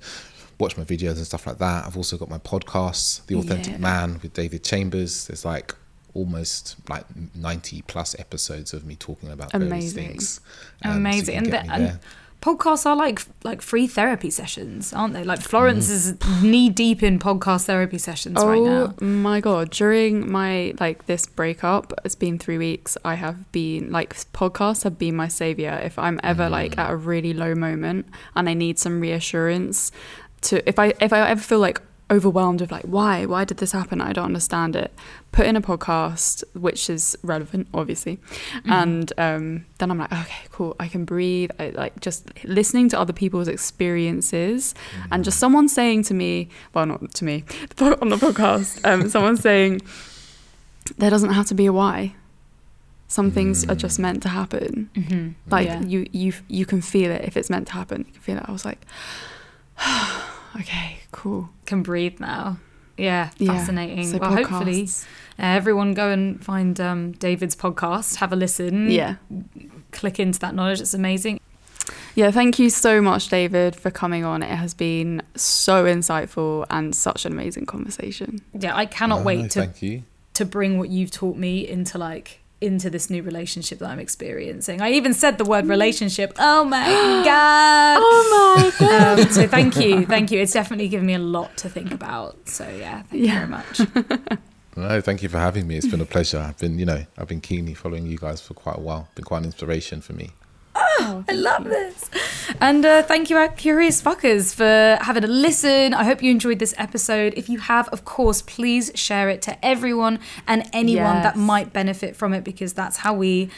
watch 0.60 0.76
my 0.76 0.84
videos 0.84 1.16
and 1.16 1.26
stuff 1.26 1.46
like 1.46 1.58
that. 1.58 1.84
I've 1.86 1.96
also 1.96 2.16
got 2.16 2.30
my 2.30 2.38
podcasts, 2.38 3.26
The 3.26 3.34
Authentic 3.36 3.72
Yeah. 3.74 3.78
Man 3.78 4.20
with 4.22 4.32
David 4.32 4.62
Chambers. 4.64 5.26
There's 5.26 5.44
like 5.44 5.74
almost 6.14 6.76
like 6.88 7.04
90 7.34 7.82
plus 7.82 8.16
episodes 8.18 8.72
of 8.72 8.86
me 8.86 8.96
talking 8.96 9.30
about 9.30 9.52
various 9.52 9.92
things. 9.92 10.40
Um, 10.82 10.92
so 10.92 10.96
Amazing. 10.96 11.34
can 11.34 11.44
And 11.44 11.52
the- 11.52 11.72
and 11.74 11.84
there. 11.86 12.00
Podcasts 12.42 12.86
are 12.86 12.94
like 12.96 13.22
like 13.44 13.60
free 13.60 13.86
therapy 13.86 14.30
sessions 14.30 14.92
aren't 14.92 15.14
they 15.14 15.24
like 15.24 15.38
Mm-hmm. 15.40 15.48
florence 15.48 15.88
is 15.90 16.14
knee 16.42 16.68
deep 16.68 17.02
in 17.02 17.18
podcast 17.18 17.64
therapy 17.66 17.98
sessions 17.98 18.36
right 18.36 18.62
now 18.62 18.94
Oh 19.00 19.04
my 19.04 19.40
god! 19.40 19.70
During 19.70 20.30
my 20.30 20.72
like 20.80 21.06
this 21.06 21.26
breakup, 21.26 21.92
it's 22.04 22.14
been 22.14 22.38
three 22.38 22.58
weeks. 22.58 22.96
I 23.04 23.14
have 23.16 23.50
been 23.52 23.90
like 23.90 24.14
podcasts 24.32 24.84
have 24.84 24.96
been 24.98 25.16
my 25.16 25.28
savior. 25.28 25.80
If 25.82 25.98
I'm 25.98 26.20
ever 26.22 26.48
like 26.48 26.78
at 26.78 26.90
a 26.90 26.96
really 26.96 27.32
low 27.32 27.54
moment 27.54 28.06
and 28.34 28.48
I 28.48 28.54
need 28.54 28.78
some 28.78 29.00
reassurance, 29.00 29.90
to 30.42 30.66
if 30.68 30.78
I 30.78 30.94
if 31.00 31.12
I 31.12 31.28
ever 31.30 31.40
feel 31.40 31.58
like 31.58 31.80
overwhelmed 32.10 32.60
with 32.60 32.70
like 32.70 32.84
why 32.84 33.26
why 33.26 33.44
did 33.44 33.56
this 33.58 33.72
happen 33.72 34.00
I 34.00 34.12
don't 34.12 34.26
understand 34.26 34.76
it 34.76 34.92
put 35.32 35.44
in 35.46 35.54
a 35.56 35.60
podcast 35.60 36.42
which 36.54 36.88
is 36.88 37.16
relevant 37.22 37.68
obviously 37.74 38.18
and 38.64 39.12
um, 39.18 39.66
then 39.78 39.90
I'm 39.90 39.98
like 39.98 40.12
okay 40.12 40.44
cool 40.50 40.74
I 40.80 40.88
can 40.88 41.04
breathe 41.04 41.50
I, 41.58 41.70
like 41.70 42.00
just 42.00 42.30
listening 42.44 42.88
to 42.90 42.98
other 42.98 43.12
people's 43.12 43.46
experiences 43.48 44.74
and 45.12 45.24
just 45.24 45.38
someone 45.38 45.68
saying 45.68 46.04
to 46.04 46.14
me 46.14 46.48
well 46.72 46.86
not 46.86 47.12
to 47.14 47.24
me 47.24 47.44
on 47.80 48.08
the 48.08 48.16
podcast 48.16 48.82
um, 48.90 49.10
someone 49.10 49.36
saying 49.36 49.82
there 50.98 51.10
doesn't 51.10 51.32
have 51.32 51.46
to 51.46 51.54
be 51.54 51.66
a 51.66 51.72
why. 51.72 52.14
Some 53.08 53.30
things 53.30 53.68
are 53.68 53.74
just 53.74 53.98
meant 53.98 54.22
to 54.22 54.28
happen. 54.28 54.90
Mm-hmm. 54.94 55.50
like 55.50 55.66
Yeah. 55.66 55.82
you 55.82 56.06
you 56.12 56.32
you 56.48 56.66
can 56.66 56.80
feel 56.80 57.10
it 57.10 57.24
if 57.24 57.36
it's 57.36 57.50
meant 57.50 57.66
to 57.68 57.72
happen. 57.74 58.04
You 58.06 58.12
can 58.12 58.22
feel 58.22 58.36
it. 58.38 58.44
I 58.46 58.52
was 58.52 58.64
like 58.64 58.84
okay 60.60 60.98
cool. 61.12 61.50
Can 61.66 61.82
breathe 61.82 62.20
now 62.20 62.58
yeah 62.96 63.30
Yeah. 63.38 63.52
fascinating 63.52 64.04
So 64.04 64.18
well 64.18 64.32
hopefully 64.34 64.84
podcasts. 64.84 65.04
uh, 65.38 65.42
everyone 65.42 65.94
go 65.94 66.10
and 66.10 66.42
find 66.44 66.80
um, 66.80 67.12
david's 67.12 67.54
podcast 67.56 68.16
have 68.16 68.32
a 68.32 68.36
listen 68.36 68.90
yeah 68.90 69.16
click 69.92 70.18
into 70.20 70.38
that 70.40 70.54
knowledge 70.54 70.80
it's 70.80 70.94
amazing 70.94 71.40
Yeah, 72.16 72.30
thank 72.32 72.58
you 72.58 72.68
so 72.70 73.00
much, 73.00 73.28
David, 73.28 73.76
for 73.76 73.90
coming 73.92 74.24
on. 74.24 74.42
It 74.42 74.48
has 74.56 74.74
been 74.74 75.22
so 75.36 75.84
insightful 75.84 76.64
and 76.70 76.94
such 76.96 77.24
an 77.26 77.32
amazing 77.32 77.66
conversation. 77.66 78.40
yeah 78.58 78.74
i 78.74 78.86
cannot 78.86 79.18
No, 79.20 79.24
wait 79.24 79.42
no, 79.42 79.48
to 79.48 79.60
Thank 79.60 79.82
you. 79.82 80.02
to 80.34 80.44
bring 80.44 80.78
what 80.78 80.88
you've 80.88 81.10
taught 81.12 81.36
me 81.36 81.68
into 81.68 81.96
like 81.98 82.40
into 82.60 82.88
this 82.88 83.10
new 83.10 83.22
relationship 83.22 83.78
that 83.80 83.90
i'm 83.90 83.98
experiencing 83.98 84.80
i 84.80 84.90
even 84.90 85.12
said 85.12 85.36
the 85.38 85.44
word 85.44 85.66
relationship 85.66 86.32
oh 86.38 86.64
my 86.64 86.86
god 87.24 87.98
Oh 88.02 88.72
my 88.80 89.20
um, 89.22 89.28
so 89.30 89.46
thank 89.46 89.76
you 89.76 90.06
thank 90.06 90.30
you 90.30 90.40
it's 90.40 90.52
definitely 90.52 90.88
given 90.88 91.06
me 91.06 91.14
a 91.14 91.18
lot 91.18 91.56
to 91.58 91.68
think 91.68 91.92
about 91.92 92.48
so 92.48 92.66
yeah 92.68 93.02
thank 93.02 93.20
you 93.22 93.26
Yeah. 93.28 93.34
very 93.46 93.48
much 93.48 93.80
No, 94.78 95.00
thank 95.00 95.22
you 95.22 95.30
for 95.30 95.38
having 95.38 95.66
me. 95.66 95.78
It's 95.78 95.86
been 95.86 96.02
a 96.02 96.04
pleasure. 96.04 96.38
I've 96.38 96.58
been, 96.58 96.78
you 96.78 96.84
know, 96.84 97.06
I've 97.16 97.28
been 97.28 97.40
keenly 97.40 97.72
following 97.72 98.04
you 98.04 98.18
guys 98.18 98.42
for 98.42 98.52
quite 98.52 98.76
a 98.76 98.80
while. 98.82 99.08
Been 99.14 99.24
quite 99.24 99.38
an 99.38 99.46
inspiration 99.46 100.02
for 100.02 100.12
me. 100.12 100.32
I 101.28 101.32
love 101.32 101.64
this. 101.64 102.10
And 102.60 102.84
uh, 102.84 103.02
thank 103.02 103.30
you, 103.30 103.36
our 103.36 103.48
curious 103.48 104.02
fuckers, 104.02 104.54
for 104.54 105.02
having 105.02 105.24
a 105.24 105.26
listen. 105.28 105.94
I 105.94 106.04
hope 106.04 106.22
you 106.22 106.30
enjoyed 106.30 106.58
this 106.58 106.74
episode. 106.78 107.34
If 107.36 107.48
you 107.48 107.58
have, 107.58 107.88
of 107.88 108.04
course, 108.04 108.42
please 108.42 108.90
share 108.94 109.28
it 109.28 109.42
to 109.42 109.64
everyone 109.64 110.18
and 110.46 110.68
anyone 110.72 111.22
that 111.22 111.36
might 111.36 111.72
benefit 111.72 112.16
from 112.16 112.32
it 112.32 112.44
because 112.44 112.72
that's 112.72 112.98
how 112.98 113.14
we 113.14 113.50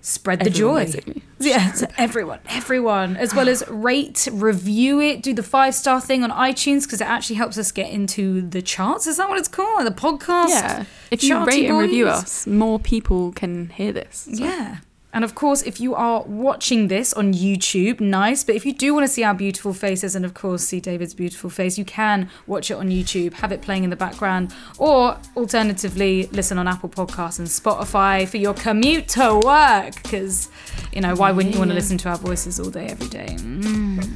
spread 0.00 0.38
the 0.40 0.50
Everyone, 0.50 0.86
joy. 0.86 1.00
Yeah, 1.40 1.72
so 1.72 1.86
everyone, 1.98 2.38
everyone, 2.48 3.16
as 3.16 3.34
well 3.34 3.48
as 3.48 3.62
rate, 3.68 4.26
review 4.32 5.00
it, 5.00 5.20
do 5.22 5.34
the 5.34 5.42
five 5.42 5.74
star 5.74 6.00
thing 6.00 6.22
on 6.22 6.30
iTunes 6.30 6.84
because 6.84 7.00
it 7.00 7.08
actually 7.08 7.36
helps 7.36 7.58
us 7.58 7.72
get 7.72 7.90
into 7.90 8.40
the 8.40 8.62
charts. 8.62 9.06
Is 9.06 9.16
that 9.18 9.28
what 9.28 9.36
it's 9.38 9.48
called? 9.48 9.84
The 9.86 9.90
podcast? 9.90 10.48
Yeah. 10.48 10.84
If 11.10 11.22
you 11.24 11.44
rate 11.44 11.66
and 11.68 11.78
review 11.78 12.08
us, 12.08 12.46
more 12.46 12.78
people 12.78 13.32
can 13.32 13.68
hear 13.70 13.92
this. 13.92 14.28
So- 14.32 14.44
Yeah. 14.44 14.76
And 15.16 15.24
of 15.24 15.34
course, 15.34 15.62
if 15.62 15.80
you 15.80 15.94
are 15.94 16.22
watching 16.24 16.88
this 16.88 17.14
on 17.14 17.32
YouTube, 17.32 18.00
nice. 18.00 18.44
But 18.44 18.54
if 18.54 18.66
you 18.66 18.74
do 18.74 18.92
want 18.92 19.04
to 19.04 19.08
see 19.08 19.24
our 19.24 19.32
beautiful 19.32 19.72
faces 19.72 20.14
and, 20.14 20.26
of 20.26 20.34
course, 20.34 20.62
see 20.62 20.78
David's 20.78 21.14
beautiful 21.14 21.48
face, 21.48 21.78
you 21.78 21.86
can 21.86 22.28
watch 22.46 22.70
it 22.70 22.74
on 22.74 22.90
YouTube, 22.90 23.32
have 23.32 23.50
it 23.50 23.62
playing 23.62 23.82
in 23.82 23.88
the 23.88 23.96
background, 23.96 24.54
or 24.76 25.18
alternatively, 25.34 26.26
listen 26.32 26.58
on 26.58 26.68
Apple 26.68 26.90
Podcasts 26.90 27.38
and 27.38 27.48
Spotify 27.48 28.28
for 28.28 28.36
your 28.36 28.52
commute 28.52 29.08
to 29.08 29.40
work. 29.42 29.94
Because, 30.02 30.50
you 30.92 31.00
know, 31.00 31.16
why 31.16 31.32
wouldn't 31.32 31.54
you 31.54 31.60
want 31.60 31.70
to 31.70 31.74
listen 31.74 31.96
to 31.96 32.10
our 32.10 32.18
voices 32.18 32.60
all 32.60 32.68
day, 32.68 32.88
every 32.88 33.08
day? 33.08 33.36
Mm. 33.38 34.06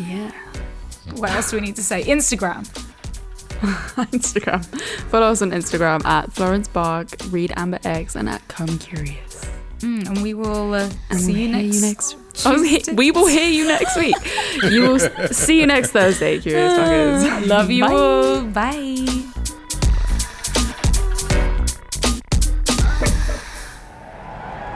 Yeah. 0.00 0.32
What 1.16 1.30
else 1.32 1.50
do 1.50 1.58
we 1.58 1.60
need 1.60 1.76
to 1.76 1.84
say? 1.84 2.04
Instagram. 2.04 2.64
Instagram. 4.16 4.64
Follow 5.10 5.26
us 5.26 5.42
on 5.42 5.50
Instagram 5.50 6.02
at 6.06 6.32
Florence 6.32 6.68
Barg, 6.68 7.30
read 7.30 7.52
Amber 7.54 7.80
Eggs, 7.84 8.16
and 8.16 8.30
at 8.30 8.48
Come 8.48 8.78
Curious. 8.78 9.57
Mm, 9.78 10.06
and 10.08 10.22
we 10.22 10.34
will 10.34 10.74
uh, 10.74 10.90
And 11.10 11.20
see 11.20 11.32
we'll 11.32 11.40
you 11.40 11.48
hear 11.48 11.62
next. 11.62 11.74
you 11.74 11.80
next. 11.88 12.16
Oh, 12.46 12.60
we, 12.60 12.82
we 12.94 13.10
will 13.10 13.26
hear 13.26 13.48
you 13.48 13.66
next 13.66 13.96
week. 13.96 14.14
you 14.70 14.82
will 14.82 14.98
see 15.30 15.60
you 15.60 15.66
next 15.66 15.90
Thursday, 15.90 16.40
Curious 16.40 16.72
Fuckers. 16.74 17.46
Love 17.46 17.70
you 17.70 17.84
Bye. 17.84 17.92
all. 17.92 18.42
Bye. 18.42 19.24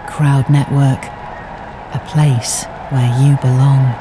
Crowd 0.08 0.48
Network, 0.50 1.04
a 1.94 2.02
place 2.08 2.64
where 2.90 3.08
you 3.22 3.36
belong. 3.40 3.94